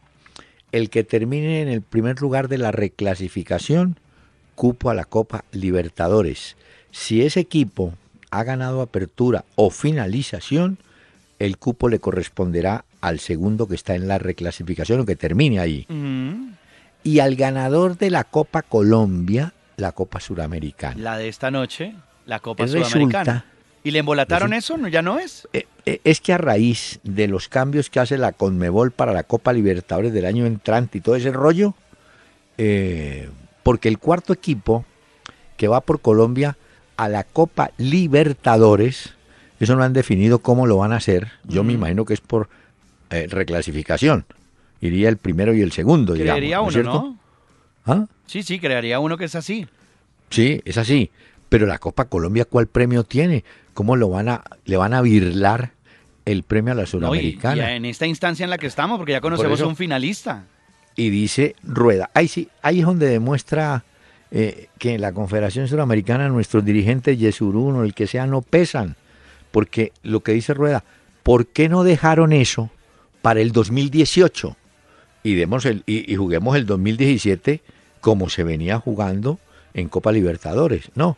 El 0.72 0.90
que 0.90 1.04
termine 1.04 1.62
en 1.62 1.68
el 1.68 1.82
primer 1.82 2.22
lugar 2.22 2.48
de 2.48 2.58
la 2.58 2.72
reclasificación, 2.72 3.98
cupo 4.56 4.90
a 4.90 4.94
la 4.94 5.06
Copa 5.06 5.44
Libertadores. 5.52 6.56
Si 6.92 7.22
ese 7.22 7.42
equipo 7.42 7.94
ha 8.32 8.44
ganado 8.44 8.82
apertura 8.82 9.46
o 9.56 9.70
finalización, 9.70 10.78
el 11.40 11.58
cupo 11.58 11.90
le 11.90 12.00
corresponderá 12.00 12.86
al 13.02 13.20
segundo 13.20 13.68
que 13.68 13.76
está 13.76 13.96
en 13.96 14.08
la 14.08 14.18
reclasificación 14.18 15.00
o 15.02 15.06
que 15.06 15.16
termine 15.16 15.60
ahí. 15.60 15.86
Y 17.04 17.20
al 17.20 17.36
ganador 17.36 17.98
de 17.98 18.10
la 18.10 18.24
Copa 18.24 18.62
Colombia, 18.62 19.54
la 19.78 19.92
Copa 19.94 20.20
Suramericana. 20.20 21.02
La 21.02 21.18
de 21.18 21.28
esta 21.30 21.50
noche, 21.52 21.96
la 22.26 22.40
Copa 22.40 22.68
Suramericana. 22.68 23.46
¿Y 23.84 23.92
le 23.92 24.00
embolataron 24.00 24.54
eso? 24.54 24.78
¿No, 24.78 24.88
¿Ya 24.88 25.02
no 25.02 25.20
es? 25.20 25.48
Eh, 25.54 25.66
eh, 25.86 26.02
es 26.04 26.20
que 26.20 26.34
a 26.34 26.38
raíz 26.38 27.00
de 27.04 27.28
los 27.28 27.48
cambios 27.48 27.90
que 27.90 28.00
hace 28.00 28.18
la 28.18 28.34
Conmebol 28.34 28.92
para 28.92 29.14
la 29.14 29.24
Copa 29.24 29.54
Libertadores 29.54 30.14
del 30.14 30.26
año 30.26 30.46
entrante 30.46 30.98
y 30.98 31.02
todo 31.02 31.16
ese 31.16 31.32
rollo, 31.32 31.76
eh, 32.58 33.30
porque 33.64 33.88
el 33.88 33.98
cuarto 33.98 34.34
equipo 34.34 34.86
que 35.56 35.68
va 35.68 35.82
por 35.82 36.02
Colombia 36.02 36.58
a 36.98 37.08
la 37.08 37.24
Copa 37.24 37.72
Libertadores, 37.78 39.14
eso 39.60 39.76
no 39.76 39.84
han 39.84 39.94
definido 39.94 40.40
cómo 40.40 40.68
lo 40.68 40.78
van 40.78 40.92
a 40.92 40.98
hacer. 40.98 41.32
Yo 41.46 41.64
me 41.64 41.74
imagino 41.74 42.06
que 42.06 42.14
es 42.14 42.22
por 42.22 42.50
reclasificación. 43.10 44.26
Iría 44.82 45.10
el 45.10 45.18
primero 45.18 45.54
y 45.54 45.62
el 45.62 45.72
segundo, 45.72 46.14
Creería 46.14 46.62
uno, 46.62 46.84
¿no? 46.84 47.20
¿Ah? 47.86 48.06
Sí, 48.26 48.44
sí, 48.44 48.60
crearía 48.60 49.00
uno 49.00 49.18
que 49.18 49.26
es 49.26 49.36
así. 49.36 49.68
Sí, 50.30 50.62
es 50.66 50.78
así. 50.78 51.12
Pero 51.50 51.66
la 51.66 51.80
Copa 51.80 52.06
Colombia, 52.06 52.46
¿cuál 52.46 52.68
premio 52.68 53.04
tiene? 53.04 53.44
¿Cómo 53.74 53.96
lo 53.96 54.10
van 54.10 54.30
a, 54.30 54.44
le 54.66 54.78
van 54.78 54.94
a 54.94 55.02
virlar 55.02 55.72
el 56.26 56.44
premio 56.44 56.74
a 56.74 56.76
la 56.76 56.86
Sudamericana? 56.86 57.76
en 57.76 57.86
esta 57.86 58.06
instancia 58.06 58.44
en 58.44 58.52
la 58.52 58.58
que 58.58 58.68
estamos, 58.68 58.98
porque 58.98 59.14
ya 59.14 59.22
conocemos 59.22 59.60
a 59.62 59.66
un 59.66 59.76
finalista. 59.76 60.46
Y 60.96 61.10
dice 61.10 61.56
Rueda, 61.64 62.12
ahí 62.14 62.28
sí, 62.28 62.50
ahí 62.62 62.80
es 62.80 62.86
donde 62.86 63.08
demuestra 63.08 63.84
eh, 64.32 64.68
que 64.78 64.94
en 64.94 65.02
la 65.02 65.12
Confederación 65.12 65.68
Sudamericana 65.68 66.30
nuestros 66.30 66.64
dirigentes, 66.64 67.18
Yesuruno, 67.18 67.84
el 67.84 67.94
que 67.94 68.06
sea, 68.06 68.28
no 68.28 68.42
pesan. 68.42 68.96
Porque 69.50 69.92
lo 70.04 70.20
que 70.20 70.34
dice 70.34 70.54
Rueda, 70.54 70.84
¿por 71.24 71.48
qué 71.48 71.68
no 71.70 71.84
dejaron 71.84 72.32
eso 72.32 72.70
para 73.24 73.40
el 73.40 73.52
2018? 73.52 74.56
Y, 75.24 75.36
demos 75.36 75.66
el, 75.66 75.84
y 75.86 76.16
juguemos 76.16 76.56
el 76.56 76.66
2017 76.66 77.62
como 78.02 78.30
se 78.30 78.44
venía 78.44 78.80
jugando 78.80 79.40
en 79.74 79.90
Copa 79.90 80.12
Libertadores. 80.12 80.92
No, 80.96 81.18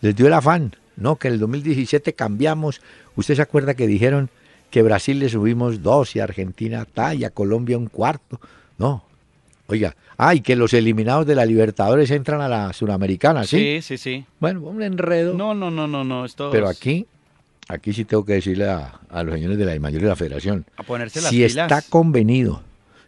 les 0.00 0.14
dio 0.16 0.26
el 0.26 0.32
afán, 0.32 0.76
no, 0.96 1.16
que 1.16 1.28
en 1.28 1.34
el 1.34 1.40
2017 1.40 2.12
cambiamos. 2.14 2.80
¿Usted 3.16 3.36
se 3.36 3.42
acuerda 3.42 3.74
que 3.74 3.86
dijeron 3.86 4.30
que 4.70 4.82
Brasil 4.82 5.18
le 5.18 5.28
subimos 5.28 5.82
dos 5.82 6.16
y 6.16 6.20
Argentina 6.20 6.84
talla, 6.84 7.30
Colombia 7.30 7.78
un 7.78 7.86
cuarto? 7.86 8.40
No, 8.78 9.04
oiga, 9.66 9.94
ay, 10.16 10.40
que 10.40 10.56
los 10.56 10.72
eliminados 10.74 11.26
de 11.26 11.34
la 11.34 11.44
Libertadores 11.44 12.10
entran 12.10 12.40
a 12.40 12.48
la 12.48 12.72
Suramericana, 12.72 13.44
¿sí? 13.44 13.58
Sí, 13.58 13.82
sí, 13.82 13.98
sí. 13.98 14.24
Bueno, 14.40 14.60
un 14.60 14.82
enredo. 14.82 15.34
No, 15.34 15.54
no, 15.54 15.70
no, 15.70 15.86
no, 15.86 16.04
no. 16.04 16.24
Esto 16.24 16.50
Pero 16.50 16.68
aquí, 16.68 17.06
aquí 17.68 17.92
sí 17.92 18.04
tengo 18.04 18.24
que 18.24 18.34
decirle 18.34 18.68
a, 18.68 19.00
los 19.22 19.34
señores 19.34 19.58
de 19.58 19.64
la 19.64 19.78
mayoría 19.78 20.06
de 20.06 20.12
la 20.12 20.16
Federación. 20.16 20.64
A 20.76 20.82
ponerse 20.82 21.20
las 21.20 21.30
Si 21.30 21.44
está 21.44 21.82
convenido 21.82 22.62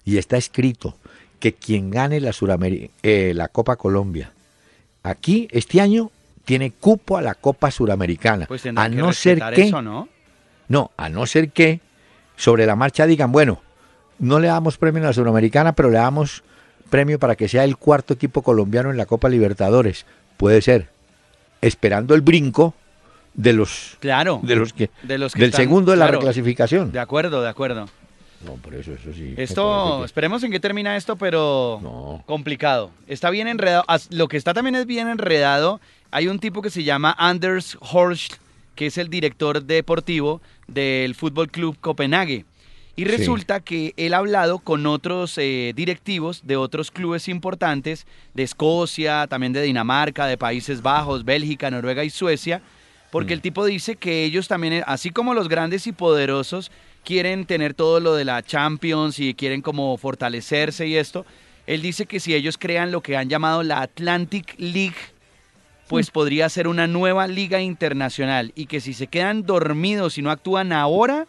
y 0.05 0.19
está 0.19 0.37
escrito 0.37 0.97
que 1.41 1.55
quien 1.55 1.91
gane 1.91 2.21
la, 2.21 2.33
eh, 3.03 3.33
la 3.35 3.49
Copa 3.49 3.77
Colombia 3.77 4.33
aquí 5.05 5.47
este 5.53 5.81
año 5.81 6.11
tiene 6.45 6.73
cupo 6.73 7.17
a 7.17 7.23
la 7.23 7.35
Copa 7.35 7.71
Suramericana. 7.71 8.47
Pues 8.47 8.67
a 8.67 8.89
no 8.89 9.13
ser 9.13 9.41
que 9.55 9.71
¿no? 9.71 10.09
no, 10.69 10.91
a 10.97 11.09
no 11.09 11.27
ser 11.27 11.51
que 11.51 11.81
sobre 12.37 12.67
la 12.67 12.75
marcha 12.75 13.07
digan, 13.07 13.31
bueno, 13.31 13.63
no 14.19 14.41
le 14.41 14.49
damos 14.49 14.77
premio 14.77 15.03
a 15.05 15.07
la 15.07 15.13
Suramericana, 15.13 15.75
pero 15.75 15.91
le 15.91 15.99
damos 15.99 16.43
premio 16.91 17.19
para 17.19 17.37
que 17.37 17.49
sea 17.49 17.65
el 17.65 17.77
cuarto 17.77 18.15
equipo 18.15 18.43
colombiano 18.43 18.91
en 18.91 18.97
la 18.97 19.07
Copa 19.07 19.29
Libertadores. 19.29 20.05
Puede 20.37 20.61
ser, 20.61 20.89
esperando 21.61 22.15
el 22.15 22.23
brinco 22.23 22.75
de 23.35 23.53
los 23.53 23.97
claro 23.99 24.41
de 24.45 24.55
los 24.55 24.73
que, 24.73 24.91
del 25.03 25.53
segundo 25.53 25.93
de 25.93 25.97
la 25.97 26.09
reclasificación. 26.09 26.93
De 26.93 27.01
acuerdo, 27.01 27.43
de 27.43 27.49
acuerdo. 27.49 27.89
No, 28.45 28.55
por 28.55 28.75
eso, 28.75 28.93
eso 28.93 29.13
sí. 29.13 29.35
Esto, 29.37 30.05
esperemos 30.05 30.43
en 30.43 30.51
qué 30.51 30.61
termina 30.61 30.97
esto, 30.97 31.17
pero 31.17 32.23
complicado. 32.27 32.91
Está 33.07 33.31
bien 33.31 33.49
enredado. 33.49 33.85
Lo 34.11 34.29
que 34.29 34.37
está 34.37 34.55
también 34.55 34.75
es 34.75 34.87
bien 34.87 35.09
enredado. 35.09 35.81
Hay 36.11 36.29
un 36.29 36.39
tipo 36.39 36.63
que 36.63 36.71
se 36.71 36.85
llama 36.85 37.15
Anders 37.19 37.77
Horst, 37.81 38.35
que 38.75 38.87
es 38.87 38.99
el 38.99 39.09
director 39.09 39.63
deportivo 39.63 40.41
del 40.67 41.15
Fútbol 41.15 41.51
Club 41.51 41.77
Copenhague. 41.81 42.45
Y 42.97 43.05
resulta 43.07 43.59
que 43.59 43.93
él 43.97 44.15
ha 44.15 44.19
hablado 44.19 44.61
con 44.61 44.87
otros 44.87 45.37
eh, 45.39 45.73
directivos 45.75 46.47
de 46.47 46.57
otros 46.57 46.93
clubes 46.93 47.27
importantes, 47.27 48.07
de 48.35 48.45
Escocia, 48.45 49.27
también 49.27 49.53
de 49.53 49.63
Dinamarca, 49.63 50.27
de 50.27 50.39
Países 50.39 50.81
Bajos, 50.81 51.25
Bélgica, 51.25 51.73
Noruega 51.73 52.05
y 52.05 52.11
Suecia, 52.11 52.63
porque 53.11 53.35
mm. 53.35 53.37
el 53.37 53.41
tipo 53.41 53.65
dice 53.65 53.97
que 53.97 54.25
ellos 54.25 54.47
también, 54.47 54.85
así 54.87 55.11
como 55.11 55.35
los 55.35 55.49
grandes 55.49 55.89
y 55.89 55.93
poderosos, 55.93 56.71
quieren 57.05 57.47
tener 57.47 57.75
todo 57.75 58.01
lo 58.01 58.15
de 58.15 58.25
la 58.25 58.43
Champions 58.43 59.19
y 59.19 59.35
quieren 59.35 59.63
como 59.63 59.97
fortalecerse 59.97 60.87
y 60.87 60.97
esto. 60.97 61.25
Él 61.67 61.83
dice 61.83 62.07
que 62.07 62.21
si 62.21 62.35
ellos 62.35 62.59
crean 62.59 62.91
lo 62.91 63.01
que 63.01 63.17
han 63.17 63.29
llamado 63.29 63.63
la 63.63 63.81
Atlantic 63.81 64.55
League, 64.59 64.97
pues 65.89 66.09
mm. 66.09 66.13
podría 66.13 66.49
ser 66.49 66.69
una 66.69 66.87
nueva 66.87 67.27
liga 67.27 67.61
internacional 67.61 68.53
y 68.55 68.67
que 68.67 68.81
si 68.81 68.95
se 68.95 69.07
quedan 69.07 69.45
dormidos 69.45 70.19
y 70.19 70.23
no 70.23 70.31
actúan 70.31 70.73
ahora, 70.73 71.27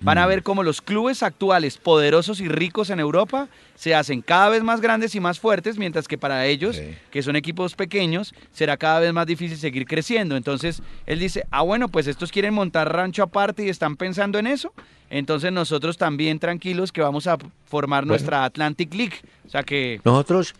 Van 0.00 0.18
a 0.18 0.26
mm. 0.26 0.28
ver 0.28 0.42
cómo 0.42 0.62
los 0.62 0.82
clubes 0.82 1.22
actuales, 1.22 1.78
poderosos 1.78 2.40
y 2.40 2.48
ricos 2.48 2.90
en 2.90 3.00
Europa, 3.00 3.48
se 3.76 3.94
hacen 3.94 4.20
cada 4.20 4.50
vez 4.50 4.62
más 4.62 4.80
grandes 4.80 5.14
y 5.14 5.20
más 5.20 5.40
fuertes, 5.40 5.78
mientras 5.78 6.06
que 6.06 6.18
para 6.18 6.46
ellos, 6.46 6.80
que 7.10 7.22
son 7.22 7.34
equipos 7.34 7.74
pequeños, 7.74 8.34
será 8.52 8.76
cada 8.76 9.00
vez 9.00 9.12
más 9.12 9.26
difícil 9.26 9.56
seguir 9.56 9.86
creciendo. 9.86 10.36
Entonces, 10.36 10.82
él 11.06 11.18
dice, 11.18 11.44
ah, 11.50 11.62
bueno, 11.62 11.88
pues 11.88 12.06
estos 12.06 12.30
quieren 12.30 12.52
montar 12.52 12.92
rancho 12.92 13.22
aparte 13.22 13.64
y 13.64 13.68
están 13.70 13.96
pensando 13.96 14.38
en 14.38 14.46
eso. 14.46 14.72
Entonces 15.08 15.52
nosotros 15.52 15.98
también 15.98 16.38
tranquilos 16.38 16.92
que 16.92 17.00
vamos 17.00 17.26
a 17.26 17.38
formar 17.64 18.06
nuestra 18.06 18.44
Atlantic 18.44 18.92
League. 18.94 19.16
O 19.46 19.50
sea 19.50 19.62
que... 19.62 20.00
Nosotros 20.04 20.54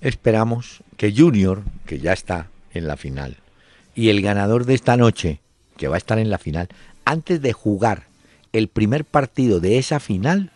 esperamos 0.00 0.82
que 0.96 1.12
Junior, 1.12 1.62
que 1.84 1.98
ya 1.98 2.12
está 2.12 2.48
en 2.72 2.86
la 2.86 2.96
final, 2.96 3.36
y 3.94 4.10
el 4.10 4.22
ganador 4.22 4.64
de 4.64 4.74
esta 4.74 4.96
noche, 4.96 5.40
que 5.76 5.88
va 5.88 5.96
a 5.96 5.98
estar 5.98 6.18
en 6.18 6.30
la 6.30 6.38
final, 6.38 6.68
antes 7.04 7.42
de 7.42 7.52
jugar 7.52 8.07
el 8.52 8.68
primer 8.68 9.04
partido 9.04 9.60
de 9.60 9.78
esa 9.78 10.00
final 10.00 10.50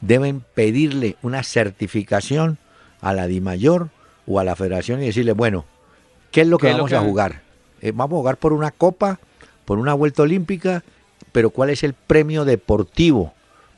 deben 0.00 0.44
pedirle 0.54 1.16
una 1.22 1.42
certificación 1.42 2.58
a 3.00 3.12
la 3.12 3.26
DIMAYOR 3.26 3.90
o 4.26 4.38
a 4.38 4.44
la 4.44 4.56
federación 4.56 5.02
y 5.02 5.06
decirle, 5.06 5.32
bueno, 5.32 5.64
¿qué 6.30 6.42
es 6.42 6.48
lo 6.48 6.58
que 6.58 6.72
vamos 6.72 6.92
a 6.92 7.00
jugar? 7.00 7.42
Eh, 7.80 7.92
vamos 7.92 8.16
a 8.16 8.20
jugar 8.20 8.36
por 8.36 8.52
una 8.52 8.70
copa, 8.70 9.18
por 9.64 9.78
una 9.78 9.94
vuelta 9.94 10.22
olímpica, 10.22 10.84
pero 11.32 11.50
¿cuál 11.50 11.70
es 11.70 11.82
el 11.82 11.94
premio 11.94 12.44
deportivo? 12.44 13.34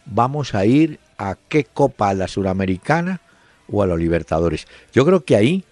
Vamos 0.06 0.54
a 0.54 0.66
ir 0.66 0.98
a 1.18 1.36
qué 1.48 1.64
copa, 1.64 2.10
a 2.10 2.14
la 2.14 2.28
suramericana 2.28 3.20
o 3.70 3.82
a 3.82 3.86
los 3.86 3.98
Libertadores. 3.98 4.66
Yo 4.92 5.06
creo 5.06 5.24
que 5.24 5.36
ahí 5.36 5.64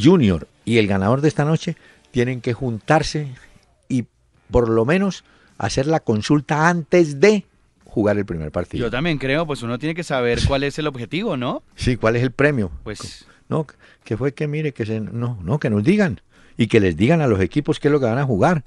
Junior 0.00 0.46
y 0.64 0.78
el 0.78 0.86
ganador 0.86 1.20
de 1.20 1.28
esta 1.28 1.44
noche 1.44 1.76
tienen 2.10 2.40
que 2.40 2.52
juntarse 2.52 3.28
y 3.88 4.06
por 4.50 4.68
lo 4.68 4.84
menos 4.84 5.24
hacer 5.66 5.86
la 5.86 6.00
consulta 6.00 6.68
antes 6.68 7.20
de 7.20 7.44
jugar 7.84 8.18
el 8.18 8.26
primer 8.26 8.50
partido. 8.50 8.86
Yo 8.86 8.90
también 8.90 9.18
creo, 9.18 9.46
pues 9.46 9.62
uno 9.62 9.78
tiene 9.78 9.94
que 9.94 10.02
saber 10.02 10.40
cuál 10.46 10.64
es 10.64 10.78
el 10.78 10.86
objetivo, 10.86 11.36
¿no? 11.36 11.62
Sí, 11.76 11.96
cuál 11.96 12.16
es 12.16 12.22
el 12.22 12.32
premio. 12.32 12.70
Pues 12.82 13.26
no, 13.48 13.66
que 14.02 14.16
fue 14.16 14.34
que 14.34 14.48
mire 14.48 14.72
que 14.72 14.84
se 14.84 15.00
no, 15.00 15.38
no, 15.42 15.58
que 15.58 15.70
nos 15.70 15.84
digan 15.84 16.20
y 16.56 16.66
que 16.66 16.80
les 16.80 16.96
digan 16.96 17.20
a 17.20 17.26
los 17.26 17.40
equipos 17.40 17.78
qué 17.78 17.88
es 17.88 17.92
lo 17.92 18.00
que 18.00 18.06
van 18.06 18.18
a 18.18 18.24
jugar, 18.24 18.64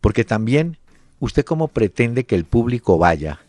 porque 0.00 0.24
también 0.24 0.76
usted 1.20 1.44
cómo 1.44 1.68
pretende 1.68 2.24
que 2.24 2.34
el 2.34 2.44
público 2.44 2.98
vaya. 2.98 3.40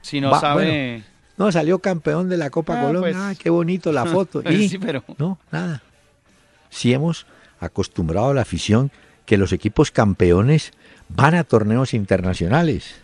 Si 0.00 0.20
no 0.20 0.38
sabe 0.38 1.04
no, 1.36 1.50
salió 1.50 1.78
campeón 1.78 2.28
de 2.28 2.36
la 2.36 2.50
Copa 2.50 2.78
ah, 2.78 2.86
Colombia. 2.86 3.12
Pues. 3.12 3.38
qué 3.38 3.50
bonito 3.50 3.90
la 3.92 4.06
foto. 4.06 4.42
y, 4.50 4.68
sí, 4.68 4.78
pero... 4.78 5.02
No, 5.18 5.38
nada. 5.50 5.82
Si 6.70 6.92
hemos 6.92 7.26
acostumbrado 7.58 8.30
a 8.30 8.34
la 8.34 8.42
afición 8.42 8.90
que 9.26 9.38
los 9.38 9.52
equipos 9.52 9.90
campeones 9.90 10.72
van 11.08 11.34
a 11.34 11.44
torneos 11.44 11.94
internacionales. 11.94 12.96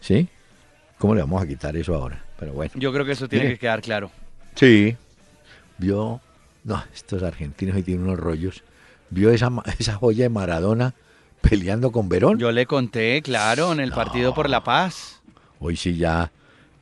¿Sí? 0.00 0.28
¿Cómo 0.98 1.14
le 1.14 1.20
vamos 1.22 1.42
a 1.42 1.46
quitar 1.46 1.76
eso 1.76 1.94
ahora? 1.94 2.22
Pero 2.38 2.52
bueno. 2.52 2.72
Yo 2.74 2.92
creo 2.92 3.04
que 3.04 3.12
eso 3.12 3.28
tiene 3.28 3.48
que 3.48 3.58
quedar 3.58 3.80
claro. 3.82 4.10
Sí. 4.54 4.96
Vio, 5.78 6.20
no, 6.64 6.84
estos 6.94 7.22
argentinos 7.22 7.76
ahí 7.76 7.82
tienen 7.82 8.04
unos 8.04 8.18
rollos. 8.18 8.62
Vio 9.10 9.30
esa, 9.30 9.50
esa 9.78 9.94
joya 9.94 10.24
de 10.24 10.28
Maradona 10.28 10.94
peleando 11.40 11.92
con 11.92 12.08
Verón. 12.08 12.38
Yo 12.38 12.52
le 12.52 12.66
conté, 12.66 13.20
claro, 13.22 13.72
en 13.72 13.80
el 13.80 13.92
partido 13.92 14.34
por 14.34 14.48
la 14.48 14.62
paz. 14.62 15.20
Hoy 15.60 15.76
sí 15.76 15.96
ya 15.96 16.30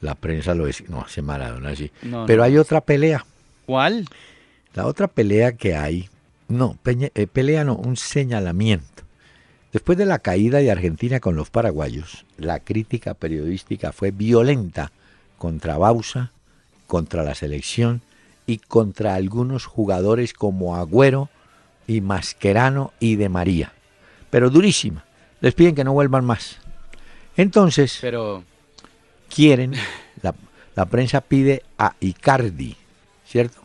la 0.00 0.14
prensa 0.14 0.54
lo 0.54 0.66
dice. 0.66 0.84
No, 0.88 1.06
ese 1.06 1.22
Maradona 1.22 1.74
sí. 1.74 1.90
Pero 2.26 2.42
hay 2.42 2.58
otra 2.58 2.80
pelea. 2.80 3.24
¿Cuál? 3.66 4.06
La 4.74 4.86
otra 4.86 5.06
pelea 5.06 5.52
que 5.52 5.76
hay, 5.76 6.08
no, 6.48 6.78
eh, 6.84 7.26
pelea 7.26 7.64
no, 7.64 7.76
un 7.76 7.96
señalamiento 7.96 9.02
Después 9.72 9.96
de 9.96 10.04
la 10.04 10.18
caída 10.18 10.58
de 10.58 10.70
Argentina 10.70 11.18
con 11.18 11.34
los 11.34 11.48
paraguayos, 11.48 12.26
la 12.36 12.60
crítica 12.60 13.14
periodística 13.14 13.92
fue 13.92 14.10
violenta 14.10 14.92
contra 15.38 15.78
Bausa, 15.78 16.30
contra 16.86 17.22
la 17.22 17.34
selección 17.34 18.02
y 18.46 18.58
contra 18.58 19.14
algunos 19.14 19.64
jugadores 19.64 20.34
como 20.34 20.76
Agüero 20.76 21.30
y 21.86 22.02
Mascherano 22.02 22.92
y 23.00 23.16
de 23.16 23.30
María. 23.30 23.72
Pero 24.28 24.50
durísima. 24.50 25.06
Les 25.40 25.54
piden 25.54 25.74
que 25.74 25.84
no 25.84 25.94
vuelvan 25.94 26.24
más. 26.24 26.58
Entonces, 27.36 27.98
Pero... 28.00 28.44
quieren, 29.34 29.72
la, 30.22 30.34
la 30.76 30.84
prensa 30.84 31.22
pide 31.22 31.62
a 31.78 31.96
Icardi, 31.98 32.76
¿cierto? 33.26 33.60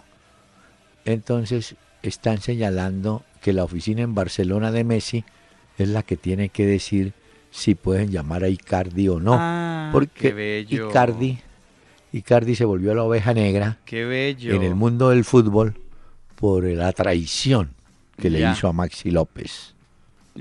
Entonces 1.04 1.76
están 2.02 2.40
señalando 2.40 3.24
que 3.42 3.52
la 3.52 3.66
oficina 3.66 4.04
en 4.04 4.16
Barcelona 4.16 4.72
de 4.72 4.86
Messi 4.86 5.26
es 5.78 5.90
la 5.90 6.04
que 6.04 6.18
tiene 6.18 6.50
que 6.50 6.66
decir 6.66 7.14
si 7.52 7.76
pueden 7.76 8.12
llamar 8.12 8.44
a 8.44 8.50
Icardi 8.50 9.08
o 9.10 9.20
no. 9.20 9.36
Ah, 9.38 9.90
porque 9.92 10.30
qué 10.30 10.34
bello. 10.34 10.90
Icardi, 10.90 11.38
Icardi 12.12 12.56
se 12.56 12.66
volvió 12.66 12.94
la 12.94 13.04
oveja 13.04 13.34
negra 13.34 13.78
Qué 13.86 14.06
bello. 14.06 14.54
en 14.56 14.64
el 14.64 14.76
mundo 14.76 15.10
del 15.10 15.24
fútbol 15.24 15.76
por 16.36 16.64
la 16.66 16.92
traición 16.94 17.72
que 18.20 18.30
le 18.30 18.50
hizo 18.52 18.68
a 18.68 18.74
Maxi 18.74 19.12
López. 19.12 19.74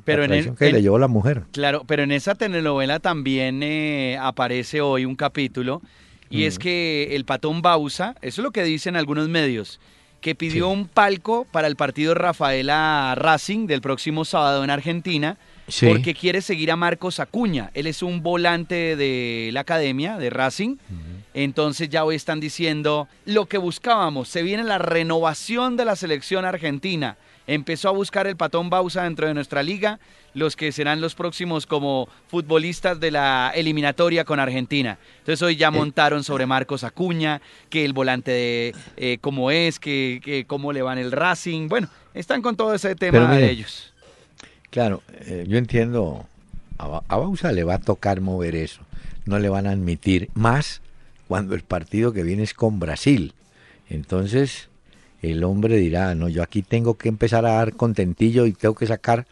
Pero 0.05 0.19
la 0.19 0.25
en, 0.25 0.29
traición 0.31 0.53
el- 0.55 0.59
que 0.59 0.67
en- 0.69 0.75
le 0.75 0.83
llevó 0.83 0.99
la 0.99 1.09
mujer. 1.09 1.45
Claro, 1.53 1.83
pero 1.87 2.03
en 2.03 2.13
esa 2.13 2.35
telenovela 2.35 2.99
también 3.01 3.63
eh, 3.63 4.19
aparece 4.21 4.81
hoy 4.81 5.05
un 5.07 5.17
capítulo 5.17 5.81
y 6.29 6.45
es 6.45 6.59
que 6.59 7.15
el 7.15 7.25
patón 7.25 7.63
Bausa, 7.63 8.15
eso 8.21 8.41
es 8.41 8.45
lo 8.45 8.51
que 8.51 8.65
dicen 8.65 8.97
algunos 8.97 9.29
medios, 9.29 9.79
que 10.21 10.35
pidió 10.35 10.67
Sí. 10.67 10.73
un 10.73 10.89
palco 10.89 11.47
para 11.51 11.69
el 11.69 11.77
partido 11.77 12.15
Rafaela 12.15 13.15
Racing 13.17 13.67
del 13.67 13.81
próximo 13.81 14.25
sábado 14.25 14.65
en 14.65 14.71
Argentina 14.71 15.37
Sí. 15.69 15.87
porque 15.89 16.15
quiere 16.15 16.43
seguir 16.43 16.71
a 16.71 16.77
Marcos 16.77 17.19
Acuña. 17.21 17.71
Él 17.75 17.87
es 17.87 18.03
un 18.03 18.23
volante 18.23 18.97
de 18.97 19.51
la 19.53 19.61
academia 19.61 20.17
de 20.19 20.31
Racing. 20.31 20.77
Entonces 21.35 21.89
ya 21.89 22.05
hoy 22.05 22.15
están 22.17 22.41
diciendo 22.41 23.09
lo 23.27 23.47
que 23.47 23.59
buscábamos, 23.59 24.29
se 24.29 24.43
viene 24.43 24.65
la 24.65 24.79
renovación 24.79 25.77
de 25.77 25.85
la 25.85 25.97
selección 25.97 26.45
argentina. 26.45 27.17
Empezó 27.47 27.89
a 27.89 27.93
buscar 27.93 28.27
el 28.27 28.37
patón 28.37 28.71
Bausa 28.71 29.05
dentro 29.05 29.29
de 29.29 29.35
nuestra 29.35 29.63
liga, 29.63 30.01
los 30.35 30.57
que 30.57 30.73
serán 30.73 31.01
los 31.01 31.15
próximos 31.15 31.67
como 31.67 32.09
futbolistas 32.29 32.99
de 32.99 33.11
la 33.11 33.53
eliminatoria 33.55 34.25
con 34.25 34.41
Argentina. 34.41 34.99
Entonces 35.19 35.41
hoy 35.43 35.57
ya 35.57 35.71
montaron 35.71 36.25
sobre 36.25 36.47
Marcos 36.47 36.83
Acuña, 36.83 37.41
que 37.71 37.85
el 37.85 37.93
volante 37.93 38.33
de 38.33 38.75
eh, 38.97 39.19
cómo 39.21 39.51
es, 39.51 39.79
que, 39.79 40.21
que 40.25 40.45
cómo 40.45 40.73
le 40.73 40.83
va 40.83 40.93
en 40.93 40.99
el 40.99 41.13
Racing. 41.13 41.69
Bueno, 41.69 41.89
están 42.15 42.43
con 42.43 42.57
todo 42.57 42.75
ese 42.75 42.97
tema 42.97 43.29
mire, 43.29 43.43
de 43.43 43.51
ellos. 43.51 43.95
Claro, 44.71 45.03
eh, 45.21 45.45
yo 45.47 45.57
entiendo, 45.57 46.27
a, 46.79 47.03
a 47.07 47.17
Bausa 47.17 47.53
le 47.53 47.63
va 47.63 47.75
a 47.75 47.81
tocar 47.81 48.21
mover 48.21 48.57
eso, 48.57 48.83
no 49.25 49.39
le 49.39 49.49
van 49.49 49.67
a 49.67 49.71
admitir 49.71 50.31
más 50.35 50.83
cuando 51.29 51.55
el 51.55 51.63
partido 51.63 52.13
que 52.13 52.25
viene 52.25 52.43
es 52.43 52.55
con 52.55 52.81
Brasil. 52.81 53.35
Entonces 53.89 54.69
el 55.31 55.45
hombre 55.45 55.77
dirá, 55.77 56.15
no, 56.15 56.29
yo 56.29 56.43
aquí 56.43 56.63
tengo 56.63 56.95
que 56.97 57.09
empezar 57.09 57.45
a 57.47 57.53
dar 57.53 57.73
contentillo 57.75 58.47
y 58.47 58.53
tengo 58.53 58.75
que 58.75 58.87
sacar 58.87 59.27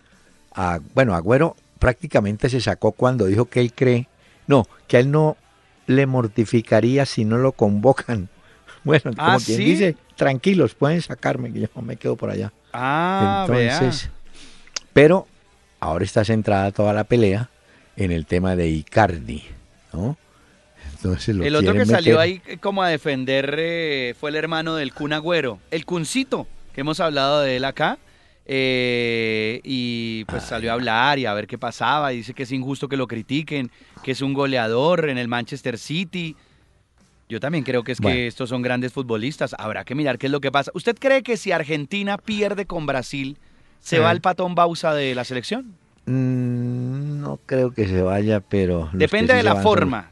a, 0.55 0.81
bueno, 0.95 1.15
Agüero 1.15 1.57
prácticamente 1.79 2.49
se 2.49 2.61
sacó 2.61 2.93
cuando 2.93 3.27
dijo 3.27 3.47
que 3.47 3.61
él 3.61 3.73
cree, 3.75 4.09
no, 4.47 4.67
que 4.89 4.97
a 4.97 5.01
él 5.01 5.11
no 5.11 5.37
le 5.87 6.07
mortificaría 6.07 7.05
si 7.07 7.25
no 7.25 7.39
lo 7.39 7.53
convocan. 7.53 8.29
Bueno, 8.85 9.13
como 9.15 9.23
Ah, 9.31 9.39
quien 9.43 9.57
¿sí? 9.57 9.65
dice, 9.65 9.97
tranquilos, 10.15 10.75
pueden 10.75 11.01
sacarme, 11.01 11.51
que 11.51 11.61
yo 11.61 11.69
me 11.81 11.97
quedo 11.97 12.17
por 12.17 12.29
allá. 12.29 12.53
Ah, 12.71 13.47
Entonces, 13.49 14.11
pero 14.93 15.27
ahora 15.81 16.05
está 16.05 16.23
centrada 16.23 16.71
toda 16.71 16.93
la 16.93 17.05
pelea 17.05 17.49
en 17.97 18.13
el 18.13 18.27
tema 18.27 18.57
de 18.57 18.69
Icardi, 18.69 19.43
¿no? 19.95 20.19
Entonces 21.05 21.35
lo 21.37 21.45
El 21.45 21.55
otro 21.57 21.75
que 21.75 21.85
salió 21.87 22.19
ahí 22.19 22.41
eh, 22.47 22.57
como 22.59 22.83
a 22.83 22.89
defender 22.89 23.55
eh, 23.59 24.15
fue 24.19 24.31
el 24.31 24.37
hermano 24.37 24.75
del 24.77 24.93
Kun 24.95 25.13
Agüero, 25.13 25.59
el 25.71 25.85
Cuncito, 25.85 26.47
que 26.75 26.81
hemos 26.81 26.99
hablado 27.01 27.43
de 27.43 27.57
él 27.57 27.65
acá. 27.65 27.99
eh, 28.47 29.61
y 29.65 30.25
pues 30.27 30.43
salió 30.45 30.71
a 30.71 30.75
hablar 30.75 31.19
y 31.19 31.27
a 31.27 31.35
ver 31.35 31.47
qué 31.47 31.57
pasaba. 31.59 32.13
Y 32.13 32.19
dice 32.19 32.35
que 32.35 32.43
es 32.45 32.53
injusto 32.53 32.89
que 32.89 32.97
lo 32.97 33.07
critiquen, 33.07 33.71
que 34.03 34.13
es 34.13 34.21
un 34.23 34.35
goleador 34.35 35.09
en 35.09 35.19
el 35.19 35.29
Manchester 35.29 35.79
City. 35.79 36.37
Yo 37.29 37.41
también 37.41 37.65
creo 37.65 37.83
que 37.85 37.93
es 37.93 38.01
Bueno. 38.01 38.17
que 38.17 38.27
estos 38.27 38.51
son 38.51 38.61
grandes 38.63 38.93
futbolistas. 38.93 39.55
Habrá 39.59 39.85
que 39.85 39.95
mirar 39.95 40.19
qué 40.19 40.27
es 40.27 40.33
lo 40.33 40.41
que 40.41 40.53
pasa. 40.53 40.71
¿Usted 40.75 40.97
cree 40.99 41.23
que 41.23 41.37
si 41.39 41.53
Argentina 41.53 42.19
pierde 42.19 42.67
con 42.67 42.85
Brasil, 42.87 43.39
se 43.81 43.99
va 43.99 44.11
el 44.13 44.21
patón 44.21 44.55
Bausa 44.55 44.95
de 44.95 45.15
la 45.15 45.25
selección? 45.25 45.75
Mm, 46.07 47.21
no 47.23 47.41
creo 47.47 47.73
que 47.73 47.89
se 47.89 48.03
vaya, 48.03 48.41
pero... 48.41 48.91
Depende 48.93 49.33
de 49.35 49.43
la 49.43 49.55
van 49.55 49.63
forma. 49.63 50.11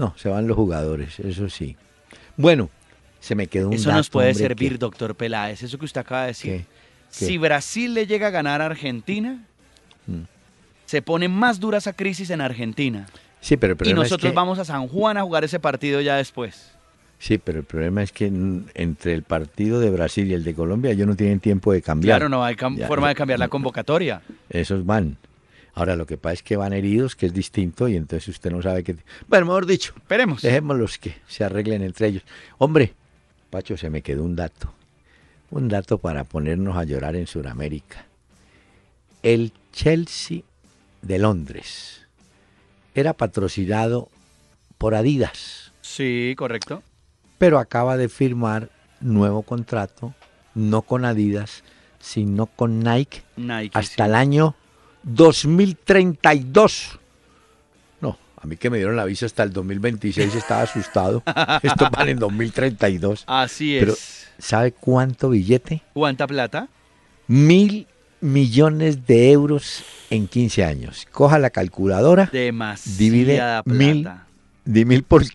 No, 0.00 0.14
se 0.16 0.30
van 0.30 0.46
los 0.48 0.56
jugadores, 0.56 1.20
eso 1.20 1.50
sí. 1.50 1.76
Bueno, 2.38 2.70
se 3.20 3.34
me 3.34 3.48
quedó 3.48 3.68
un 3.68 3.74
Eso 3.74 3.92
nos 3.92 4.08
puede 4.08 4.30
hombre, 4.30 4.42
servir, 4.46 4.72
que- 4.72 4.78
doctor 4.78 5.14
Peláez. 5.14 5.62
Eso 5.62 5.78
que 5.78 5.84
usted 5.84 6.00
acaba 6.00 6.22
de 6.22 6.26
decir. 6.28 6.64
Si 7.10 7.36
Brasil 7.36 7.92
le 7.92 8.06
llega 8.06 8.28
a 8.28 8.30
ganar 8.30 8.62
a 8.62 8.66
Argentina, 8.66 9.44
Mm. 10.06 10.22
se 10.86 11.02
pone 11.02 11.28
más 11.28 11.60
dura 11.60 11.76
esa 11.78 11.92
crisis 11.92 12.30
en 12.30 12.40
Argentina. 12.40 13.06
Sí, 13.42 13.58
pero 13.58 13.74
el 13.78 13.86
Y 13.86 13.90
es 13.90 13.94
nosotros 13.94 14.30
que- 14.32 14.34
vamos 14.36 14.58
a 14.58 14.64
San 14.64 14.88
Juan 14.88 15.18
a 15.18 15.22
jugar 15.22 15.44
ese 15.44 15.60
partido 15.60 16.00
ya 16.00 16.16
después. 16.16 16.72
Sí, 17.18 17.36
pero 17.36 17.58
el 17.58 17.64
problema 17.66 18.02
es 18.02 18.10
que 18.12 18.24
entre 18.74 19.12
el 19.12 19.22
partido 19.22 19.80
de 19.80 19.90
Brasil 19.90 20.26
y 20.30 20.32
el 20.34 20.42
de 20.44 20.54
Colombia 20.54 20.90
ellos 20.92 21.06
no 21.06 21.14
tienen 21.16 21.40
tiempo 21.40 21.72
de 21.72 21.82
cambiar. 21.82 22.16
Claro, 22.18 22.30
no 22.30 22.42
hay 22.42 22.56
Ya, 22.76 22.86
forma 22.86 23.08
de 23.10 23.14
cambiar 23.14 23.38
la 23.38 23.48
convocatoria. 23.48 24.22
Esos 24.48 24.86
van. 24.86 25.18
Ahora 25.74 25.96
lo 25.96 26.06
que 26.06 26.16
pasa 26.18 26.34
es 26.34 26.42
que 26.42 26.56
van 26.56 26.72
heridos, 26.72 27.16
que 27.16 27.26
es 27.26 27.32
distinto, 27.32 27.88
y 27.88 27.96
entonces 27.96 28.28
usted 28.28 28.50
no 28.50 28.60
sabe 28.62 28.82
qué... 28.84 28.96
Bueno, 29.28 29.46
mejor 29.46 29.66
dicho, 29.66 29.92
Esperemos. 29.96 30.42
dejémoslos 30.42 30.98
que 30.98 31.14
se 31.28 31.44
arreglen 31.44 31.82
entre 31.82 32.08
ellos. 32.08 32.22
Hombre, 32.58 32.94
Pacho, 33.50 33.76
se 33.76 33.90
me 33.90 34.02
quedó 34.02 34.22
un 34.24 34.36
dato. 34.36 34.72
Un 35.50 35.68
dato 35.68 35.98
para 35.98 36.24
ponernos 36.24 36.76
a 36.76 36.84
llorar 36.84 37.16
en 37.16 37.26
Sudamérica. 37.26 38.04
El 39.22 39.52
Chelsea 39.72 40.42
de 41.02 41.18
Londres 41.18 42.02
era 42.94 43.12
patrocinado 43.12 44.08
por 44.78 44.94
Adidas, 44.94 45.72
Sí, 45.82 46.34
correcto. 46.36 46.82
pero 47.38 47.58
acaba 47.58 47.96
de 47.96 48.08
firmar 48.08 48.70
nuevo 49.00 49.42
contrato, 49.42 50.14
no 50.54 50.82
con 50.82 51.04
Adidas, 51.04 51.62
sino 52.00 52.46
con 52.46 52.80
Nike 52.80 53.22
Nike. 53.36 53.70
hasta 53.78 54.04
sí. 54.04 54.08
el 54.08 54.14
año 54.14 54.54
2032. 55.02 56.98
No, 58.00 58.18
a 58.40 58.46
mí 58.46 58.56
que 58.56 58.70
me 58.70 58.78
dieron 58.78 58.96
la 58.96 59.04
visa 59.04 59.26
hasta 59.26 59.42
el 59.42 59.52
2026 59.52 60.34
estaba 60.34 60.62
asustado. 60.62 61.22
Esto 61.62 61.88
vale 61.90 62.12
en 62.12 62.18
2032. 62.18 63.24
Así 63.26 63.76
es. 63.76 63.80
Pero, 63.80 63.94
¿sabe 64.38 64.72
cuánto 64.72 65.30
billete? 65.30 65.82
¿Cuánta 65.92 66.26
plata? 66.26 66.68
Mil 67.26 67.86
millones 68.20 69.06
de 69.06 69.30
euros 69.32 69.84
en 70.10 70.28
15 70.28 70.64
años. 70.64 71.06
Coja 71.10 71.38
la 71.38 71.50
calculadora, 71.50 72.28
Demasiada 72.32 72.98
divide 72.98 73.36
plata. 73.36 73.62
mil, 73.66 74.08
di 74.64 74.84
mil 74.84 75.02
por, 75.04 75.24
di- 75.24 75.32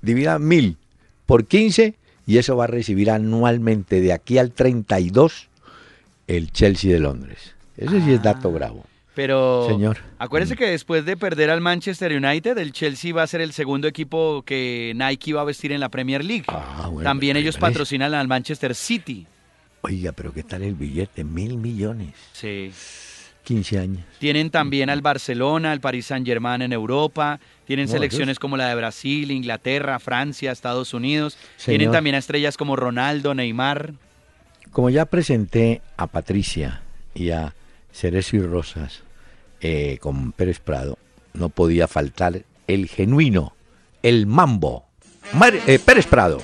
divida 0.00 0.38
mil 0.38 0.76
por 1.26 1.44
15 1.46 1.94
y 2.26 2.38
eso 2.38 2.56
va 2.56 2.64
a 2.64 2.68
recibir 2.68 3.10
anualmente 3.10 4.00
de 4.00 4.12
aquí 4.14 4.38
al 4.38 4.52
32 4.52 5.48
el 6.28 6.50
Chelsea 6.50 6.92
de 6.92 7.00
Londres. 7.00 7.54
Eso 7.76 8.00
sí 8.00 8.12
es 8.12 8.22
dato 8.22 8.48
Ah. 8.48 8.52
bravo. 8.52 8.84
Pero 9.14 9.66
Señor. 9.68 9.98
acuérdese 10.18 10.54
Mm. 10.54 10.58
que 10.58 10.66
después 10.70 11.04
de 11.04 11.16
perder 11.16 11.50
al 11.50 11.60
Manchester 11.60 12.12
United, 12.12 12.58
el 12.58 12.72
Chelsea 12.72 13.14
va 13.14 13.22
a 13.22 13.26
ser 13.26 13.40
el 13.40 13.52
segundo 13.52 13.86
equipo 13.86 14.42
que 14.44 14.92
Nike 14.96 15.32
va 15.32 15.42
a 15.42 15.44
vestir 15.44 15.70
en 15.72 15.80
la 15.80 15.88
Premier 15.88 16.24
League. 16.24 16.44
Ah, 16.48 16.88
bueno, 16.90 17.08
También 17.08 17.34
pero 17.34 17.42
ellos 17.42 17.56
patrocinan 17.56 18.12
al 18.14 18.26
Manchester 18.26 18.74
City. 18.74 19.26
Oiga, 19.82 20.12
pero 20.12 20.32
¿qué 20.32 20.42
tal 20.42 20.62
el 20.62 20.74
billete? 20.74 21.22
Mil 21.24 21.58
millones. 21.58 22.14
Sí. 22.32 22.72
15 23.44 23.78
años. 23.78 24.04
Tienen 24.18 24.48
también 24.50 24.88
al 24.88 25.02
Barcelona, 25.02 25.70
al 25.72 25.80
Paris 25.80 26.06
Saint 26.06 26.26
Germain 26.26 26.62
en 26.62 26.72
Europa. 26.72 27.38
Tienen 27.66 27.88
selecciones 27.88 28.38
como 28.38 28.56
la 28.56 28.68
de 28.68 28.74
Brasil, 28.74 29.30
Inglaterra, 29.30 29.98
Francia, 29.98 30.50
Estados 30.50 30.94
Unidos. 30.94 31.36
Tienen 31.62 31.92
también 31.92 32.16
a 32.16 32.18
estrellas 32.18 32.56
como 32.56 32.74
Ronaldo, 32.74 33.34
Neymar. 33.34 33.92
Como 34.72 34.88
ya 34.90 35.04
presenté 35.04 35.82
a 35.98 36.06
Patricia 36.06 36.80
y 37.14 37.30
a 37.30 37.54
Cerezo 37.92 38.36
y 38.36 38.40
Rosas 38.40 39.03
eh, 39.66 39.96
con 39.98 40.32
Pérez 40.32 40.60
Prado, 40.60 40.98
no 41.32 41.48
podía 41.48 41.88
faltar 41.88 42.42
el 42.66 42.86
genuino, 42.86 43.54
el 44.02 44.26
mambo. 44.26 44.84
Eh, 45.66 45.78
Pérez 45.82 46.06
Prado. 46.06 46.42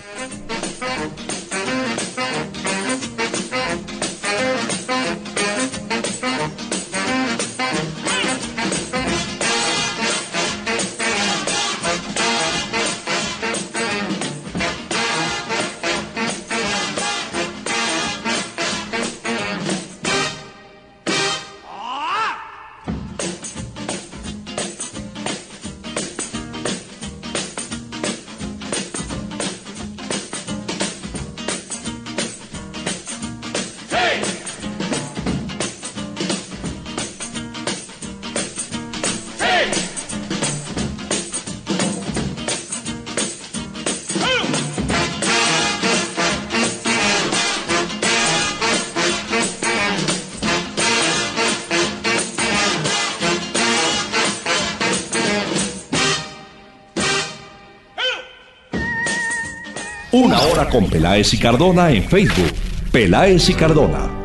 Una 60.21 60.39
hora 60.39 60.69
con 60.69 60.87
Peláez 60.87 61.33
y 61.33 61.39
Cardona 61.39 61.91
en 61.91 62.05
Facebook. 62.05 62.53
Peláez 62.93 63.49
y 63.49 63.55
Cardona. 63.55 64.20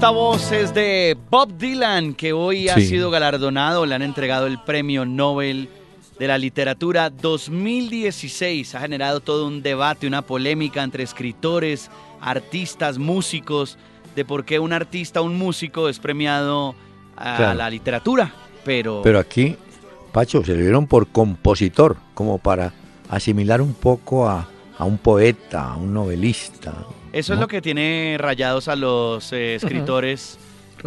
Esta 0.00 0.12
voz 0.12 0.50
es 0.50 0.72
de 0.72 1.14
Bob 1.28 1.58
Dylan, 1.58 2.14
que 2.14 2.32
hoy 2.32 2.70
ha 2.70 2.76
sido 2.76 3.10
galardonado, 3.10 3.84
le 3.84 3.94
han 3.94 4.00
entregado 4.00 4.46
el 4.46 4.58
Premio 4.58 5.04
Nobel 5.04 5.68
de 6.18 6.26
la 6.26 6.38
Literatura 6.38 7.10
2016. 7.10 8.74
Ha 8.76 8.80
generado 8.80 9.20
todo 9.20 9.46
un 9.46 9.60
debate, 9.60 10.06
una 10.06 10.22
polémica 10.22 10.82
entre 10.82 11.02
escritores, 11.02 11.90
artistas, 12.18 12.96
músicos, 12.96 13.76
de 14.16 14.24
por 14.24 14.46
qué 14.46 14.58
un 14.58 14.72
artista, 14.72 15.20
un 15.20 15.36
músico 15.36 15.90
es 15.90 15.98
premiado 15.98 16.74
a 17.14 17.52
la 17.52 17.68
literatura. 17.68 18.32
Pero... 18.64 19.02
Pero 19.04 19.18
aquí, 19.18 19.54
Pacho, 20.12 20.42
se 20.42 20.54
le 20.54 20.62
dieron 20.62 20.86
por 20.86 21.08
compositor, 21.08 21.98
como 22.14 22.38
para 22.38 22.72
asimilar 23.10 23.60
un 23.60 23.74
poco 23.74 24.26
a, 24.26 24.48
a 24.78 24.84
un 24.86 24.96
poeta, 24.96 25.72
a 25.72 25.76
un 25.76 25.92
novelista. 25.92 26.72
Eso 27.12 27.34
es 27.34 27.40
lo 27.40 27.48
que 27.48 27.60
tiene 27.60 28.16
rayados 28.18 28.68
a 28.68 28.76
los 28.76 29.32
eh, 29.32 29.56
escritores, 29.56 30.38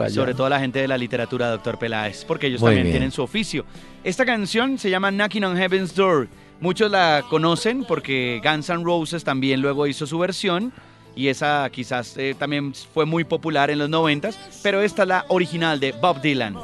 sobre 0.09 0.33
todo 0.33 0.47
a 0.47 0.49
la 0.49 0.59
gente 0.59 0.79
de 0.79 0.87
la 0.87 0.97
literatura, 0.97 1.49
doctor 1.49 1.77
Peláez, 1.77 2.23
porque 2.25 2.47
ellos 2.47 2.61
también 2.61 2.89
tienen 2.91 3.11
su 3.11 3.21
oficio. 3.21 3.65
Esta 4.03 4.25
canción 4.25 4.77
se 4.77 4.89
llama 4.89 5.11
Knocking 5.11 5.43
on 5.43 5.57
Heaven's 5.57 5.93
Door. 5.95 6.27
Muchos 6.61 6.89
la 6.89 7.25
conocen 7.29 7.83
porque 7.83 8.41
Guns 8.43 8.69
N' 8.69 8.83
Roses 8.83 9.23
también 9.23 9.61
luego 9.61 9.85
hizo 9.85 10.07
su 10.07 10.17
versión 10.17 10.71
y 11.15 11.27
esa 11.27 11.69
quizás 11.69 12.17
eh, 12.17 12.35
también 12.37 12.73
fue 12.73 13.05
muy 13.05 13.25
popular 13.25 13.69
en 13.69 13.79
los 13.79 13.89
noventas, 13.89 14.39
pero 14.63 14.81
esta 14.81 15.03
es 15.03 15.09
la 15.09 15.25
original 15.27 15.79
de 15.79 15.91
Bob 15.91 16.21
Dylan. 16.21 16.55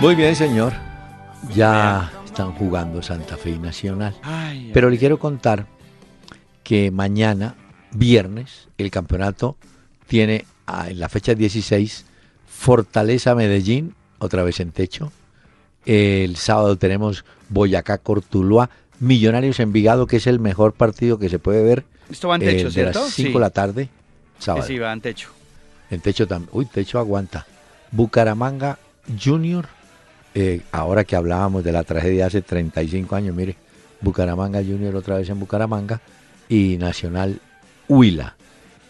Muy 0.00 0.14
bien, 0.14 0.34
señor. 0.34 0.72
Ya 1.54 2.10
están 2.24 2.52
jugando 2.52 3.02
Santa 3.02 3.36
Fe 3.36 3.58
Nacional. 3.58 4.14
Pero 4.72 4.88
le 4.88 4.96
quiero 4.96 5.18
contar 5.18 5.66
que 6.64 6.90
mañana, 6.90 7.54
viernes, 7.92 8.68
el 8.78 8.90
campeonato 8.90 9.58
tiene 10.06 10.46
ah, 10.66 10.88
en 10.88 11.00
la 11.00 11.10
fecha 11.10 11.34
16 11.34 12.06
Fortaleza 12.46 13.34
Medellín, 13.34 13.94
otra 14.18 14.42
vez 14.42 14.60
en 14.60 14.72
techo. 14.72 15.12
El 15.84 16.36
sábado 16.36 16.76
tenemos 16.76 17.26
Boyacá 17.50 17.98
Cortuluá, 17.98 18.70
Millonarios 19.00 19.60
Envigado, 19.60 20.06
que 20.06 20.16
es 20.16 20.26
el 20.26 20.40
mejor 20.40 20.72
partido 20.72 21.18
que 21.18 21.28
se 21.28 21.38
puede 21.38 21.62
ver. 21.62 21.84
Esto 22.10 22.28
va 22.28 22.36
en 22.36 22.40
techo, 22.40 22.68
eh, 22.68 22.70
de 22.70 22.84
las 22.84 23.10
5 23.10 23.38
de 23.38 23.40
la 23.40 23.50
tarde, 23.50 23.90
sábado. 24.38 24.66
Sí, 24.66 24.78
va 24.78 24.94
en 24.94 25.02
techo. 25.02 25.28
En 25.90 26.00
techo 26.00 26.26
también. 26.26 26.48
Uy, 26.54 26.64
techo 26.64 26.98
aguanta. 26.98 27.46
Bucaramanga 27.92 28.78
Junior 29.22 29.66
eh, 30.34 30.60
ahora 30.72 31.04
que 31.04 31.16
hablábamos 31.16 31.64
de 31.64 31.72
la 31.72 31.82
tragedia 31.82 32.26
hace 32.26 32.42
35 32.42 33.16
años, 33.16 33.34
mire, 33.34 33.56
Bucaramanga 34.00 34.60
Junior 34.60 34.96
otra 34.96 35.18
vez 35.18 35.28
en 35.28 35.40
Bucaramanga 35.40 36.00
y 36.48 36.76
Nacional 36.78 37.40
Huila. 37.88 38.36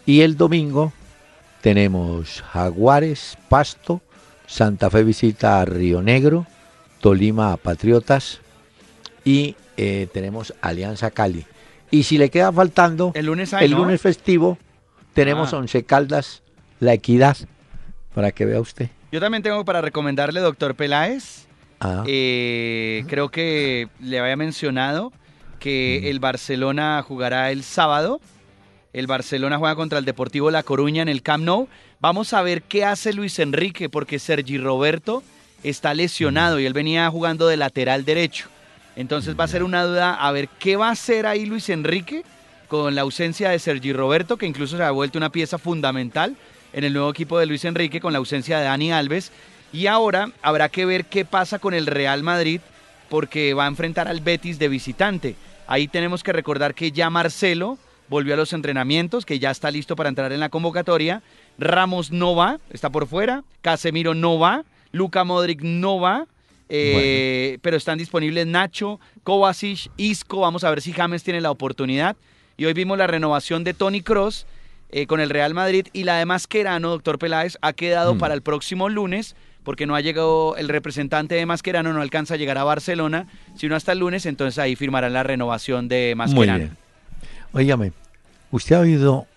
Y 0.05 0.21
el 0.21 0.37
domingo 0.37 0.93
tenemos 1.61 2.41
Jaguares, 2.41 3.37
Pasto, 3.49 4.01
Santa 4.47 4.89
Fe 4.89 5.03
visita 5.03 5.61
a 5.61 5.65
Río 5.65 6.01
Negro, 6.01 6.45
Tolima 6.99 7.53
a 7.53 7.57
Patriotas 7.57 8.39
y 9.23 9.55
eh, 9.77 10.07
tenemos 10.13 10.53
Alianza 10.61 11.11
Cali. 11.11 11.45
Y 11.89 12.03
si 12.03 12.17
le 12.17 12.29
queda 12.29 12.51
faltando, 12.51 13.11
el 13.15 13.25
lunes, 13.25 13.53
el 13.53 13.71
lunes 13.71 14.01
festivo, 14.01 14.57
tenemos 15.13 15.53
ah. 15.53 15.57
Once 15.57 15.83
Caldas, 15.83 16.41
La 16.79 16.93
Equidad, 16.93 17.37
para 18.13 18.31
que 18.31 18.45
vea 18.45 18.61
usted. 18.61 18.89
Yo 19.11 19.19
también 19.19 19.43
tengo 19.43 19.65
para 19.65 19.81
recomendarle, 19.81 20.39
doctor 20.39 20.73
Peláez. 20.73 21.45
Ah. 21.81 22.03
Eh, 22.07 23.03
creo 23.09 23.29
que 23.29 23.89
le 23.99 24.19
había 24.19 24.37
mencionado 24.37 25.11
que 25.59 26.09
el 26.09 26.19
Barcelona 26.19 27.03
jugará 27.05 27.51
el 27.51 27.63
sábado. 27.63 28.21
El 28.93 29.07
Barcelona 29.07 29.57
juega 29.57 29.75
contra 29.75 29.99
el 29.99 30.05
Deportivo 30.05 30.49
La 30.49 30.63
Coruña 30.63 31.01
en 31.01 31.09
el 31.09 31.21
Camp 31.21 31.43
Nou. 31.43 31.67
Vamos 31.99 32.33
a 32.33 32.41
ver 32.41 32.63
qué 32.63 32.85
hace 32.85 33.11
Luis 33.11 33.37
Enrique, 33.39 33.89
porque 33.89 34.17
Sergi 34.17 34.57
Roberto 34.57 35.23
está 35.61 35.93
lesionado 35.93 36.59
y 36.59 36.65
él 36.65 36.73
venía 36.73 37.09
jugando 37.09 37.47
de 37.47 37.57
lateral 37.57 38.05
derecho. 38.05 38.47
Entonces 38.95 39.37
va 39.37 39.43
a 39.43 39.49
ser 39.49 39.63
una 39.63 39.83
duda 39.83 40.13
a 40.13 40.31
ver 40.31 40.47
qué 40.47 40.77
va 40.77 40.87
a 40.87 40.91
hacer 40.91 41.25
ahí 41.25 41.45
Luis 41.45 41.69
Enrique 41.69 42.23
con 42.69 42.95
la 42.95 43.01
ausencia 43.01 43.49
de 43.49 43.59
Sergi 43.59 43.91
Roberto, 43.91 44.37
que 44.37 44.45
incluso 44.45 44.77
se 44.77 44.83
ha 44.83 44.91
vuelto 44.91 45.17
una 45.17 45.31
pieza 45.31 45.57
fundamental 45.57 46.37
en 46.73 46.83
el 46.83 46.93
nuevo 46.93 47.09
equipo 47.09 47.39
de 47.39 47.45
Luis 47.45 47.65
Enrique 47.65 47.99
con 47.99 48.13
la 48.13 48.19
ausencia 48.19 48.59
de 48.59 48.65
Dani 48.65 48.91
Alves. 48.91 49.31
Y 49.73 49.87
ahora 49.87 50.31
habrá 50.41 50.69
que 50.69 50.85
ver 50.85 51.05
qué 51.05 51.25
pasa 51.25 51.59
con 51.59 51.73
el 51.73 51.87
Real 51.87 52.23
Madrid 52.23 52.61
porque 53.09 53.53
va 53.53 53.65
a 53.65 53.67
enfrentar 53.67 54.07
al 54.07 54.21
Betis 54.21 54.59
de 54.59 54.67
visitante. 54.67 55.35
Ahí 55.67 55.87
tenemos 55.87 56.23
que 56.23 56.33
recordar 56.33 56.73
que 56.73 56.91
ya 56.91 57.09
Marcelo 57.09 57.77
volvió 58.09 58.33
a 58.33 58.37
los 58.37 58.51
entrenamientos, 58.51 59.25
que 59.25 59.39
ya 59.39 59.51
está 59.51 59.71
listo 59.71 59.95
para 59.95 60.09
entrar 60.09 60.33
en 60.33 60.39
la 60.39 60.49
convocatoria. 60.49 61.21
Ramos 61.57 62.11
no 62.11 62.35
va, 62.35 62.59
está 62.71 62.89
por 62.89 63.07
fuera. 63.07 63.43
Casemiro 63.61 64.13
no 64.13 64.37
va. 64.37 64.65
Luca 64.91 65.23
Modric 65.23 65.61
no 65.61 65.99
va. 65.99 66.27
Eh, 66.67 67.57
pero 67.61 67.75
están 67.75 67.97
disponibles 67.97 68.47
Nacho, 68.47 68.99
Kovacic, 69.23 69.91
Isco. 69.97 70.41
Vamos 70.41 70.63
a 70.63 70.69
ver 70.69 70.81
si 70.81 70.93
James 70.93 71.23
tiene 71.23 71.41
la 71.41 71.51
oportunidad. 71.51 72.15
Y 72.57 72.65
hoy 72.65 72.73
vimos 72.73 72.97
la 72.97 73.07
renovación 73.07 73.63
de 73.63 73.73
Tony 73.73 74.01
Cross 74.01 74.45
eh, 74.91 75.07
con 75.07 75.19
el 75.19 75.29
Real 75.29 75.53
Madrid 75.53 75.87
y 75.93 76.03
la 76.03 76.17
de 76.17 76.25
Mascherano, 76.25 76.89
doctor 76.89 77.19
Peláez, 77.19 77.57
ha 77.61 77.73
quedado 77.73 78.15
mm. 78.15 78.17
para 78.19 78.33
el 78.33 78.41
próximo 78.41 78.89
lunes 78.89 79.35
porque 79.63 79.85
no 79.85 79.95
ha 79.95 80.01
llegado 80.01 80.55
el 80.57 80.69
representante 80.69 81.35
de 81.35 81.45
Mascherano, 81.45 81.93
no 81.93 82.01
alcanza 82.01 82.33
a 82.33 82.37
llegar 82.37 82.57
a 82.57 82.63
Barcelona, 82.63 83.27
sino 83.55 83.75
hasta 83.75 83.91
el 83.91 83.99
lunes, 83.99 84.25
entonces 84.25 84.57
ahí 84.57 84.75
firmarán 84.75 85.13
la 85.13 85.23
renovación 85.23 85.87
de 85.87 86.13
Mascherano. 86.15 86.65
Muy 86.65 87.63
Óigame, 87.63 87.91
usted 88.51 88.75
ha 88.75 88.79
oído 88.79 89.27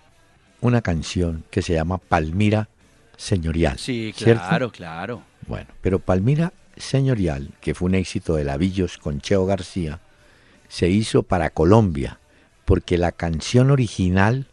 una 0.60 0.80
canción 0.80 1.44
que 1.50 1.62
se 1.62 1.74
llama 1.74 1.98
Palmira 1.98 2.68
Señorial. 3.16 3.78
Sí, 3.78 4.14
claro, 4.16 4.70
claro. 4.70 5.22
Bueno, 5.46 5.66
pero 5.80 5.98
Palmira 5.98 6.52
Señorial, 6.76 7.50
que 7.60 7.74
fue 7.74 7.86
un 7.86 7.96
éxito 7.96 8.36
de 8.36 8.44
Lavillos 8.44 8.98
con 8.98 9.20
Cheo 9.20 9.46
García, 9.46 10.00
se 10.68 10.88
hizo 10.88 11.22
para 11.22 11.50
Colombia, 11.50 12.18
porque 12.64 12.98
la 12.98 13.12
canción 13.12 13.70
original 13.70 14.46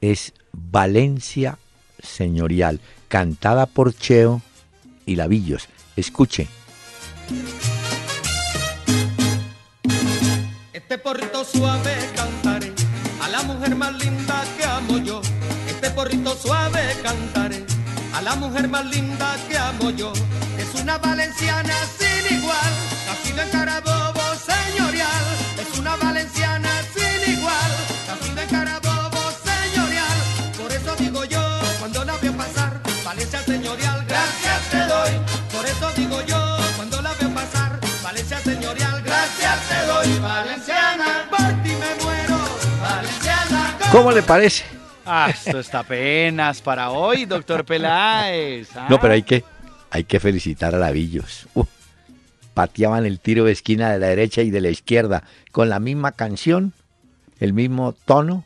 es 0.00 0.32
Valencia 0.52 1.58
Señorial, 2.02 2.80
cantada 3.08 3.66
por 3.66 3.94
Cheo 3.94 4.42
y 5.06 5.16
Lavillos. 5.16 5.68
Escuche. 5.96 6.48
Este 10.72 10.98
porrito 10.98 11.44
suave 11.44 11.94
cantaré 12.16 12.72
a 13.22 13.28
la 13.28 13.42
mujer 13.42 13.76
más 13.76 13.92
linda 14.02 14.44
que 14.56 14.64
amo 14.64 14.98
yo. 14.98 15.20
Este 15.68 15.90
porrito 15.90 16.34
suave 16.36 16.80
cantaré 17.02 17.64
a 18.14 18.22
la 18.22 18.34
mujer 18.36 18.68
más 18.68 18.84
linda 18.86 19.36
que 19.48 19.56
amo 19.56 19.90
yo. 19.90 20.12
Es 20.58 20.80
una 20.80 20.98
valenciana 20.98 21.74
sin 21.98 22.38
igual, 22.38 22.72
nacido 23.06 23.42
en 23.42 23.50
Carabobo 23.50 24.20
señorial. 24.34 25.24
Es 25.60 25.78
una 25.78 25.96
valenciana 25.96 26.79
¿Cómo 43.92 44.12
le 44.12 44.22
parece? 44.22 44.64
Ah, 45.04 45.30
esto 45.30 45.58
está 45.58 45.80
apenas 45.80 46.62
para 46.62 46.90
hoy, 46.90 47.24
doctor 47.24 47.64
Peláez. 47.64 48.68
No, 48.88 49.00
pero 49.00 49.14
hay 49.14 49.24
que, 49.24 49.42
hay 49.90 50.04
que 50.04 50.20
felicitar 50.20 50.74
a 50.74 50.78
Lavillos. 50.78 51.48
Uh, 51.54 51.64
pateaban 52.54 53.04
el 53.04 53.18
tiro 53.18 53.44
de 53.44 53.52
esquina 53.52 53.90
de 53.90 53.98
la 53.98 54.06
derecha 54.06 54.42
y 54.42 54.50
de 54.50 54.60
la 54.60 54.70
izquierda 54.70 55.24
con 55.50 55.68
la 55.68 55.80
misma 55.80 56.12
canción, 56.12 56.72
el 57.40 57.52
mismo 57.52 57.94
tono, 58.04 58.44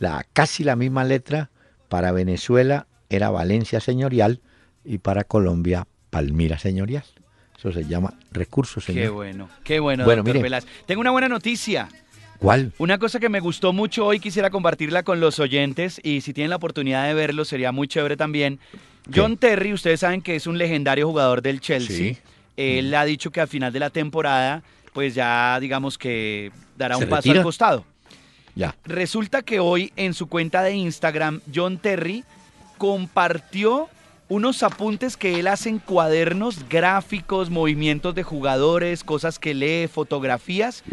la, 0.00 0.26
casi 0.32 0.64
la 0.64 0.74
misma 0.74 1.04
letra. 1.04 1.50
Para 1.88 2.12
Venezuela 2.12 2.86
era 3.08 3.30
Valencia 3.30 3.80
señorial 3.80 4.40
y 4.84 4.98
para 4.98 5.24
Colombia 5.24 5.86
Palmira 6.10 6.58
señorial. 6.58 7.04
Eso 7.60 7.70
se 7.72 7.84
llama 7.84 8.14
recursos 8.32 8.82
señor. 8.82 9.02
Qué 9.02 9.08
bueno, 9.10 9.48
qué 9.64 9.80
bueno, 9.80 10.04
bueno 10.06 10.22
doctor 10.22 10.62
Tengo 10.86 11.02
una 11.02 11.10
buena 11.10 11.28
noticia. 11.28 11.90
¿Cuál? 12.38 12.72
Una 12.78 12.96
cosa 12.96 13.20
que 13.20 13.28
me 13.28 13.38
gustó 13.40 13.74
mucho 13.74 14.06
hoy, 14.06 14.18
quisiera 14.18 14.48
compartirla 14.48 15.02
con 15.02 15.20
los 15.20 15.38
oyentes 15.38 16.00
y 16.02 16.22
si 16.22 16.32
tienen 16.32 16.48
la 16.48 16.56
oportunidad 16.56 17.06
de 17.06 17.12
verlo 17.12 17.44
sería 17.44 17.70
muy 17.70 17.86
chévere 17.86 18.16
también. 18.16 18.58
John 19.14 19.36
Terry, 19.36 19.74
ustedes 19.74 20.00
saben 20.00 20.22
que 20.22 20.36
es 20.36 20.46
un 20.46 20.56
legendario 20.56 21.06
jugador 21.06 21.42
del 21.42 21.60
Chelsea. 21.60 22.16
Él 22.56 22.94
ha 22.94 23.04
dicho 23.04 23.30
que 23.30 23.42
al 23.42 23.48
final 23.48 23.74
de 23.74 23.80
la 23.80 23.90
temporada, 23.90 24.62
pues 24.94 25.14
ya 25.14 25.60
digamos 25.60 25.98
que 25.98 26.52
dará 26.78 26.96
un 26.96 27.10
paso 27.10 27.30
al 27.30 27.42
costado. 27.42 27.84
Ya. 28.54 28.74
Resulta 28.86 29.42
que 29.42 29.60
hoy 29.60 29.92
en 29.96 30.14
su 30.14 30.28
cuenta 30.28 30.62
de 30.62 30.72
Instagram, 30.72 31.42
John 31.54 31.76
Terry 31.76 32.24
compartió 32.78 33.90
unos 34.30 34.62
apuntes 34.62 35.16
que 35.16 35.40
él 35.40 35.48
hace 35.48 35.68
en 35.68 35.80
cuadernos, 35.80 36.68
gráficos, 36.68 37.50
movimientos 37.50 38.14
de 38.14 38.22
jugadores, 38.22 39.02
cosas 39.02 39.40
que 39.40 39.54
lee, 39.54 39.88
fotografías. 39.88 40.84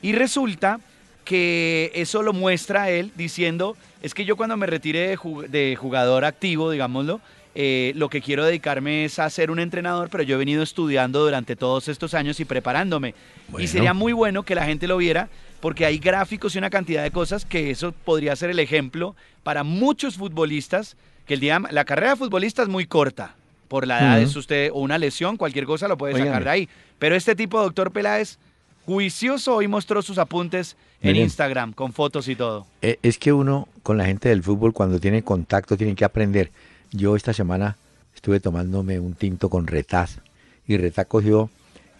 Y 0.00 0.12
resulta 0.12 0.78
que 1.24 1.90
eso 1.96 2.22
lo 2.22 2.32
muestra 2.32 2.90
él 2.90 3.10
diciendo, 3.16 3.76
es 4.00 4.14
que 4.14 4.24
yo 4.24 4.36
cuando 4.36 4.56
me 4.56 4.66
retire 4.66 5.18
de, 5.48 5.76
jugador 5.76 6.24
activo, 6.24 6.70
digámoslo, 6.70 7.20
eh, 7.56 7.92
lo 7.96 8.08
que 8.08 8.22
quiero 8.22 8.44
dedicarme 8.44 9.06
es 9.06 9.18
a 9.18 9.28
ser 9.28 9.50
un 9.50 9.58
entrenador, 9.58 10.08
pero 10.08 10.22
yo 10.22 10.36
he 10.36 10.38
venido 10.38 10.62
estudiando 10.62 11.24
durante 11.24 11.56
todos 11.56 11.88
estos 11.88 12.14
años 12.14 12.38
y 12.38 12.44
preparándome. 12.44 13.16
Y 13.58 13.66
sería 13.66 13.92
muy 13.92 14.12
bueno 14.12 14.44
que 14.44 14.54
la 14.54 14.66
gente 14.66 14.86
lo 14.86 14.98
viera 14.98 15.28
porque 15.58 15.84
hay 15.84 15.98
gráficos 15.98 16.54
y 16.54 16.58
una 16.58 16.70
cantidad 16.70 17.02
de 17.02 17.10
cosas 17.10 17.44
que 17.44 17.70
eso 17.70 17.90
podría 17.90 18.36
ser 18.36 18.50
el 18.50 18.60
ejemplo 18.60 19.16
para 19.42 19.64
muchos 19.64 20.16
futbolistas 20.16 20.96
que 21.26 21.34
el 21.34 21.40
día, 21.40 21.60
la 21.70 21.84
carrera 21.84 22.10
de 22.10 22.16
futbolista 22.16 22.62
es 22.62 22.68
muy 22.68 22.86
corta. 22.86 23.34
Por 23.68 23.86
la 23.86 23.98
edad 23.98 24.20
es 24.20 24.36
usted 24.36 24.70
o 24.72 24.80
una 24.80 24.98
lesión, 24.98 25.36
cualquier 25.36 25.64
cosa 25.64 25.88
lo 25.88 25.96
puede 25.96 26.16
sacar 26.18 26.44
de 26.44 26.50
ahí. 26.50 26.68
Pero 26.98 27.16
este 27.16 27.34
tipo, 27.34 27.60
doctor 27.60 27.90
Peláez, 27.90 28.38
juicioso 28.84 29.56
hoy 29.56 29.68
mostró 29.68 30.02
sus 30.02 30.18
apuntes 30.18 30.76
en 31.00 31.16
Instagram 31.16 31.72
con 31.72 31.92
fotos 31.92 32.28
y 32.28 32.36
todo. 32.36 32.66
Eh, 32.82 32.98
es 33.02 33.18
que 33.18 33.32
uno 33.32 33.68
con 33.82 33.98
la 33.98 34.04
gente 34.04 34.28
del 34.28 34.42
fútbol 34.42 34.72
cuando 34.72 35.00
tiene 35.00 35.22
contacto 35.22 35.76
tiene 35.76 35.94
que 35.94 36.04
aprender. 36.04 36.50
Yo 36.92 37.16
esta 37.16 37.32
semana 37.32 37.76
estuve 38.14 38.38
tomándome 38.40 39.00
un 39.00 39.14
tinto 39.14 39.48
con 39.48 39.66
Retaz 39.66 40.18
y 40.66 40.76
Retaz 40.76 41.06
cogió 41.06 41.50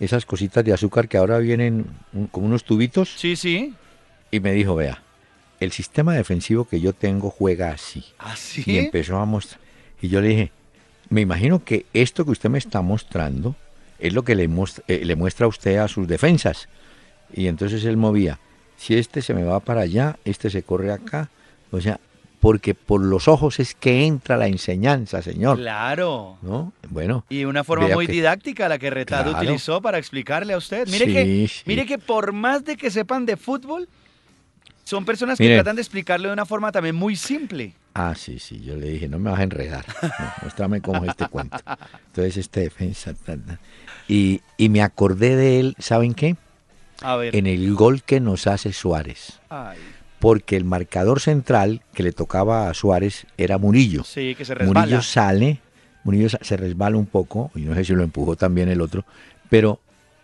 esas 0.01 0.27
cositas 0.27 0.65
de 0.65 0.73
azúcar 0.73 1.09
que 1.09 1.17
ahora 1.17 1.39
vienen 1.39 1.87
como 2.31 2.47
unos 2.47 2.65
tubitos. 2.65 3.15
Sí, 3.17 3.37
sí. 3.37 3.75
Y 4.31 4.41
me 4.41 4.53
dijo, 4.53 4.75
vea, 4.75 5.03
el 5.65 5.73
sistema 5.73 6.15
defensivo 6.15 6.67
que 6.67 6.81
yo 6.81 6.93
tengo 6.93 7.31
juega 7.31 7.71
así. 7.71 8.05
¿Así? 8.19 8.63
¿Ah, 8.63 8.71
y 8.71 8.79
empezó 8.79 9.19
a 9.19 9.25
mostrar. 9.25 9.61
Y 10.01 10.09
yo 10.09 10.21
le 10.21 10.29
dije, 10.29 10.53
me 11.09 11.21
imagino 11.21 11.65
que 11.65 11.87
esto 11.93 12.25
que 12.25 12.31
usted 12.31 12.51
me 12.51 12.59
está 12.59 12.83
mostrando 12.83 13.57
es 13.99 14.13
lo 14.13 14.23
que 14.23 14.35
le, 14.35 14.49
eh, 14.89 15.05
le 15.05 15.17
muestra 15.17 15.47
a 15.47 15.49
usted 15.49 15.79
a 15.79 15.89
sus 15.89 16.07
defensas. 16.07 16.69
Y 17.33 17.47
entonces 17.49 17.85
él 17.85 17.97
movía. 17.97 18.39
Si 18.77 18.95
este 18.95 19.23
se 19.23 19.35
me 19.35 19.45
va 19.45 19.61
para 19.61 19.83
allá, 19.83 20.19
este 20.25 20.51
se 20.51 20.63
corre 20.63 20.93
acá. 20.93 21.31
O 21.71 21.81
sea, 21.81 21.99
porque 22.41 22.75
por 22.75 23.01
los 23.01 23.27
ojos 23.27 23.59
es 23.59 23.75
que 23.75 24.05
entra 24.05 24.37
la 24.37 24.47
enseñanza, 24.47 25.23
señor. 25.23 25.59
Claro. 25.59 26.37
¿No? 26.43 26.75
Bueno. 26.91 27.25
Y 27.31 27.45
una 27.47 27.65
forma 27.65 27.89
muy 27.89 28.07
didáctica 28.07 28.69
la 28.69 28.79
que 28.79 28.91
Retado 28.91 29.31
utilizó 29.33 29.81
para 29.81 29.97
explicarle 29.97 30.53
a 30.53 30.59
usted. 30.59 30.87
Mire, 30.89 31.07
que, 31.07 31.51
mire 31.65 31.87
que 31.87 31.99
por 31.99 32.33
más 32.33 32.65
de 32.65 32.77
que 32.77 32.91
sepan 32.91 33.25
de 33.25 33.39
fútbol, 33.39 33.89
son 34.85 35.05
personas 35.05 35.39
que 35.39 35.55
tratan 35.55 35.77
de 35.77 35.83
explicarle 35.83 36.29
de 36.29 36.35
una 36.35 36.47
forma 36.47 36.71
también 36.71 36.95
muy 36.95 37.17
simple. 37.17 37.75
Ah, 37.95 38.15
sí, 38.17 38.39
sí, 38.39 38.61
yo 38.61 38.77
le 38.77 38.91
dije, 38.91 39.09
no 39.09 39.19
me 39.19 39.31
vas 39.31 39.41
a 39.41 39.45
enredar, 39.45 39.85
muéstrame 40.43 40.81
cómo 40.81 41.05
es 41.05 41.11
este 41.11 41.29
cuento. 41.29 41.57
Entonces, 42.07 42.37
este 42.37 42.61
defensa. 42.61 43.15
Y, 44.09 44.43
y 44.57 44.69
me 44.69 44.83
acordé 44.83 45.37
de 45.37 45.61
él, 45.61 45.77
¿saben 45.79 46.15
qué? 46.15 46.37
A 47.03 47.17
ver. 47.17 47.35
En 47.35 47.47
el 47.47 47.75
gol 47.75 48.03
que 48.03 48.21
nos 48.21 48.47
hace 48.47 48.73
Suárez. 48.73 49.41
Porque 50.19 50.57
el 50.57 50.65
marcador 50.65 51.21
central 51.21 51.83
que 51.93 52.03
le 52.03 52.13
tocaba 52.13 52.69
a 52.69 52.75
Suárez 52.75 53.27
era 53.37 53.59
Murillo. 53.59 54.05
Sí, 54.05 54.35
que 54.35 54.45
se 54.45 54.55
resbala. 54.55 54.81
Murillo 54.81 55.03
sale, 55.03 55.61
Murillo 56.03 56.29
se 56.29 56.57
resbala 56.57 56.97
un 56.97 57.07
poco, 57.07 57.51
y 57.55 57.61
no 57.61 57.75
sé 57.75 57.85
si 57.85 57.93
lo 57.95 58.03
empujó 58.03 58.37
también 58.37 58.69
el 58.69 58.81
otro, 58.81 59.05
pero 59.49 59.81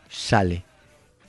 sale. 0.09 0.65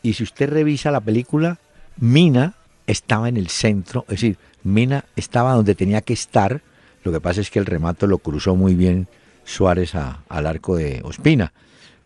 Y 0.01 0.13
si 0.13 0.23
usted 0.23 0.49
revisa 0.49 0.89
la 0.89 1.01
película, 1.01 1.59
Mina 1.97 2.55
estaba 2.91 3.29
en 3.29 3.37
el 3.37 3.47
centro, 3.47 4.05
es 4.07 4.21
decir, 4.21 4.37
Mina 4.63 5.05
estaba 5.15 5.53
donde 5.53 5.75
tenía 5.75 6.01
que 6.01 6.13
estar, 6.13 6.61
lo 7.03 7.11
que 7.11 7.21
pasa 7.21 7.41
es 7.41 7.49
que 7.49 7.59
el 7.59 7.65
remato 7.65 8.05
lo 8.05 8.19
cruzó 8.19 8.55
muy 8.55 8.75
bien 8.75 9.07
Suárez 9.43 9.93
al 9.95 10.47
arco 10.47 10.75
de 10.75 11.01
Ospina, 11.03 11.53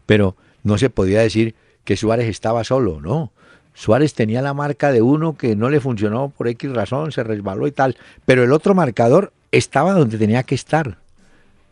pero 0.05 0.35
no 0.63 0.77
se 0.77 0.89
podía 0.89 1.21
decir 1.21 1.55
que 1.83 1.97
Suárez 1.97 2.29
estaba 2.29 2.63
solo, 2.63 3.01
no. 3.01 3.31
Suárez 3.73 4.13
tenía 4.13 4.41
la 4.41 4.53
marca 4.53 4.91
de 4.91 5.01
uno 5.01 5.35
que 5.35 5.55
no 5.55 5.69
le 5.69 5.81
funcionó 5.81 6.29
por 6.29 6.47
X 6.47 6.71
razón, 6.71 7.11
se 7.11 7.23
resbaló 7.23 7.67
y 7.67 7.71
tal, 7.71 7.97
pero 8.25 8.43
el 8.43 8.53
otro 8.53 8.73
marcador 8.73 9.33
estaba 9.51 9.93
donde 9.93 10.17
tenía 10.17 10.43
que 10.43 10.55
estar. 10.55 10.97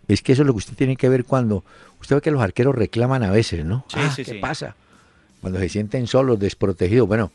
Es 0.09 0.21
que 0.21 0.33
eso 0.33 0.41
es 0.41 0.47
lo 0.47 0.53
que 0.53 0.57
usted 0.57 0.75
tiene 0.75 0.97
que 0.97 1.07
ver 1.07 1.23
cuando 1.23 1.63
usted 2.01 2.17
ve 2.17 2.21
que 2.21 2.31
los 2.31 2.41
arqueros 2.41 2.75
reclaman 2.75 3.23
a 3.23 3.31
veces, 3.31 3.63
¿no? 3.63 3.85
Sí, 3.87 3.99
ah, 3.99 4.13
¿Qué 4.15 4.35
pasa? 4.35 4.75
Cuando 5.39 5.59
se 5.59 5.69
sienten 5.69 6.07
solos, 6.07 6.39
desprotegidos. 6.39 7.07
Bueno, 7.07 7.31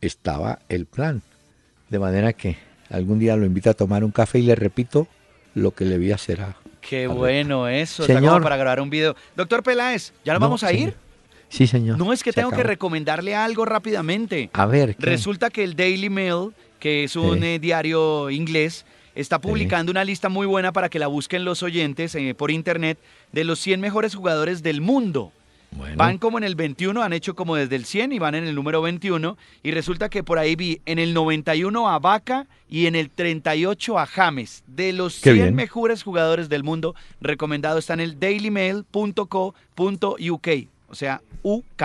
estaba 0.00 0.60
el 0.68 0.86
plan. 0.86 1.22
De 1.88 1.98
manera 1.98 2.32
que 2.32 2.56
algún 2.90 3.18
día 3.18 3.36
lo 3.36 3.46
invito 3.46 3.70
a 3.70 3.74
tomar 3.74 4.04
un 4.04 4.10
café 4.10 4.38
y 4.38 4.42
le 4.42 4.54
repito 4.54 5.08
lo 5.54 5.72
que 5.72 5.84
le 5.84 5.98
vi 5.98 6.12
hacer 6.12 6.40
a. 6.40 6.56
Qué 6.80 7.06
bueno 7.06 7.68
eso, 7.68 8.04
señor, 8.04 8.42
para 8.42 8.56
grabar 8.56 8.80
un 8.80 8.90
video. 8.90 9.16
Doctor 9.36 9.62
Peláez, 9.62 10.12
¿ya 10.24 10.32
nos 10.32 10.40
vamos 10.40 10.62
a 10.62 10.72
ir? 10.72 10.94
Sí, 11.48 11.66
señor. 11.66 11.98
No 11.98 12.12
es 12.12 12.22
que 12.22 12.32
tengo 12.32 12.50
que 12.50 12.62
recomendarle 12.62 13.34
algo 13.34 13.64
rápidamente. 13.64 14.50
A 14.52 14.66
ver. 14.66 14.96
Resulta 14.98 15.50
que 15.50 15.64
el 15.64 15.76
Daily 15.76 16.10
Mail, 16.10 16.52
que 16.78 17.04
es 17.04 17.16
un 17.16 17.42
eh, 17.42 17.58
diario 17.58 18.30
inglés, 18.30 18.84
está 19.14 19.40
publicando 19.40 19.90
una 19.90 20.04
lista 20.04 20.28
muy 20.28 20.46
buena 20.46 20.72
para 20.72 20.88
que 20.88 20.98
la 20.98 21.06
busquen 21.06 21.44
los 21.44 21.62
oyentes 21.62 22.14
eh, 22.14 22.34
por 22.36 22.50
internet 22.50 22.98
de 23.32 23.44
los 23.44 23.58
100 23.60 23.80
mejores 23.80 24.14
jugadores 24.14 24.62
del 24.62 24.80
mundo. 24.80 25.32
Van 25.96 26.18
como 26.18 26.38
en 26.38 26.44
el 26.44 26.54
21, 26.54 27.02
han 27.02 27.12
hecho 27.12 27.34
como 27.34 27.54
desde 27.54 27.76
el 27.76 27.84
100 27.84 28.12
y 28.12 28.18
van 28.18 28.34
en 28.34 28.44
el 28.44 28.54
número 28.54 28.82
21. 28.82 29.36
Y 29.62 29.70
resulta 29.70 30.08
que 30.08 30.22
por 30.22 30.38
ahí 30.38 30.56
vi 30.56 30.80
en 30.86 30.98
el 30.98 31.14
91 31.14 31.88
a 31.88 31.98
Vaca 31.98 32.46
y 32.68 32.86
en 32.86 32.94
el 32.94 33.10
38 33.10 33.98
a 33.98 34.06
James. 34.06 34.64
De 34.66 34.92
los 34.92 35.14
100 35.14 35.54
mejores 35.54 36.02
jugadores 36.02 36.48
del 36.48 36.64
mundo, 36.64 36.94
recomendado 37.20 37.78
está 37.78 37.94
en 37.94 38.00
el 38.00 38.18
dailymail.co.uk. 38.18 40.48
O 40.88 40.94
sea, 40.94 41.20
UK. 41.42 41.82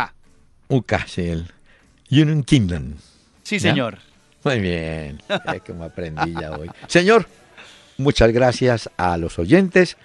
UK, 0.69 0.93
sí, 1.05 1.27
el 1.27 1.45
Union 2.09 2.43
Kingdom. 2.43 2.93
Sí, 3.43 3.59
señor. 3.59 3.99
Muy 4.43 4.59
bien. 4.59 5.21
Es 5.53 5.61
que 5.61 5.73
me 5.73 5.86
aprendí 5.86 6.34
ya 6.39 6.51
hoy. 6.51 6.69
Señor, 6.88 7.27
muchas 7.97 8.31
gracias 8.31 8.89
a 8.97 9.17
los 9.17 9.39
oyentes, 9.39 9.97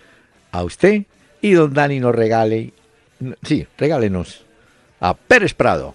a 0.52 0.62
usted 0.62 1.04
y 1.40 1.52
don 1.52 1.72
Dani 1.72 2.00
nos 2.00 2.14
regale 2.14 2.72
sí, 3.42 3.66
regálenos 3.76 4.44
a 5.00 5.14
Pérez 5.14 5.54
Prado. 5.54 5.94